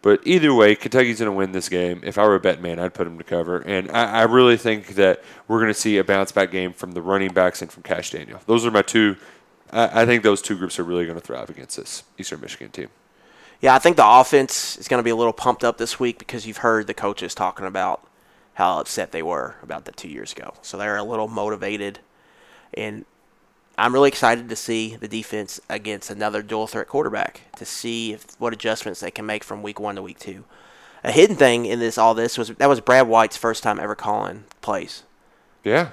But 0.02 0.22
either 0.26 0.54
way, 0.54 0.76
Kentucky's 0.76 1.20
going 1.20 1.32
to 1.32 1.38
win 1.38 1.52
this 1.52 1.70
game. 1.70 2.02
If 2.04 2.18
I 2.18 2.24
were 2.24 2.36
a 2.36 2.40
bet 2.40 2.62
man, 2.62 2.80
I'd 2.80 2.94
put 2.94 3.04
them 3.04 3.18
to 3.20 3.24
cover. 3.24 3.60
And 3.60 3.92
I, 3.92 4.22
I 4.22 4.24
really 4.24 4.58
think 4.58 4.96
that 4.96 5.24
we're 5.48 5.60
going 5.60 5.70
to 5.72 5.80
see 5.80 5.98
a 5.98 6.04
bounce 6.04 6.32
back 6.32 6.52
game 6.52 6.74
from 6.74 6.94
the 6.94 7.02
running 7.02 7.34
backs 7.34 7.62
and 7.62 7.72
from 7.72 7.84
Cash 7.84 8.12
Daniel. 8.12 8.40
Those 8.48 8.66
are 8.66 8.72
my 8.72 8.82
two. 8.82 9.18
I, 9.72 10.02
I 10.02 10.06
think 10.06 10.24
those 10.24 10.42
two 10.42 10.58
groups 10.58 10.80
are 10.80 10.84
really 10.84 11.06
going 11.06 11.20
to 11.20 11.26
thrive 11.26 11.50
against 11.50 11.78
this 11.78 12.04
Eastern 12.18 12.42
Michigan 12.42 12.72
team. 12.72 12.90
Yeah, 13.62 13.76
I 13.76 13.80
think 13.80 13.96
the 13.96 14.08
offense 14.08 14.76
is 14.78 14.88
going 14.88 15.00
to 15.00 15.04
be 15.04 15.12
a 15.12 15.16
little 15.16 15.34
pumped 15.34 15.64
up 15.64 15.78
this 15.78 16.00
week 16.00 16.18
because 16.18 16.48
you've 16.48 16.58
heard 16.58 16.88
the 16.88 16.96
coaches 16.96 17.36
talking 17.36 17.68
about 17.68 18.04
how 18.56 18.80
upset 18.80 19.12
they 19.12 19.22
were 19.22 19.56
about 19.62 19.86
that 19.86 19.98
two 19.98 20.10
years 20.10 20.34
ago. 20.34 20.56
So 20.64 20.78
they're 20.78 20.98
a 20.98 21.04
little 21.04 21.28
motivated. 21.28 22.00
And 22.74 23.06
I'm 23.82 23.94
really 23.94 24.10
excited 24.10 24.48
to 24.50 24.56
see 24.56 24.96
the 24.96 25.08
defense 25.08 25.60
against 25.68 26.12
another 26.12 26.44
dual 26.44 26.68
threat 26.68 26.88
quarterback 26.88 27.42
to 27.58 27.66
see 27.66 28.14
if, 28.14 28.40
what 28.40 28.54
adjustments 28.54 29.00
they 29.00 29.10
can 29.10 29.26
make 29.26 29.44
from 29.44 29.64
week 29.64 29.80
one 29.80 29.96
to 29.96 30.04
week 30.04 30.20
two. 30.20 30.44
A 31.04 31.12
hidden 31.12 31.36
thing 31.36 31.66
in 31.66 31.80
this 31.80 31.98
all 31.98 32.14
this 32.14 32.38
was 32.38 32.50
that 32.50 32.70
was 32.70 32.80
Brad 32.80 33.08
White's 33.08 33.38
first 33.38 33.64
time 33.64 33.80
ever 33.80 33.96
calling 33.96 34.44
plays. 34.62 35.02
Yeah. 35.64 35.90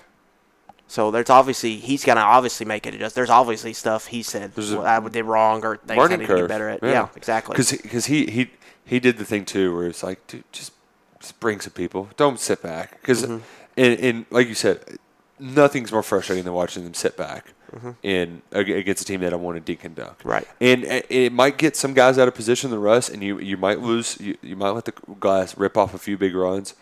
So 0.86 1.11
there's 1.11 1.30
obviously 1.30 1.76
he's 1.76 2.05
gonna 2.05 2.20
obviously 2.20 2.66
make 2.66 2.86
it 2.86 2.95
adjust. 2.95 3.14
There's 3.14 3.30
obviously 3.30 3.72
stuff 3.72 4.09
he 4.09 4.22
said 4.22 4.55
There's 4.55 4.74
well, 4.74 4.84
I 4.84 5.01
did 5.09 5.24
wrong 5.24 5.64
or 5.64 5.78
things 5.78 5.99
I 5.99 6.16
need 6.16 6.26
to 6.26 6.36
get 6.36 6.49
better 6.49 6.68
at. 6.68 6.82
Yeah, 6.82 7.09
exactly. 7.16 7.55
Because 7.57 8.05
he, 8.05 8.26
he 8.26 8.51
he 8.84 9.01
did 9.01 9.16
the 9.16 9.24
thing 9.24 9.47
too, 9.47 9.74
where 9.74 9.86
it's 9.86 10.03
like, 10.03 10.26
dude, 10.26 10.45
just 10.53 10.72
just 11.20 11.41
bring 11.41 11.61
some 11.61 11.72
people. 11.72 12.11
Don't 12.18 12.39
sit 12.39 12.62
back. 12.62 13.01
Because 13.01 13.22
Mm-hmm. 13.22 13.45
and, 13.78 14.01
and 14.01 14.26
like 14.30 14.47
you 14.47 14.55
said, 14.55 14.99
nothing's 15.39 15.91
more 15.91 16.03
frustrating 16.03 16.45
than 16.45 16.53
watching 16.53 16.84
them 16.84 16.93
sit 16.93 17.16
back 17.16 17.55
in 18.03 18.43
ag- 18.53 18.71
against 18.71 19.03
a 19.03 19.05
team 19.05 19.21
that 19.21 19.33
I 19.33 19.37
want 19.37 19.64
to 19.64 19.77
deconduct. 19.77 20.19
Mm-hmm. 20.19 20.29
Right. 20.29 20.49
And 20.61 20.85
uh, 20.85 21.01
it 21.09 21.33
might 21.33 21.59
get 21.59 21.77
some 21.77 21.95
guys 21.95 22.19
out 22.19 22.29
of 22.29 22.35
position 22.35 22.71
the 22.71 22.79
Russ, 22.79 23.09
and 23.09 23.23
you 23.23 23.39
you 23.39 23.57
might 23.57 23.81
lose. 23.81 24.21
You, 24.21 24.37
you 24.43 24.57
might 24.57 24.71
let 24.71 24.85
the 24.85 24.95
guys 25.21 25.57
rip 25.57 25.77
off 25.77 25.95
a 25.95 25.99
few 25.99 26.16
big 26.19 26.35
runs. 26.35 26.75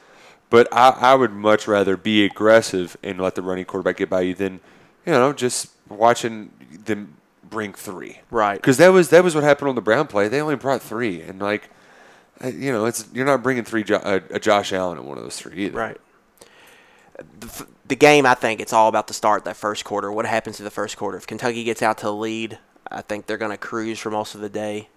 But 0.49 0.69
I, 0.73 0.91
I 0.91 1.15
would 1.15 1.33
much 1.33 1.67
rather 1.67 1.97
be 1.97 2.25
aggressive 2.25 2.97
and 3.03 3.21
let 3.21 3.35
the 3.35 3.43
running 3.43 3.65
quarterback 3.65 3.97
get 3.97 4.09
by 4.09 4.21
you 4.21 4.35
than, 4.35 4.61
you 5.05 5.13
know, 5.13 5.33
just 5.33 5.71
watching 5.89 6.53
them 6.85 7.17
bring 7.43 7.73
three. 7.73 8.21
Right. 8.31 8.55
Because 8.55 8.77
that 8.77 8.89
was 8.89 9.11
that 9.11 9.25
was 9.25 9.35
what 9.35 9.43
happened 9.43 9.71
on 9.71 9.75
the 9.75 9.81
Brown 9.81 10.07
play. 10.07 10.29
They 10.29 10.41
only 10.41 10.55
brought 10.55 10.83
three, 10.83 11.21
and 11.21 11.41
like, 11.41 11.69
uh, 12.45 12.49
you 12.49 12.71
know, 12.71 12.85
it's 12.85 13.09
you're 13.13 13.27
not 13.27 13.43
bringing 13.43 13.65
three 13.65 13.83
jo- 13.83 13.97
uh, 13.97 14.21
a 14.31 14.39
Josh 14.39 14.73
Allen 14.73 14.99
in 14.99 15.05
one 15.05 15.19
of 15.19 15.25
those 15.25 15.37
three 15.37 15.67
either. 15.67 15.79
Right. 15.79 15.97
The, 17.41 17.67
the 17.89 17.97
game, 17.97 18.27
I 18.27 18.35
think 18.35 18.61
it's 18.61 18.73
all 18.73 18.89
about 18.89 19.07
the 19.07 19.15
start, 19.15 19.45
that 19.45 19.57
first 19.57 19.85
quarter. 19.85 20.11
What 20.11 20.27
happens 20.27 20.59
in 20.59 20.65
the 20.65 20.71
first 20.71 20.97
quarter? 20.97 21.17
If 21.17 21.27
Kentucky 21.27 21.65
gets 21.65 21.83
out 21.83 21.99
to 21.99 22.07
the 22.07 22.15
lead, 22.15 22.59
I 22.91 23.03
think 23.03 23.27
they're 23.27 23.39
going 23.39 23.53
to 23.53 23.57
cruise 23.57 23.99
for 23.99 24.11
most 24.11 24.35
of 24.35 24.41
the 24.41 24.49
day. 24.49 24.89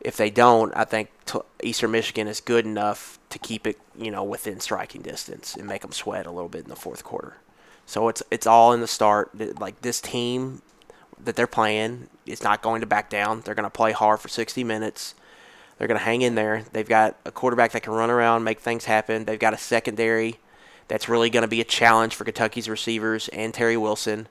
If 0.00 0.16
they 0.16 0.30
don't, 0.30 0.74
I 0.74 0.84
think 0.84 1.10
t- 1.26 1.40
Eastern 1.62 1.92
Michigan 1.92 2.26
is 2.26 2.40
good 2.40 2.66
enough 2.66 3.18
to 3.30 3.38
keep 3.38 3.66
it, 3.66 3.78
you 3.96 4.10
know, 4.10 4.24
within 4.24 4.58
striking 4.58 5.02
distance 5.02 5.54
and 5.54 5.66
make 5.66 5.82
them 5.82 5.92
sweat 5.92 6.26
a 6.26 6.30
little 6.30 6.48
bit 6.48 6.64
in 6.64 6.70
the 6.70 6.76
fourth 6.76 7.04
quarter. 7.04 7.36
So 7.86 8.08
it's 8.08 8.22
it's 8.30 8.46
all 8.46 8.72
in 8.72 8.80
the 8.80 8.86
start. 8.86 9.60
Like 9.60 9.80
this 9.82 10.00
team 10.00 10.62
that 11.22 11.36
they're 11.36 11.46
playing 11.46 12.08
is 12.26 12.42
not 12.42 12.62
going 12.62 12.80
to 12.80 12.86
back 12.86 13.10
down. 13.10 13.42
They're 13.42 13.54
going 13.54 13.64
to 13.64 13.70
play 13.70 13.92
hard 13.92 14.18
for 14.18 14.28
60 14.28 14.64
minutes. 14.64 15.14
They're 15.78 15.88
going 15.88 15.98
to 15.98 16.04
hang 16.04 16.22
in 16.22 16.34
there. 16.34 16.64
They've 16.72 16.88
got 16.88 17.16
a 17.24 17.30
quarterback 17.30 17.72
that 17.72 17.82
can 17.82 17.92
run 17.92 18.10
around, 18.10 18.44
make 18.44 18.60
things 18.60 18.86
happen. 18.86 19.24
They've 19.24 19.38
got 19.38 19.54
a 19.54 19.58
secondary 19.58 20.38
that's 20.92 21.08
really 21.08 21.30
going 21.30 21.40
to 21.40 21.48
be 21.48 21.62
a 21.62 21.64
challenge 21.64 22.14
for 22.14 22.24
Kentucky's 22.24 22.68
receivers 22.68 23.28
and 23.28 23.54
Terry 23.54 23.78
Wilson. 23.78 24.28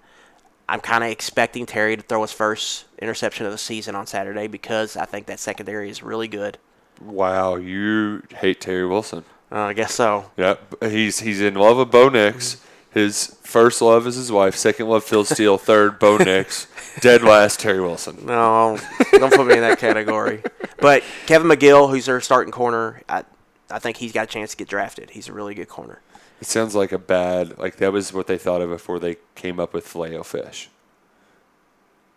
I'm 0.69 0.79
kind 0.79 1.03
of 1.03 1.09
expecting 1.09 1.65
Terry 1.65 1.97
to 1.97 2.03
throw 2.03 2.21
his 2.21 2.31
first 2.31 2.85
interception 2.99 3.47
of 3.47 3.51
the 3.51 3.57
season 3.57 3.95
on 3.95 4.05
Saturday 4.05 4.45
because 4.45 4.95
I 4.95 5.05
think 5.05 5.25
that 5.25 5.39
secondary 5.39 5.89
is 5.89 6.03
really 6.03 6.27
good. 6.27 6.59
Wow, 7.01 7.55
you 7.55 8.21
hate 8.35 8.61
Terry 8.61 8.85
Wilson. 8.85 9.23
Uh, 9.51 9.61
I 9.61 9.73
guess 9.73 9.95
so. 9.95 10.29
Yep, 10.37 10.83
he's 10.83 11.21
he's 11.21 11.41
in 11.41 11.55
love 11.55 11.77
with 11.77 11.89
Bo 11.89 12.09
Nix. 12.09 12.63
His 12.91 13.35
first 13.41 13.81
love 13.81 14.05
is 14.05 14.13
his 14.13 14.31
wife. 14.31 14.55
Second 14.55 14.87
love, 14.87 15.03
Phil 15.03 15.25
Steele. 15.25 15.57
Third, 15.57 15.97
Bo 15.97 16.17
Nix. 16.17 16.67
Dead 17.01 17.23
last, 17.23 17.59
Terry 17.59 17.81
Wilson. 17.81 18.23
No, 18.23 18.77
don't 19.13 19.33
put 19.33 19.47
me 19.47 19.55
in 19.55 19.61
that 19.61 19.79
category. 19.79 20.43
But 20.77 21.01
Kevin 21.25 21.47
McGill, 21.47 21.89
who's 21.89 22.05
their 22.05 22.21
starting 22.21 22.51
corner, 22.51 23.01
I, 23.09 23.23
I 23.71 23.79
think 23.79 23.97
he's 23.97 24.11
got 24.11 24.25
a 24.25 24.27
chance 24.27 24.51
to 24.51 24.57
get 24.57 24.67
drafted. 24.67 25.09
He's 25.09 25.27
a 25.27 25.33
really 25.33 25.55
good 25.55 25.67
corner. 25.67 26.01
It 26.41 26.47
sounds 26.47 26.73
like 26.75 26.91
a 26.91 26.97
bad 26.97 27.57
like 27.59 27.77
that 27.77 27.93
was 27.93 28.11
what 28.11 28.27
they 28.27 28.37
thought 28.37 28.61
of 28.61 28.69
before 28.69 28.99
they 28.99 29.17
came 29.35 29.59
up 29.59 29.73
with 29.73 29.87
filet 29.87 30.21
fish. 30.23 30.69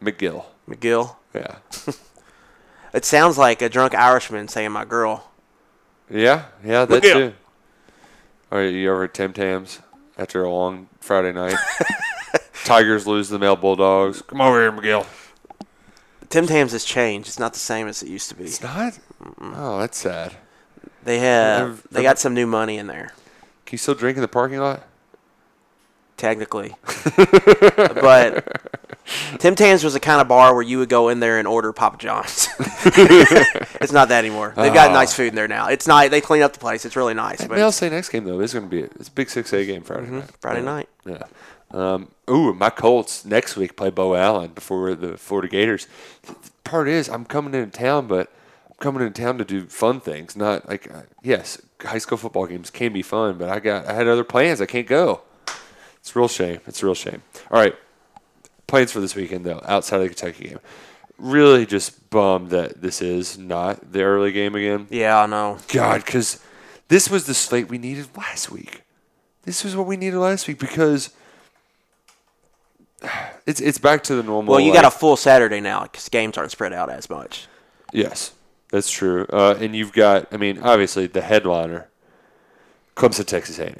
McGill. 0.03 0.45
McGill. 0.68 1.16
Yeah. 1.35 1.57
It 2.93 3.05
sounds 3.05 3.37
like 3.37 3.61
a 3.61 3.68
drunk 3.68 3.93
Irishman 3.93 4.47
saying 4.47 4.70
"my 4.70 4.85
girl." 4.85 5.29
Yeah, 6.09 6.45
yeah, 6.64 6.85
that 6.85 7.03
McGill. 7.03 7.12
too. 7.12 7.33
Are 8.53 8.62
you 8.62 8.89
ever 8.89 9.03
at 9.05 9.14
Tim 9.14 9.33
Tams 9.33 9.81
after 10.16 10.45
a 10.45 10.49
long 10.49 10.89
Friday 11.01 11.33
night? 11.33 11.57
Tigers 12.64 13.05
lose 13.05 13.27
to 13.27 13.33
the 13.33 13.39
male 13.41 13.57
Bulldogs. 13.57 14.22
Come 14.22 14.41
over 14.41 14.61
here, 14.61 14.70
McGill. 14.70 15.07
Tim 16.31 16.47
Tams 16.47 16.70
has 16.70 16.85
changed. 16.85 17.27
It's 17.27 17.39
not 17.41 17.53
the 17.53 17.59
same 17.59 17.89
as 17.89 18.01
it 18.01 18.09
used 18.11 18.29
to 18.29 18.37
be. 18.37 18.45
It's 18.45 18.62
not. 18.62 18.97
Oh, 19.41 19.81
that's 19.81 19.99
sad. 19.99 20.37
They 21.03 21.18
have 21.18 21.68
They've- 21.68 21.83
they 21.91 22.03
got 22.05 22.20
some 22.20 22.33
new 22.33 22.47
money 22.47 22.79
in 22.79 22.87
there, 22.87 23.12
You 23.75 23.79
still 23.79 23.97
drink 23.97 24.16
in 24.16 24.22
the 24.22 24.29
parking 24.29 24.61
lot? 24.61 24.87
technically. 26.16 26.72
but 27.16 28.62
Tim 29.41 29.57
Tams 29.57 29.83
was 29.83 29.95
the 29.95 30.01
kind 30.01 30.20
of 30.20 30.29
bar 30.29 30.55
where 30.55 30.62
you 30.62 30.79
would 30.79 30.89
go 30.89 31.09
in 31.09 31.18
there 31.18 31.41
and 31.41 31.49
order 31.49 31.72
Papa 31.72 31.99
John's. 31.99 32.49
it's 32.59 33.91
not 33.91 34.09
that 34.11 34.25
anymore. 34.25 34.55
They've 34.57 34.72
got 34.72 34.91
Oh. 34.91 34.95
nice 34.95 35.12
food 35.12 35.31
in 35.31 35.35
there 35.35 35.49
now. 35.49 35.66
It's 35.66 35.89
nice. 35.89 36.11
They 36.11 36.20
clean 36.20 36.43
up 36.43 36.53
the 36.53 36.61
place. 36.61 36.85
It's 36.85 36.95
really 36.95 37.14
nice. 37.14 37.41
Hey, 37.41 37.49
But 37.49 37.57
May 37.57 37.64
I 37.64 37.66
it's 37.66 37.77
say 37.79 37.91
next 37.91 38.11
game 38.11 38.22
though 38.22 38.39
is 38.41 38.53
going 38.53 38.64
to 38.64 38.70
be 38.70 38.83
a, 38.83 38.85
it's 38.85 39.09
a 39.09 39.11
big 39.11 39.29
six 39.29 39.53
A 39.53 39.66
game 39.66 39.83
Friday 39.83 40.09
night. 40.09 40.31
Friday 40.41 40.61
yeah. 40.61 40.64
night. 40.64 40.89
Yeah. 41.05 41.22
Um, 41.72 42.09
ooh, 42.31 42.55
my 42.55 42.70
Colts 42.70 43.25
next 43.25 43.57
week 43.57 43.75
play 43.77 43.91
Bo 43.91 44.14
Allen 44.14 44.53
before 44.53 44.95
the 44.95 45.18
Florida 45.18 45.49
Gators. 45.49 45.89
Part 46.62 46.87
is, 46.87 47.09
I'm 47.09 47.25
coming 47.25 47.55
into 47.55 47.77
town, 47.77 48.07
but 48.07 48.33
coming 48.81 49.03
into 49.03 49.22
town 49.22 49.39
to 49.39 49.45
do 49.45 49.66
fun 49.66 50.01
things. 50.01 50.37
Not 50.37 50.68
like, 50.68 50.91
uh, 50.93 51.03
yes, 51.22 51.61
high 51.81 51.99
school 51.99 52.18
football 52.18 52.47
games 52.47 52.70
can 52.70 52.93
be 52.93 53.03
fun, 53.03 53.39
but 53.39 53.49
I 53.49 53.61
got 53.61 53.87
I 53.87 53.95
had 53.95 54.07
other 54.07 54.25
plans. 54.25 54.61
I 54.61 54.66
can't 54.66 54.87
go. 54.87 55.22
It's 55.97 56.14
a 56.14 56.18
real 56.18 56.29
shame. 56.29 56.61
It's 56.66 56.83
a 56.83 56.87
real 56.87 56.95
shame. 56.95 57.22
All 57.51 57.61
right, 57.61 57.75
plans 58.66 58.93
for 58.93 59.01
this 59.01 59.14
weekend 59.14 59.45
though, 59.45 59.62
outside 59.64 59.97
of 59.97 60.03
the 60.03 60.09
Kentucky 60.09 60.49
game. 60.49 60.61
Really, 61.16 61.64
just 61.64 62.11
bummed 62.11 62.51
that 62.51 62.83
this 62.83 63.01
is 63.01 63.39
not 63.39 63.93
the 63.93 64.03
early 64.03 64.33
game 64.33 64.55
again. 64.55 64.89
Yeah, 64.91 65.20
I 65.20 65.27
know. 65.27 65.59
God, 65.68 66.05
because 66.05 66.43
this 66.89 67.09
was 67.09 67.27
the 67.27 67.35
slate 67.35 67.68
we 67.68 67.79
needed 67.79 68.09
last 68.16 68.51
week. 68.51 68.83
This 69.45 69.62
was 69.62 69.77
what 69.77 69.87
we 69.87 69.97
needed 69.97 70.18
last 70.18 70.49
week 70.49 70.59
because 70.59 71.11
it's 73.47 73.61
it's 73.61 73.79
back 73.79 74.03
to 74.05 74.14
the 74.14 74.22
normal. 74.22 74.53
Well, 74.53 74.61
you 74.61 74.72
got 74.72 74.85
a 74.85 74.91
full 74.91 75.16
Saturday 75.16 75.61
now 75.61 75.85
because 75.85 76.09
games 76.09 76.37
aren't 76.37 76.51
spread 76.51 76.72
out 76.72 76.91
as 76.91 77.09
much. 77.09 77.47
yes, 77.93 78.33
that's 78.75 78.91
true. 78.91 79.25
Uh, 79.33 79.55
and 79.61 79.77
you've 79.77 79.93
got, 79.93 80.27
I 80.35 80.37
mean, 80.37 80.59
obviously 80.59 81.07
the 81.07 81.20
headliner, 81.20 81.89
comes 82.97 83.18
to 83.18 83.25
Texas 83.25 83.61
A&M, 83.61 83.77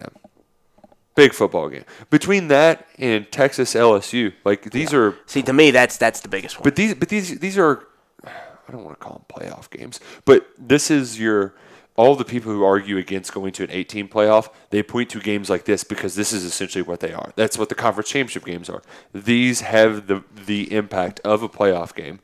big 1.17 1.33
football 1.33 1.69
game. 1.69 1.85
Between 2.11 2.47
that 2.47 2.87
and 2.97 3.31
Texas 3.33 3.75
LSU, 3.75 4.33
like 4.45 4.71
these 4.71 4.95
are 4.95 5.17
See, 5.27 5.43
to 5.43 5.53
me, 5.53 5.73
that's 5.73 5.97
that's 5.97 6.21
the 6.21 6.29
biggest 6.29 6.59
one. 6.59 6.63
But 6.63 6.77
these, 6.77 6.95
but 6.95 7.09
these, 7.09 7.41
these 7.41 7.59
are, 7.59 7.89
I 8.25 8.71
don't 8.71 8.85
want 8.85 9.01
to 9.01 9.05
call 9.05 9.15
them 9.15 9.25
playoff 9.29 9.69
games, 9.69 9.99
but 10.25 10.47
this 10.59 10.93
is 10.93 11.19
your. 11.19 11.55
All 11.97 12.17
the 12.17 12.25
people 12.25 12.51
who 12.51 12.65
argue 12.65 12.99
against 12.99 13.33
going 13.33 13.53
to 13.53 13.63
an 13.63 13.71
18 13.71 14.09
playoff, 14.09 14.49
they 14.71 14.83
point 14.83 15.11
to 15.11 15.21
games 15.21 15.49
like 15.49 15.65
this 15.65 15.85
because 15.85 16.17
this 16.17 16.33
is 16.33 16.43
essentially 16.43 16.83
what 16.83 16.99
they 16.99 17.13
are. 17.13 17.33
That's 17.37 17.57
what 17.57 17.69
the 17.69 17.77
conference 17.77 18.09
championship 18.09 18.45
games 18.45 18.69
are. 18.69 18.83
These 19.13 19.61
have 19.61 20.09
the 20.09 20.25
the 20.35 20.73
impact 20.73 21.21
of 21.21 21.45
a 21.45 21.49
playoff 21.49 21.95
game. 21.95 22.19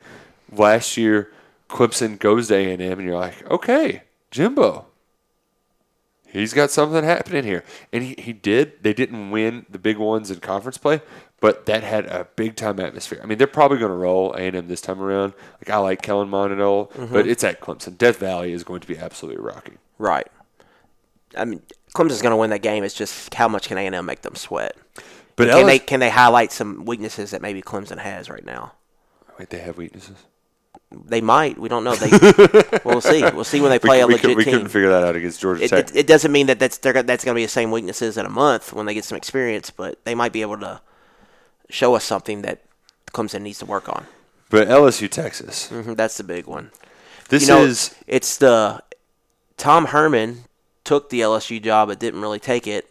Last 0.51 0.97
year, 0.97 1.31
Clemson 1.71 2.19
goes 2.19 2.49
to 2.49 2.55
A&M, 2.55 2.81
and 2.81 3.03
you're 3.03 3.17
like, 3.17 3.49
okay, 3.49 4.03
Jimbo, 4.29 4.85
he's 6.27 6.53
got 6.53 6.69
something 6.69 7.03
happening 7.03 7.43
here. 7.43 7.63
And 7.91 8.03
he, 8.03 8.15
he 8.17 8.33
did. 8.33 8.83
They 8.83 8.93
didn't 8.93 9.31
win 9.31 9.65
the 9.69 9.79
big 9.79 9.97
ones 9.97 10.29
in 10.29 10.39
conference 10.39 10.77
play, 10.77 11.01
but 11.39 11.65
that 11.65 11.83
had 11.83 12.05
a 12.05 12.27
big 12.35 12.55
time 12.55 12.79
atmosphere. 12.79 13.19
I 13.23 13.25
mean, 13.25 13.37
they're 13.37 13.47
probably 13.47 13.77
going 13.77 13.91
to 13.91 13.97
roll 13.97 14.33
A&M 14.33 14.67
this 14.67 14.81
time 14.81 15.01
around. 15.01 15.33
Like, 15.59 15.69
I 15.69 15.77
like 15.77 16.01
Kellen 16.01 16.29
Mond 16.29 16.51
and 16.51 16.61
all, 16.61 16.87
mm-hmm. 16.87 17.13
but 17.13 17.27
it's 17.27 17.43
at 17.43 17.61
Clemson. 17.61 17.97
Death 17.97 18.19
Valley 18.19 18.51
is 18.51 18.63
going 18.63 18.81
to 18.81 18.87
be 18.87 18.97
absolutely 18.97 19.41
rocking. 19.41 19.77
right. 19.97 20.27
I 21.37 21.45
mean, 21.45 21.61
Clemson's 21.95 22.21
going 22.21 22.31
to 22.31 22.37
win 22.37 22.49
that 22.49 22.61
game. 22.61 22.83
It's 22.83 22.93
just 22.93 23.33
how 23.33 23.47
much 23.47 23.69
can 23.69 23.77
A 23.77 23.85
and 23.85 23.95
M 23.95 24.05
make 24.05 24.21
them 24.21 24.35
sweat? 24.35 24.75
But 25.37 25.47
can 25.47 25.59
LS 25.59 25.65
they 25.65 25.79
can 25.79 25.99
they 26.01 26.09
highlight 26.09 26.51
some 26.51 26.83
weaknesses 26.83 27.31
that 27.31 27.41
maybe 27.41 27.61
Clemson 27.61 27.99
has 27.99 28.29
right 28.29 28.45
now? 28.45 28.73
Wait, 29.39 29.49
they 29.49 29.59
have 29.59 29.77
weaknesses? 29.77 30.25
They 30.91 31.21
might. 31.21 31.57
We 31.57 31.69
don't 31.69 31.83
know. 31.83 31.95
They 31.95 32.09
we'll 32.83 33.01
see. 33.01 33.21
We'll 33.23 33.43
see 33.45 33.61
when 33.61 33.71
they 33.71 33.79
play 33.79 33.97
we, 33.97 34.01
a 34.03 34.07
we, 34.07 34.13
legit 34.15 34.21
could, 34.29 34.37
we 34.37 34.43
team. 34.43 34.53
couldn't 34.53 34.67
figure 34.69 34.89
that 34.89 35.03
out 35.03 35.15
against 35.15 35.39
Georgia 35.39 35.63
it, 35.63 35.69
Tech. 35.69 35.89
it, 35.91 35.95
it 35.95 36.07
doesn't 36.07 36.31
mean 36.31 36.47
that 36.47 36.59
that's 36.59 36.77
they're, 36.79 37.01
that's 37.03 37.23
going 37.23 37.33
to 37.33 37.39
be 37.39 37.45
the 37.45 37.49
same 37.49 37.71
weaknesses 37.71 38.17
in 38.17 38.25
a 38.25 38.29
month 38.29 38.73
when 38.73 38.85
they 38.85 38.93
get 38.93 39.05
some 39.05 39.15
experience, 39.17 39.69
but 39.71 40.03
they 40.03 40.13
might 40.15 40.33
be 40.33 40.41
able 40.41 40.57
to 40.59 40.81
show 41.69 41.95
us 41.95 42.03
something 42.03 42.41
that 42.41 42.61
Clemson 43.13 43.41
needs 43.41 43.59
to 43.59 43.65
work 43.65 43.87
on. 43.89 44.05
but 44.49 44.67
LSU, 44.67 45.09
Texas. 45.09 45.69
hmm 45.69 45.93
that's 45.93 46.17
the 46.17 46.23
big 46.23 46.45
one. 46.45 46.71
This 47.29 47.43
you 47.43 47.49
know, 47.49 47.61
is 47.63 47.95
it's 48.07 48.35
the 48.37 48.83
Tom 49.57 49.85
Herman 49.87 50.43
took 50.83 51.09
the 51.09 51.21
LSU 51.21 51.61
job 51.63 51.87
but 51.87 51.99
didn't 51.99 52.19
really 52.21 52.39
take 52.39 52.67
it, 52.67 52.89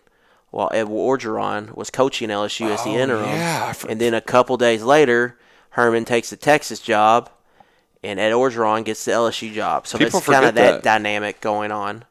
while 0.50 0.70
Ed 0.72 0.86
Orgeron 0.86 1.74
was 1.76 1.90
coaching 1.90 2.30
LSU 2.30 2.70
as 2.70 2.82
the 2.84 2.90
Oh, 2.90 2.98
interim. 2.98 3.24
yeah, 3.28 3.74
and 3.88 4.00
then 4.00 4.14
a 4.14 4.20
couple 4.22 4.56
days 4.56 4.82
later, 4.82 5.36
Herman 5.70 6.06
takes 6.06 6.30
the 6.30 6.36
Texas 6.36 6.80
job, 6.80 7.28
and 8.02 8.18
Ed 8.18 8.32
Orgeron 8.32 8.84
gets 8.84 9.04
the 9.04 9.12
LSU 9.12 9.52
job. 9.52 9.86
So 9.86 9.98
People 9.98 10.20
that's 10.20 10.26
kind 10.30 10.44
of 10.46 10.54
that, 10.54 10.72
that. 10.72 10.82
dynamic 10.82 11.40
going 11.40 11.70
on. 11.72 12.04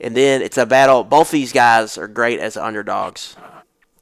And 0.00 0.16
then 0.16 0.42
it's 0.42 0.58
a 0.58 0.66
battle. 0.66 1.04
Both 1.04 1.30
these 1.30 1.52
guys 1.52 1.96
are 1.98 2.08
great 2.08 2.40
as 2.40 2.56
underdogs. 2.56 3.36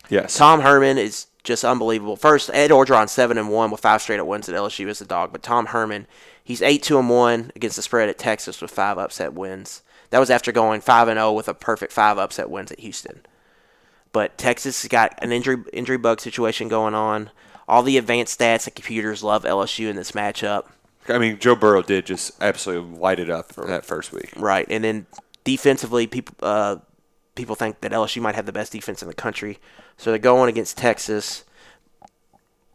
yes. 0.08 0.36
Tom 0.36 0.60
Herman 0.60 0.98
is 0.98 1.26
just 1.44 1.64
unbelievable. 1.64 2.16
First, 2.16 2.50
Ed 2.54 2.70
Orgeron 2.70 3.08
seven 3.08 3.36
and 3.36 3.50
one 3.50 3.70
with 3.70 3.80
five 3.80 4.00
straight 4.00 4.20
up 4.20 4.26
wins 4.26 4.48
at 4.48 4.54
LSU 4.54 4.88
as 4.88 5.00
a 5.00 5.04
dog, 5.06 5.32
but 5.32 5.42
Tom 5.42 5.66
Herman 5.66 6.06
he's 6.44 6.62
eight 6.62 6.82
two 6.82 6.98
and 6.98 7.10
one 7.10 7.52
against 7.56 7.76
the 7.76 7.82
spread 7.82 8.08
at 8.08 8.18
Texas 8.18 8.60
with 8.62 8.70
five 8.70 8.96
upset 8.98 9.32
wins. 9.34 9.82
That 10.10 10.18
was 10.18 10.30
after 10.30 10.52
going 10.52 10.80
five 10.82 11.08
and 11.08 11.18
zero 11.18 11.32
with 11.32 11.48
a 11.48 11.54
perfect 11.54 11.92
five 11.92 12.16
upset 12.18 12.48
wins 12.50 12.70
at 12.72 12.80
Houston. 12.80 13.24
But 14.12 14.36
Texas 14.38 14.82
has 14.82 14.88
got 14.88 15.14
an 15.22 15.32
injury 15.32 15.58
injury 15.72 15.98
bug 15.98 16.20
situation 16.20 16.68
going 16.68 16.94
on. 16.94 17.30
All 17.68 17.82
the 17.82 17.96
advanced 17.98 18.38
stats 18.38 18.66
and 18.66 18.74
computers 18.74 19.22
love 19.22 19.44
LSU 19.44 19.88
in 19.88 19.96
this 19.96 20.12
matchup. 20.12 20.66
I 21.08 21.18
mean, 21.18 21.38
Joe 21.38 21.54
Burrow 21.56 21.82
did 21.82 22.06
just 22.06 22.40
absolutely 22.40 22.98
light 22.98 23.18
it 23.18 23.28
up 23.30 23.52
for 23.52 23.66
that 23.66 23.84
first 23.84 24.12
week. 24.12 24.32
Right, 24.36 24.66
and 24.70 24.84
then 24.84 25.06
defensively, 25.44 26.06
people 26.06 26.34
uh, 26.42 26.76
people 27.34 27.54
think 27.54 27.80
that 27.80 27.92
LSU 27.92 28.22
might 28.22 28.34
have 28.34 28.46
the 28.46 28.52
best 28.52 28.72
defense 28.72 29.02
in 29.02 29.08
the 29.08 29.14
country, 29.14 29.58
so 29.96 30.10
they're 30.10 30.18
going 30.18 30.48
against 30.48 30.78
Texas. 30.78 31.44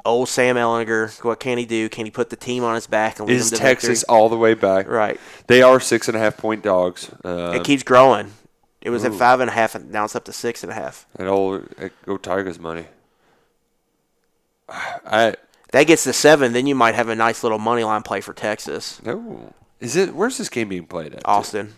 Old 0.06 0.30
Sam 0.30 0.56
Ehlinger, 0.56 1.22
what 1.26 1.42
can 1.42 1.58
he 1.58 1.66
do? 1.66 1.90
Can 1.90 2.06
he 2.06 2.12
put 2.12 2.30
the 2.30 2.38
team 2.38 2.64
on 2.64 2.76
his 2.76 2.88
back 2.88 3.20
and 3.20 3.28
lead 3.28 3.36
Is 3.36 3.50
them 3.50 3.58
to 3.58 3.64
Texas 3.64 4.00
victory? 4.00 4.16
all 4.16 4.30
the 4.30 4.38
way 4.38 4.54
back? 4.54 4.88
Right, 4.88 5.20
They 5.48 5.62
are 5.62 5.82
six 5.82 6.08
and 6.08 6.16
a 6.16 6.20
half 6.20 6.38
point 6.38 6.64
dogs. 6.64 7.12
Um, 7.26 7.56
it 7.56 7.66
keeps 7.66 7.84
growing. 7.84 8.32
It 8.80 8.90
was 8.90 9.04
at 9.04 9.14
five 9.14 9.42
and 9.42 9.50
a 9.50 9.54
half, 9.54 9.76
and 9.76 9.92
now 9.92 10.06
it's 10.06 10.16
up 10.16 10.24
to 10.26 10.32
six 10.32 10.64
and 10.64 10.72
a 10.72 10.76
half. 10.76 11.06
and 11.18 11.28
old 11.28 11.68
go 12.06 12.16
Tigers 12.16 12.58
money. 12.58 12.86
I 14.70 15.36
That 15.72 15.86
gets 15.88 16.04
to 16.06 16.14
seven, 16.14 16.54
then 16.54 16.66
you 16.68 16.76
might 16.76 16.96
have 16.96 17.10
a 17.10 17.16
nice 17.16 17.44
little 17.44 17.60
money 17.60 17.84
line 17.84 18.02
play 18.04 18.22
for 18.22 18.34
Texas, 18.34 19.02
Oh, 19.06 19.54
Is 19.80 19.96
it? 19.96 20.16
Where's 20.16 20.38
this 20.38 20.50
game 20.50 20.70
being 20.70 20.86
played 20.88 21.14
at? 21.14 21.22
Austin 21.26 21.74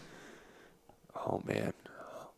Oh 1.16 1.42
man, 1.46 1.74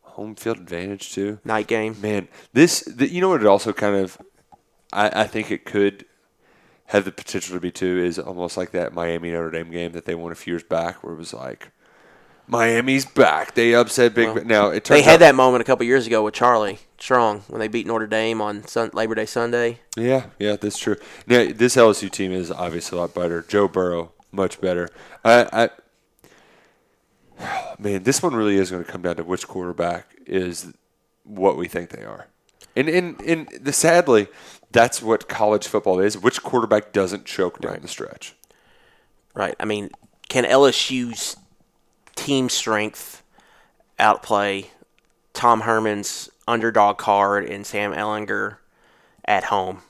home 0.02 0.34
field 0.34 0.58
advantage 0.58 1.12
too. 1.12 1.38
night 1.44 1.66
game. 1.66 2.00
Man, 2.00 2.28
this 2.52 2.80
the, 2.80 3.08
you 3.08 3.20
know 3.20 3.28
what 3.28 3.40
it 3.42 3.46
also 3.46 3.72
kind 3.72 3.96
of 3.96 4.18
I, 4.92 5.22
I 5.22 5.26
think 5.26 5.50
it 5.50 5.64
could 5.64 6.04
have 6.86 7.04
the 7.04 7.12
potential 7.12 7.54
to 7.54 7.60
be 7.60 7.70
too 7.70 7.98
is 8.04 8.18
almost 8.18 8.56
like 8.56 8.72
that 8.72 8.92
Miami 8.92 9.30
Notre 9.30 9.50
Dame 9.50 9.70
game 9.70 9.92
that 9.92 10.04
they 10.04 10.14
won 10.14 10.32
a 10.32 10.34
few 10.34 10.52
years 10.54 10.62
back 10.64 11.02
where 11.02 11.14
it 11.14 11.18
was 11.18 11.32
like 11.32 11.70
Miami's 12.48 13.06
back. 13.06 13.54
They 13.54 13.74
upset 13.74 14.14
Big. 14.14 14.28
Well, 14.28 14.44
now 14.44 14.68
it 14.68 14.84
turns 14.84 14.98
They 15.00 15.02
had 15.02 15.14
out- 15.14 15.18
that 15.20 15.34
moment 15.34 15.62
a 15.62 15.64
couple 15.64 15.86
years 15.86 16.06
ago 16.06 16.22
with 16.24 16.34
Charlie 16.34 16.78
Strong 16.98 17.40
when 17.48 17.60
they 17.60 17.68
beat 17.68 17.86
Notre 17.86 18.06
Dame 18.06 18.40
on 18.40 18.66
Sun- 18.66 18.90
Labor 18.92 19.14
Day 19.14 19.26
Sunday. 19.26 19.80
Yeah, 19.96 20.26
yeah, 20.38 20.56
that's 20.56 20.78
true. 20.78 20.96
Now 21.26 21.46
this 21.54 21.76
LSU 21.76 22.10
team 22.10 22.32
is 22.32 22.50
obviously 22.50 22.98
a 22.98 23.00
lot 23.02 23.14
better. 23.14 23.42
Joe 23.42 23.68
Burrow, 23.68 24.12
much 24.32 24.60
better. 24.60 24.88
I, 25.24 25.70
I 27.38 27.74
man, 27.78 28.02
this 28.02 28.22
one 28.22 28.34
really 28.34 28.56
is 28.56 28.70
going 28.70 28.84
to 28.84 28.90
come 28.90 29.02
down 29.02 29.16
to 29.16 29.24
which 29.24 29.46
quarterback 29.48 30.14
is 30.26 30.72
what 31.24 31.56
we 31.56 31.68
think 31.68 31.90
they 31.90 32.04
are. 32.04 32.26
And 32.76 32.88
and 32.88 33.20
and 33.22 33.48
the, 33.60 33.72
sadly, 33.72 34.28
that's 34.70 35.02
what 35.02 35.28
college 35.28 35.66
football 35.68 36.00
is. 36.00 36.16
Which 36.18 36.42
quarterback 36.42 36.92
doesn't 36.92 37.24
choke 37.24 37.60
down 37.60 37.80
the 37.82 37.88
stretch? 37.88 38.34
Right. 39.34 39.54
I 39.60 39.64
mean, 39.64 39.90
can 40.28 40.44
LSU's 40.44 41.36
team 42.16 42.48
strength 42.48 43.22
outplay 43.98 44.70
Tom 45.32 45.60
Herman's 45.62 46.30
underdog 46.46 46.98
card 46.98 47.44
and 47.44 47.66
Sam 47.66 47.92
Ehlinger 47.92 48.56
at 49.24 49.44
home? 49.44 49.82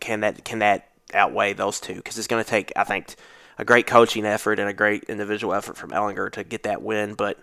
Can 0.00 0.20
that 0.20 0.44
can 0.44 0.58
that 0.60 0.88
outweigh 1.12 1.52
those 1.52 1.80
two? 1.80 1.94
Because 1.94 2.18
it's 2.18 2.26
going 2.26 2.42
to 2.42 2.48
take, 2.48 2.72
I 2.76 2.84
think, 2.84 3.14
a 3.58 3.64
great 3.64 3.86
coaching 3.86 4.24
effort 4.26 4.58
and 4.58 4.68
a 4.68 4.72
great 4.74 5.04
individual 5.04 5.54
effort 5.54 5.76
from 5.76 5.90
Ehlinger 5.90 6.30
to 6.32 6.44
get 6.44 6.64
that 6.64 6.82
win. 6.82 7.14
But 7.14 7.38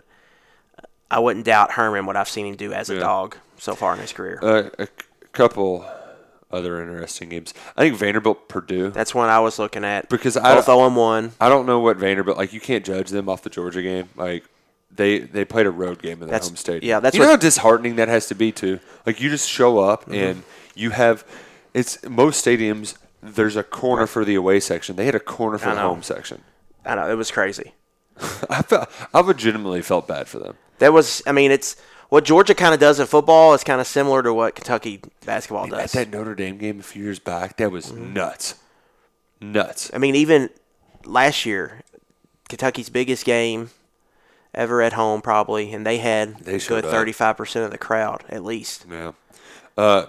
I 1.10 1.18
wouldn't 1.18 1.44
doubt 1.44 1.72
Herman 1.72 2.06
what 2.06 2.16
I've 2.16 2.28
seen 2.28 2.46
him 2.46 2.56
do 2.56 2.72
as 2.72 2.90
a 2.90 2.94
Yeah. 2.94 3.00
dog 3.00 3.36
so 3.58 3.74
far 3.74 3.94
in 3.94 4.00
his 4.00 4.12
career. 4.12 4.38
Uh, 4.42 4.70
a 4.78 4.86
c- 4.86 4.92
couple 5.32 5.84
other 6.52 6.82
interesting 6.82 7.28
games. 7.28 7.54
I 7.76 7.82
think 7.82 7.96
Vanderbilt, 7.96 8.48
Purdue. 8.48 8.90
That's 8.90 9.14
one 9.14 9.28
I 9.28 9.40
was 9.40 9.58
looking 9.58 9.84
at. 9.84 10.08
Because 10.08 10.36
I 10.36 10.54
both 10.54 10.66
0 10.66 10.88
1. 10.90 11.32
I 11.40 11.48
don't 11.48 11.66
know 11.66 11.80
what 11.80 11.96
Vanderbilt 11.96 12.36
like. 12.36 12.52
You 12.52 12.60
can't 12.60 12.84
judge 12.84 13.10
them 13.10 13.28
off 13.28 13.42
the 13.42 13.50
Georgia 13.50 13.82
game. 13.82 14.08
Like 14.16 14.44
they 14.94 15.20
they 15.20 15.44
played 15.44 15.66
a 15.66 15.70
road 15.70 16.02
game 16.02 16.14
in 16.14 16.20
their 16.20 16.28
That's- 16.28 16.48
home 16.48 16.56
state. 16.56 16.82
yeah, 16.82 17.00
that's 17.00 17.16
you 17.16 17.22
know 17.22 17.28
how 17.28 17.36
disheartening 17.36 17.96
that 17.96 18.08
has 18.08 18.26
to 18.28 18.34
be 18.34 18.52
too. 18.52 18.78
Like 19.06 19.20
you 19.20 19.30
just 19.30 19.48
show 19.48 19.78
up 19.78 20.02
Mm-hmm. 20.02 20.14
and 20.14 20.42
you 20.74 20.90
have 20.90 21.24
it's 21.74 22.02
most 22.08 22.44
stadiums. 22.44 22.96
There's 23.22 23.56
a 23.56 23.62
corner 23.62 24.06
for 24.06 24.24
the 24.24 24.34
away 24.34 24.58
section. 24.60 24.96
They 24.96 25.04
had 25.06 25.14
a 25.14 25.20
corner 25.20 25.56
for 25.58 25.70
the 25.74 25.80
home 25.80 26.02
section. 26.02 26.42
I 26.84 26.96
know, 26.96 27.08
it 27.10 27.14
was 27.14 27.30
crazy. 27.30 27.72
I 28.50 28.62
felt 28.62 28.90
I 29.14 29.20
legitimately 29.20 29.82
felt 29.82 30.06
bad 30.08 30.28
for 30.28 30.38
them. 30.38 30.56
That 30.80 30.92
was, 30.92 31.22
I 31.26 31.32
mean, 31.32 31.52
it's 31.52 31.76
what 32.12 32.24
Georgia 32.26 32.54
kind 32.54 32.74
of 32.74 32.78
does 32.80 33.00
in 33.00 33.06
football 33.06 33.54
is 33.54 33.64
kind 33.64 33.80
of 33.80 33.86
similar 33.86 34.22
to 34.22 34.34
what 34.34 34.54
Kentucky 34.54 35.00
basketball 35.24 35.64
At 35.64 35.70
does. 35.70 35.92
that 35.92 36.10
Notre 36.10 36.34
Dame 36.34 36.58
game 36.58 36.78
a 36.78 36.82
few 36.82 37.02
years 37.02 37.18
back, 37.18 37.56
that 37.56 37.72
was 37.72 37.86
Mm-hmm. 37.86 38.12
nuts, 38.12 38.56
nuts. 39.40 39.90
I 39.94 39.98
mean, 39.98 40.14
even 40.14 40.50
last 41.06 41.46
year, 41.46 41.80
Kentucky's 42.50 42.90
biggest 42.90 43.24
game 43.24 43.70
ever 44.54 44.82
at 44.82 44.92
home, 44.92 45.22
probably, 45.22 45.72
and 45.72 45.86
they 45.86 45.96
had 45.98 46.36
They 46.40 46.56
a 46.56 46.58
good 46.58 46.84
thirty-five 46.84 47.38
percent 47.38 47.64
of 47.64 47.70
the 47.70 47.78
crowd 47.78 48.24
at 48.28 48.44
least. 48.44 48.84
Yeah. 48.90 49.12
Uh, 49.78 50.04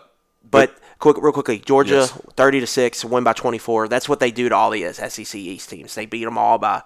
But 0.51 0.75
quick, 0.99 1.15
real 1.21 1.31
quickly, 1.31 1.59
Georgia 1.59 1.95
Yes. 1.95 2.11
thirty 2.35 2.59
to 2.59 2.67
six, 2.67 3.05
win 3.05 3.23
by 3.23 3.31
twenty 3.31 3.59
four. 3.59 3.87
That's 3.87 4.09
what 4.09 4.19
they 4.19 4.29
do 4.29 4.49
to 4.49 4.55
all 4.57 4.71
the 4.71 4.91
SEC 4.91 5.35
East 5.35 5.69
teams. 5.69 5.95
They 5.95 6.05
beat 6.05 6.25
them 6.25 6.37
all 6.37 6.57
by 6.57 6.81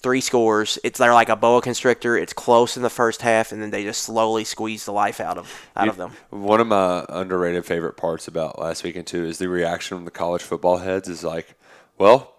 three 0.00 0.20
scores. 0.20 0.78
It's 0.84 0.98
they're 0.98 1.14
like 1.14 1.28
a 1.28 1.36
boa 1.36 1.60
constrictor. 1.60 2.16
It's 2.16 2.32
close 2.32 2.76
in 2.76 2.82
the 2.82 2.90
first 2.90 3.22
half, 3.22 3.52
and 3.52 3.62
then 3.62 3.70
they 3.70 3.84
just 3.84 4.02
slowly 4.02 4.44
squeeze 4.44 4.84
the 4.84 4.92
life 4.92 5.20
out 5.20 5.38
of 5.38 5.68
out 5.76 5.88
of 5.88 5.96
them. 5.96 6.12
One 6.30 6.60
of 6.60 6.66
my 6.66 7.04
underrated 7.08 7.64
favorite 7.64 7.96
parts 7.96 8.28
about 8.28 8.58
last 8.58 8.84
weekend 8.84 9.06
too 9.06 9.24
is 9.24 9.38
the 9.38 9.48
reaction 9.48 9.96
from 9.96 10.04
the 10.04 10.10
college 10.10 10.42
football 10.42 10.78
heads 10.78 11.08
is 11.08 11.24
like, 11.24 11.54
well, 11.96 12.34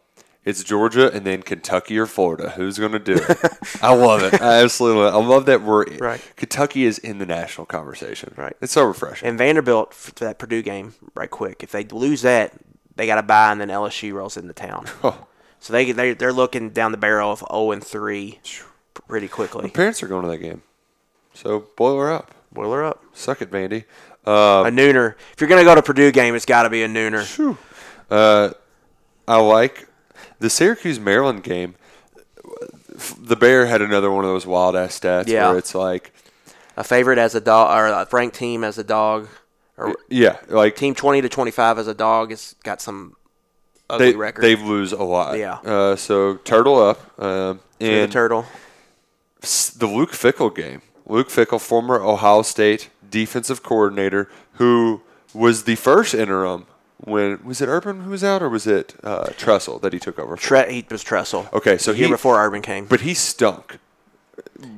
it's 0.45 0.63
Georgia 0.63 1.11
and 1.11 1.25
then 1.25 1.43
Kentucky 1.43 1.97
or 1.99 2.05
Florida. 2.05 2.51
Who's 2.51 2.79
going 2.79 2.93
to 2.93 2.99
do 2.99 3.15
it? 3.15 3.37
I 3.81 3.93
love 3.93 4.23
it. 4.23 4.41
I 4.41 4.63
absolutely 4.63 5.03
love 5.03 5.13
it. 5.13 5.17
I 5.17 5.25
love 5.27 5.45
that 5.47 5.61
we're 5.61 5.85
Right. 5.99 6.31
Kentucky 6.37 6.85
is 6.85 6.97
in 6.97 7.19
the 7.19 7.25
national 7.25 7.65
conversation. 7.65 8.33
Right. 8.37 8.55
It's 8.61 8.71
so 8.71 8.83
refreshing. 8.83 9.27
And 9.27 9.37
Vanderbilt 9.37 9.93
for 9.93 10.11
that 10.25 10.39
Purdue 10.39 10.61
game, 10.61 10.95
right 11.13 11.29
quick. 11.29 11.61
If 11.61 11.71
they 11.71 11.83
lose 11.83 12.21
that, 12.21 12.53
they 12.95 13.05
got 13.05 13.15
to 13.15 13.23
buy, 13.23 13.51
and 13.51 13.61
then 13.61 13.69
LSU 13.69 14.13
rolls 14.13 14.37
into 14.37 14.53
town. 14.53 14.85
Oh. 15.03 15.25
So 15.59 15.73
they 15.73 15.91
they 15.91 16.13
they're 16.13 16.33
looking 16.33 16.69
down 16.69 16.91
the 16.91 16.97
barrel 16.97 17.31
of 17.31 17.39
zero 17.39 17.71
and 17.71 17.83
three 17.83 18.39
pretty 19.07 19.27
quickly. 19.27 19.69
Parents 19.69 20.01
are 20.03 20.07
going 20.07 20.23
to 20.23 20.29
that 20.29 20.37
game, 20.37 20.61
so 21.33 21.67
boil 21.75 21.97
her 21.99 22.11
up. 22.11 22.33
Boil 22.51 22.71
her 22.71 22.83
up. 22.83 23.03
Suck 23.13 23.41
it, 23.41 23.51
Vandy. 23.51 23.83
Uh, 24.25 24.63
a 24.67 24.71
nooner. 24.71 25.15
If 25.33 25.41
you're 25.41 25.49
gonna 25.49 25.63
go 25.63 25.75
to 25.75 25.81
Purdue 25.81 26.11
game, 26.11 26.35
it's 26.35 26.45
got 26.45 26.63
to 26.63 26.69
be 26.69 26.83
a 26.83 26.87
nooner. 26.87 27.57
Uh, 28.09 28.51
I 29.27 29.37
like 29.39 29.87
the 30.39 30.49
Syracuse 30.49 30.99
Maryland 30.99 31.43
game. 31.43 31.75
The 33.19 33.35
Bear 33.35 33.65
had 33.67 33.81
another 33.81 34.11
one 34.11 34.25
of 34.25 34.31
those 34.31 34.45
wild 34.45 34.75
ass 34.75 34.99
stats 34.99 35.27
Yeah. 35.27 35.49
where 35.49 35.57
it's 35.57 35.73
like, 35.75 36.11
A 36.75 36.83
favorite 36.83 37.17
as 37.17 37.35
a 37.35 37.39
dog, 37.41 37.77
or 37.77 37.85
a 37.87 38.07
ranked 38.11 38.35
team 38.35 38.63
as 38.63 38.77
a 38.77 38.83
dog, 38.83 39.27
or 39.77 39.95
yeah, 40.09 40.37
like 40.47 40.75
team 40.75 40.95
twenty 40.95 41.21
to 41.21 41.29
twenty 41.29 41.51
five 41.51 41.77
as 41.79 41.87
a 41.87 41.93
dog 41.93 42.31
has 42.31 42.55
got 42.63 42.81
some 42.81 43.15
ugly 43.89 44.11
they 44.11 44.17
record. 44.17 44.41
they 44.43 44.55
lose 44.55 44.91
a 44.91 45.03
lot. 45.03 45.37
Yeah. 45.37 45.55
Uh, 45.65 45.95
so 45.95 46.35
turtle 46.37 46.81
up, 46.81 46.99
um, 47.21 47.59
Through 47.79 47.87
the 47.89 47.93
and 48.03 48.11
turtle. 48.11 48.45
the 49.41 49.87
Luke 49.87 50.11
Fickell 50.11 50.53
game. 50.55 50.81
Luke 51.05 51.29
Fickell, 51.29 51.59
former 51.59 51.99
Ohio 52.01 52.41
State 52.43 52.89
defensive 53.09 53.63
coordinator, 53.63 54.29
who 54.53 55.01
was 55.33 55.63
the 55.63 55.75
first 55.75 56.13
interim 56.13 56.65
when 56.97 57.43
was 57.45 57.61
it 57.61 57.67
Urban 57.67 58.01
who 58.01 58.11
was 58.11 58.23
out 58.23 58.41
or 58.43 58.49
was 58.49 58.67
it 58.67 58.93
uh, 59.03 59.27
Tressel 59.37 59.79
that 59.79 59.93
he 59.93 59.99
took 59.99 60.19
over? 60.19 60.35
Tre- 60.35 60.71
he 60.71 60.85
was 60.89 61.03
Tressel. 61.03 61.47
Okay, 61.53 61.77
so 61.77 61.91
the 61.93 61.97
year 61.99 62.07
he- 62.07 62.13
before 62.13 62.43
Urban 62.43 62.61
came. 62.61 62.85
but 62.85 63.01
he 63.01 63.13
stunk. 63.13 63.79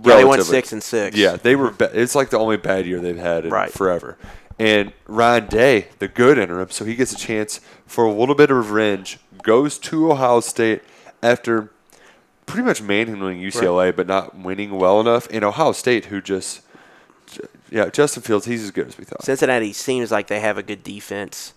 yeah, 0.04 0.16
they 0.18 0.24
went 0.26 0.44
six 0.44 0.72
and 0.72 0.82
six. 0.84 1.18
Yeah, 1.18 1.36
they 1.36 1.56
were. 1.56 1.72
Ba- 1.72 1.90
it's 1.94 2.14
like 2.16 2.30
the 2.30 2.38
only 2.40 2.58
bad 2.58 2.86
year 2.86 3.00
they've 3.00 3.18
had 3.18 3.46
in 3.46 3.52
Right. 3.52 3.72
forever. 3.72 4.18
And 4.62 4.94
Ryan 5.08 5.48
Day, 5.48 5.88
the 5.98 6.08
good 6.08 6.38
interim, 6.38 6.70
so 6.70 6.86
he 6.86 6.96
gets 6.96 7.12
a 7.12 7.16
chance 7.18 7.62
for 7.88 8.06
a 8.06 8.14
little 8.14 8.36
bit 8.36 8.52
of 8.52 8.58
revenge. 8.72 9.18
Goes 9.42 9.80
to 9.80 10.12
Ohio 10.12 10.40
State 10.40 10.84
after 11.24 11.72
pretty 12.46 12.64
much 12.64 12.80
manhandling 12.80 13.40
UCLA, 13.42 13.96
but 13.96 14.06
not 14.06 14.38
winning 14.38 14.78
well 14.78 15.00
enough. 15.02 15.28
And 15.32 15.44
Ohio 15.44 15.72
State, 15.72 16.06
who 16.06 16.22
just, 16.22 16.62
yeah, 17.72 17.90
Justin 17.90 18.22
Fields, 18.22 18.46
he's 18.46 18.64
as 18.64 18.70
good 18.70 18.86
as 18.88 19.00
we 19.00 19.04
thought. 19.04 19.24
Cincinnati 19.24 19.74
seems 19.74 20.12
like 20.12 20.28
they 20.28 20.40
have 20.42 20.60
a 20.60 20.64
good 20.64 20.84
defense 20.84 21.54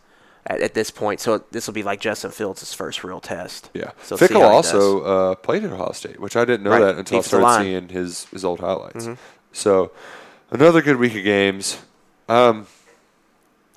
at, 0.46 0.62
at 0.62 0.72
this 0.72 0.90
point, 0.90 1.20
so 1.20 1.44
this 1.50 1.66
will 1.66 1.74
be 1.74 1.82
like 1.82 2.00
Justin 2.00 2.30
Fields' 2.30 2.72
first 2.72 3.04
real 3.04 3.20
test. 3.20 3.68
Yeah, 3.74 3.90
so 4.02 4.16
Fickell 4.16 4.40
also 4.48 5.02
uh, 5.02 5.34
played 5.34 5.62
at 5.64 5.72
Ohio 5.72 5.92
State, 5.92 6.18
which 6.20 6.36
I 6.36 6.46
didn't 6.46 6.62
know 6.62 6.70
Right. 6.70 6.80
that 6.80 6.96
until 6.96 7.18
I 7.18 7.20
Keeps 7.20 7.30
the 7.32 7.38
started 7.40 7.64
seeing 7.64 7.88
his 7.90 8.24
his 8.26 8.46
old 8.46 8.60
highlights. 8.60 9.06
Mhm. 9.08 9.18
So 9.52 9.90
another 10.50 10.80
good 10.80 10.96
week 10.96 11.14
of 11.14 11.22
games. 11.24 11.76
Um, 12.30 12.66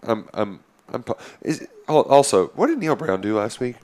I'm 0.04 0.28
I'm 0.34 0.60
I'm. 0.90 1.04
Is 1.42 1.68
also 1.88 2.48
what 2.50 2.68
did 2.68 2.80
Neal 2.80 2.96
Brown 2.96 3.22
do 3.22 3.38
last 3.38 3.60
week? 3.60 3.76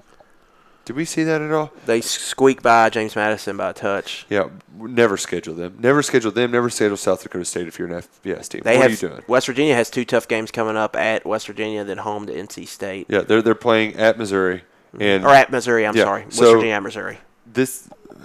Did 0.86 0.97
we 0.97 1.05
see 1.05 1.24
that 1.24 1.41
at 1.41 1.49
all? 1.51 1.72
They 1.86 2.01
squeak 2.01 2.61
by 2.61 2.89
James 2.89 3.16
Madison 3.16 3.55
by 3.55 3.70
a 3.70 3.74
touch. 3.74 4.26
Yeah, 4.30 4.49
never 4.78 5.16
schedule 5.16 5.53
them. 5.55 5.78
Never 5.80 6.03
schedule 6.03 6.32
them. 6.32 6.51
Never 6.51 6.70
schedule 6.70 6.97
South 6.97 7.24
Dakota 7.24 7.45
State 7.45 7.68
if 7.68 7.80
you're 7.80 7.88
an 7.88 8.01
FBS 8.01 8.49
team. 8.49 8.61
They 8.66 8.76
what 8.76 8.82
have 8.82 8.91
are 8.91 9.05
you 9.05 9.09
doing? 9.16 9.24
West 9.30 9.47
Virginia 9.47 9.76
has 9.76 9.89
two 9.89 10.03
tough 10.03 10.28
games 10.28 10.51
coming 10.51 10.76
up 10.76 10.97
at 10.97 11.26
West 11.26 11.47
Virginia, 11.47 11.86
then 11.86 11.99
home 11.99 12.26
to 12.28 12.34
NC 12.34 12.68
State 12.68 13.05
Yeah, 13.09 13.22
they're 13.22 13.41
they're 13.41 13.55
playing 13.55 13.95
at 13.95 14.18
Missouri 14.18 14.64
mm-hmm. 14.93 15.01
and 15.01 15.24
or 15.26 15.30
at 15.30 15.51
Missouri. 15.51 15.88
I'm 15.88 15.95
Yeah, 15.95 16.03
sorry, 16.03 16.24
West 16.26 16.36
so- 16.38 16.53
Virginia 16.53 16.74
at 16.74 16.84
Missouri. 16.84 17.18
this. 17.51 17.88
Uh, 18.09 18.16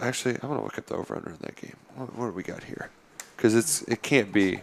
actually, 0.00 0.34
I'm 0.42 0.48
gonna 0.50 0.62
look 0.62 0.76
up 0.76 0.84
the 0.86 0.94
over 0.94 1.16
under 1.16 1.30
in 1.30 1.38
that 1.40 1.56
game. 1.56 1.76
What, 1.94 2.14
what 2.16 2.26
do 2.26 2.32
we 2.32 2.42
got 2.42 2.64
here? 2.64 2.90
Because 3.34 3.54
it's 3.54 3.80
it 3.82 4.02
can't 4.02 4.30
be 4.30 4.60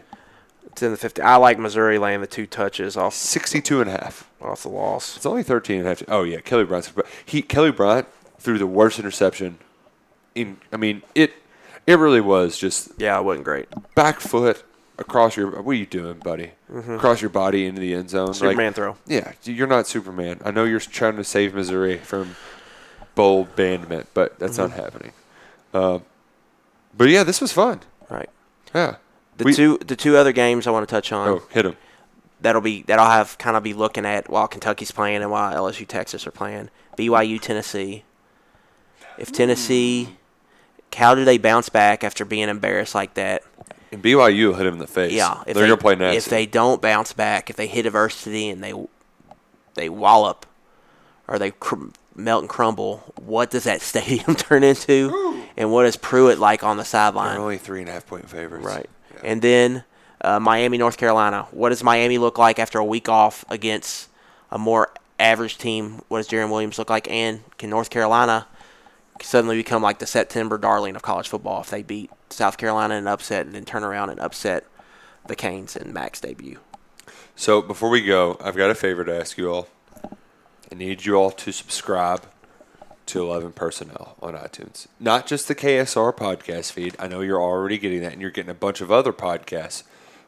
It's 0.76 0.84
in 0.84 0.92
the 0.92 0.98
50. 0.98 1.22
I 1.22 1.38
like 1.38 1.58
Missouri 1.58 1.98
laying 1.98 2.20
the 2.20 2.28
two 2.28 2.46
touches 2.46 2.98
off 2.98 3.14
62 3.14 3.80
and 3.80 3.90
a 3.90 3.94
half. 3.94 4.30
off 4.42 4.64
the 4.64 4.70
loss. 4.70 5.16
It's 5.16 5.26
only 5.26 5.42
13 5.42 5.78
and 5.80 5.86
a 5.86 5.90
half. 5.90 6.04
Oh 6.10 6.24
yeah, 6.24 6.42
Kelly 6.42 6.66
Bryant. 6.66 6.92
He 7.26 7.42
Kelly 7.42 7.72
Bryant 7.72 8.08
threw 8.40 8.58
the 8.58 8.68
worst 8.68 9.00
interception. 9.00 9.58
In 10.36 10.58
I 10.74 10.78
mean 10.78 11.02
it, 11.16 11.32
it 11.88 11.98
really 11.98 12.20
was 12.20 12.58
just 12.58 12.90
Yeah, 12.98 13.18
it 13.18 13.24
wasn't 13.24 13.46
great. 13.46 13.70
back 13.96 14.20
foot 14.20 14.66
across 14.98 15.38
your. 15.38 15.62
What 15.62 15.72
are 15.72 15.76
you 15.76 15.86
doing, 15.86 16.20
buddy? 16.20 16.52
Across 16.74 17.22
your 17.22 17.30
body 17.30 17.66
into 17.66 17.80
the 17.80 17.94
end 17.94 18.10
zone. 18.10 18.28
Like, 18.28 18.36
Mm-hmm. 18.36 18.46
Superman 18.50 18.74
throw. 18.74 18.98
Yeah, 19.08 19.32
you're 19.44 19.68
not 19.68 19.88
Superman. 19.88 20.42
I 20.44 20.52
know 20.52 20.66
you're 20.66 20.82
trying 20.82 21.16
to 21.16 21.24
save 21.24 21.54
Missouri 21.56 22.00
from 22.00 22.36
bowl 23.16 23.44
abandonment, 23.44 24.08
but 24.14 24.38
that's 24.40 24.58
Mm-hmm. 24.58 24.76
not 24.76 24.84
happening. 24.84 25.12
Um, 25.74 26.04
but 26.98 27.08
yeah, 27.08 27.24
this 27.24 27.40
was 27.40 27.54
fun. 27.54 27.80
Right. 28.10 28.30
Yeah. 28.74 28.98
The 29.38 29.44
We- 29.46 29.54
two 29.54 29.78
the 29.86 29.96
two 29.96 30.16
other 30.18 30.32
games 30.32 30.66
I 30.68 30.72
want 30.72 30.88
to 30.88 30.94
touch 30.94 31.12
on. 31.12 31.28
Oh, 31.28 31.42
hit 31.50 31.64
them. 31.64 31.76
That'll 32.42 32.62
be 32.62 32.84
that 32.84 33.00
I'll 33.00 33.12
have 33.12 33.38
kind 33.38 33.58
of 33.58 33.64
be 33.64 33.74
looking 33.74 34.06
at 34.06 34.30
while 34.30 34.48
Kentucky's 34.48 34.92
playing 34.92 35.22
and 35.22 35.32
while 35.32 35.54
LSU 35.54 35.86
Texas 35.88 36.26
are 36.28 36.32
playing. 36.32 36.70
BYU 36.98 37.40
Tennessee. 37.42 38.04
If 39.18 39.32
Tennessee, 39.32 40.18
how 40.96 41.16
do 41.16 41.24
they 41.26 41.38
bounce 41.38 41.70
back 41.70 42.04
after 42.04 42.24
being 42.26 42.50
embarrassed 42.50 42.94
like 42.96 43.14
that? 43.16 43.44
And 43.92 44.02
BYU 44.04 44.56
hit 44.58 44.66
him 44.66 44.74
in 44.74 44.80
the 44.80 44.88
face. 44.88 45.14
Yeah, 45.14 45.40
if 45.48 45.54
they're 45.54 45.64
they, 45.64 45.70
gonna 45.70 45.78
play 45.78 45.96
nasty. 45.96 46.18
If 46.18 46.26
they 46.26 46.46
don't 46.46 46.82
bounce 46.82 47.14
back, 47.14 47.50
if 47.50 47.56
they 47.56 47.68
hit 47.68 47.86
adversity 47.86 48.50
and 48.50 48.64
they 48.64 48.74
they 49.76 49.90
wallop 49.90 50.46
or 51.28 51.40
they 51.40 51.52
cr- 51.52 51.88
melt 52.16 52.44
and 52.44 52.50
crumble, 52.50 53.14
what 53.22 53.50
does 53.52 53.64
that 53.64 53.82
stadium 53.92 54.36
turn 54.36 54.64
into? 54.64 55.44
And 55.58 55.72
what 55.72 55.86
is 55.86 55.96
Pruitt 55.96 56.38
like 56.40 56.64
on 56.64 56.76
the 56.78 56.82
they're 56.84 56.86
sideline? 56.86 57.38
only 57.38 57.58
three 57.58 57.80
and 57.82 57.90
a 57.90 57.94
half 57.94 58.06
point 58.06 58.30
favorites. 58.30 58.66
Right. 58.66 58.90
And 59.24 59.42
then 59.42 59.84
uh, 60.22 60.40
Miami, 60.40 60.78
North 60.78 60.98
Carolina. 60.98 61.48
What 61.52 61.70
does 61.70 61.84
Miami 61.84 62.18
look 62.18 62.38
like 62.38 62.60
after 62.60 62.80
a 62.80 62.86
week 62.86 63.10
off 63.10 63.46
against 63.50 64.10
a 64.52 64.58
more 64.58 64.92
average 65.20 65.58
team? 65.58 66.02
What 66.08 66.20
does 66.20 66.28
Jarren 66.28 66.50
Williams 66.50 66.78
look 66.78 66.90
like? 66.90 67.10
And 67.10 67.42
can 67.58 67.70
North 67.70 67.90
Carolina 67.90 68.48
suddenly 69.22 69.56
become 69.56 69.82
like 69.82 70.00
the 70.00 70.06
September 70.06 70.58
darling 70.58 70.96
of 70.96 71.02
college 71.02 71.30
football 71.30 71.62
if 71.62 71.70
they 71.70 71.84
beat 71.84 72.10
South 72.30 72.58
Carolina 72.58 72.96
in 72.96 73.02
an 73.02 73.08
upset 73.08 73.46
and 73.46 73.56
then 73.56 73.66
turn 73.66 73.84
around 73.84 74.10
and 74.10 74.20
upset 74.20 74.66
the 75.28 75.36
Canes 75.36 75.76
in 75.76 75.94
Mack's 75.94 76.20
debut? 76.20 76.60
So 77.36 77.62
before 77.62 77.90
we 77.90 78.02
go, 78.02 78.38
I've 78.42 78.56
got 78.56 78.70
a 78.70 78.76
favor 78.76 79.04
to 79.04 79.20
ask 79.20 79.38
you 79.38 79.52
all. 79.52 79.68
I 80.04 80.76
need 80.76 81.06
you 81.06 81.16
all 81.16 81.32
to 81.32 81.52
subscribe 81.52 82.26
to 83.08 83.22
11 83.22 83.54
Personnel 83.54 84.16
on 84.22 84.34
iTunes. 84.34 84.88
Not 85.00 85.28
just 85.28 85.48
the 85.48 85.56
KSR 85.56 86.16
podcast 86.16 86.72
feed. 86.72 86.96
I 87.00 87.08
know 87.08 87.22
you're 87.22 87.42
already 87.42 87.78
getting 87.78 88.02
that 88.02 88.14
and 88.14 88.22
you're 88.22 88.32
getting 88.32 88.52
a 88.52 88.56
bunch 88.56 88.82
of 88.82 88.92
other 88.92 89.14
podcasts. 89.14 89.84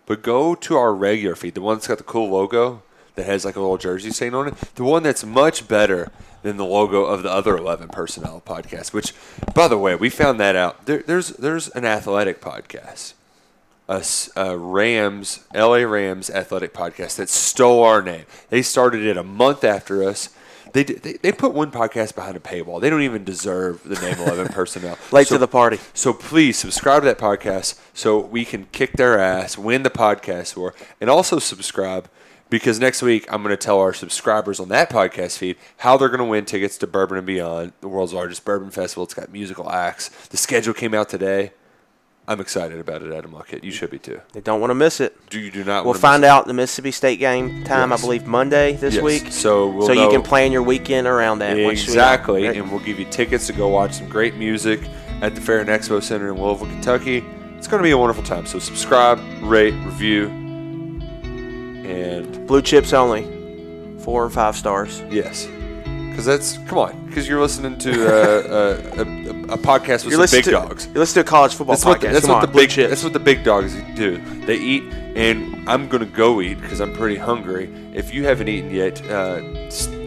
But 0.06 0.22
go 0.22 0.56
to 0.56 0.76
our 0.76 0.94
regular 0.94 1.36
feed, 1.36 1.56
the 1.56 1.62
one 1.62 1.78
that's 1.78 1.88
got 1.88 1.98
the 1.98 2.04
cool 2.04 2.30
logo 2.30 2.84
that 3.16 3.26
has 3.26 3.44
like 3.44 3.56
a 3.56 3.60
little 3.60 3.78
jersey 3.78 4.12
stain 4.12 4.34
on 4.34 4.48
it. 4.48 4.56
The 4.76 4.84
one 4.84 5.04
that's 5.04 5.26
much 5.26 5.68
better 5.68 6.12
than 6.44 6.58
the 6.58 6.66
logo 6.66 7.04
of 7.04 7.24
the 7.24 7.32
other 7.32 7.58
11 7.58 7.90
Personnel 7.90 8.42
podcast, 8.46 8.94
which, 8.94 9.14
by 9.54 9.68
the 9.68 9.78
way, 9.78 9.96
we 9.96 10.10
found 10.10 10.40
that 10.40 10.56
out. 10.56 10.86
There, 10.86 11.00
there's, 11.00 11.30
there's 11.30 11.68
an 11.70 11.84
athletic 11.84 12.40
podcast 12.40 13.14
a 13.90 14.58
Rams, 14.58 15.46
LA 15.54 15.78
Rams 15.78 16.30
athletic 16.30 16.74
podcast 16.74 17.16
that 17.16 17.30
stole 17.30 17.84
our 17.84 18.02
name. 18.02 18.26
They 18.50 18.62
started 18.62 19.04
it 19.04 19.18
a 19.18 19.24
month 19.24 19.64
after 19.64 20.04
us. 20.04 20.30
They, 20.74 20.84
they, 20.84 21.14
they 21.14 21.32
put 21.32 21.54
one 21.54 21.72
podcast 21.72 22.16
behind 22.16 22.36
a 22.36 22.40
paywall. 22.40 22.80
They 22.82 22.90
don't 22.90 23.02
even 23.02 23.24
deserve 23.24 23.84
the 23.84 23.96
name 24.02 24.18
11 24.20 24.50
personnel. 24.50 24.98
Late 25.12 25.28
So- 25.28 25.36
to 25.36 25.40
the 25.40 25.48
party. 25.48 25.80
So 25.94 26.14
please 26.14 26.58
subscribe 26.58 27.02
to 27.04 27.06
that 27.08 27.18
podcast 27.18 27.80
so 27.94 28.20
we 28.20 28.46
can 28.46 28.68
kick 28.72 28.94
their 28.94 29.20
ass, 29.20 29.58
win 29.58 29.84
the 29.84 29.90
podcast 29.90 30.56
war, 30.58 30.74
and 31.02 31.10
also 31.10 31.40
subscribe 31.40 32.10
because 32.50 32.80
next 32.80 33.02
week 33.02 33.26
I'm 33.32 33.44
going 33.44 33.52
to 33.54 33.58
tell 33.62 33.80
our 33.80 33.94
subscribers 33.94 34.60
on 34.60 34.70
that 34.70 34.90
podcast 34.90 35.38
feed 35.38 35.58
how 35.78 35.98
they're 35.98 36.08
going 36.08 36.20
to 36.20 36.26
win 36.26 36.46
tickets 36.46 36.78
to 36.78 36.88
Bourbon 36.88 37.18
and 37.18 37.28
Beyond, 37.28 37.74
the 37.82 37.88
world's 37.90 38.14
largest 38.14 38.46
bourbon 38.46 38.70
festival. 38.70 39.04
It's 39.04 39.14
got 39.14 39.32
musical 39.32 39.70
acts. 39.70 40.10
The 40.28 40.38
schedule 40.38 40.74
came 40.74 40.94
out 40.94 41.10
today. 41.10 41.52
I'm 42.30 42.42
excited 42.42 42.80
about 42.80 43.02
it, 43.04 43.14
Adam 43.14 43.32
Luckett. 43.32 43.64
You 43.64 43.72
should 43.72 43.90
be 43.90 44.00
too. 44.00 44.20
They 44.34 44.42
don't 44.42 44.60
want 44.60 44.72
to 44.72 44.76
miss 44.76 45.00
it. 45.00 45.16
Do 45.30 45.40
you 45.40 45.50
do 45.50 45.64
not? 45.64 45.86
We'll 45.86 45.94
find 45.94 46.26
out 46.26 46.46
the 46.46 46.54
Mississippi 46.54 46.92
State 46.92 47.20
game 47.20 47.64
time, 47.64 47.90
Yes. 47.92 48.00
I 48.00 48.06
believe, 48.06 48.26
Monday 48.28 48.74
this 48.74 48.96
Yes. 48.96 49.04
week. 49.04 49.28
So 49.32 49.70
we'll 49.70 49.88
so 49.88 49.94
you 49.94 50.10
can 50.10 50.24
plan 50.24 50.52
your 50.52 50.64
weekend 50.64 51.08
around 51.08 51.40
that. 51.40 51.56
once 51.58 51.80
we- 51.80 51.84
exactly, 51.94 52.46
and 52.48 52.70
we'll 52.70 52.82
give 52.82 53.00
you 53.00 53.06
tickets 53.06 53.48
to 53.48 53.54
go 53.54 53.70
watch 53.70 53.94
some 53.94 54.10
great 54.10 54.36
music 54.36 54.82
at 55.22 55.36
the 55.36 55.42
Fair 55.42 55.60
and 55.60 55.70
Expo 55.70 56.04
Center 56.04 56.28
in 56.34 56.42
Louisville, 56.42 56.68
Kentucky. 56.68 57.24
It's 57.58 57.68
going 57.68 57.80
to 57.80 57.84
be 57.84 57.92
a 57.92 57.98
wonderful 57.98 58.24
time. 58.24 58.46
So 58.46 58.60
subscribe, 58.60 59.20
rate, 59.42 59.74
review, 59.86 60.28
and 61.86 62.46
Blue 62.46 62.62
chips 62.62 62.92
only. 62.94 63.26
Four 64.00 64.26
and 64.26 64.34
five 64.34 64.56
stars. 64.56 65.02
yes, 65.10 65.48
because 66.18 66.26
that's 66.26 66.58
come 66.68 66.80
on, 66.80 67.06
because 67.06 67.28
you're 67.28 67.40
listening 67.40 67.78
to 67.78 67.92
uh, 67.92 68.82
a, 68.98 69.02
a, 69.02 69.54
a 69.54 69.58
podcast 69.60 70.04
with 70.04 70.14
You're 70.14 70.26
some 70.26 70.38
big 70.38 70.46
to, 70.46 70.52
dogs. 70.52 70.88
You're 70.88 70.96
listening 70.96 71.26
to 71.26 71.30
a 71.30 71.32
college 71.32 71.54
football 71.54 71.76
That's 71.76 71.84
podcast. 71.84 71.88
what 71.88 72.02
the, 72.02 72.08
that's 72.08 72.26
Come 72.26 72.36
what 72.38 72.44
on, 72.44 72.52
the 72.52 72.58
big 72.60 72.70
that's 72.72 73.04
what 73.04 73.14
the 73.14 73.20
big 73.20 73.44
dogs 73.44 73.76
do. 73.96 74.18
They 74.48 74.56
eat, 74.56 74.82
and 75.16 75.70
I'm 75.70 75.88
gonna 75.88 76.08
go 76.08 76.42
eat 76.42 76.60
because 76.60 76.82
I'm 76.82 76.92
pretty 76.92 77.18
hungry. 77.18 77.72
If 77.94 78.16
you 78.16 78.26
haven't 78.26 78.48
eaten 78.48 78.72
yet, 78.72 79.00
uh, 79.12 79.42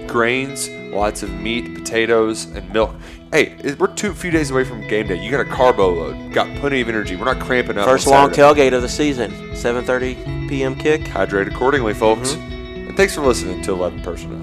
grains, 0.08 0.68
lots 0.68 1.22
of 1.22 1.30
meat, 1.30 1.76
potatoes, 1.76 2.46
and 2.46 2.68
milk. 2.72 2.92
Hey, 3.30 3.76
we're 3.78 3.94
two 3.94 4.12
few 4.12 4.32
days 4.32 4.50
away 4.50 4.64
from 4.64 4.84
game 4.88 5.06
day. 5.06 5.22
You 5.22 5.30
got 5.30 5.46
a 5.46 5.48
carbo 5.48 5.94
load. 5.94 6.32
Got 6.32 6.52
plenty 6.56 6.80
of 6.80 6.88
energy. 6.88 7.14
We're 7.14 7.32
not 7.32 7.38
cramping 7.38 7.78
up. 7.78 7.84
First 7.84 8.08
on 8.08 8.14
long 8.14 8.30
tailgate 8.30 8.72
of 8.72 8.82
the 8.82 8.88
season. 8.88 9.30
7:30 9.52 10.48
p.m. 10.48 10.74
kick. 10.74 11.06
Hydrate 11.06 11.46
accordingly, 11.46 11.94
folks. 11.94 12.32
Mm-hmm. 12.32 12.88
And 12.88 12.96
thanks 12.96 13.14
for 13.14 13.20
listening 13.20 13.62
to 13.62 13.70
11 13.70 14.02
Personnel. 14.02 14.39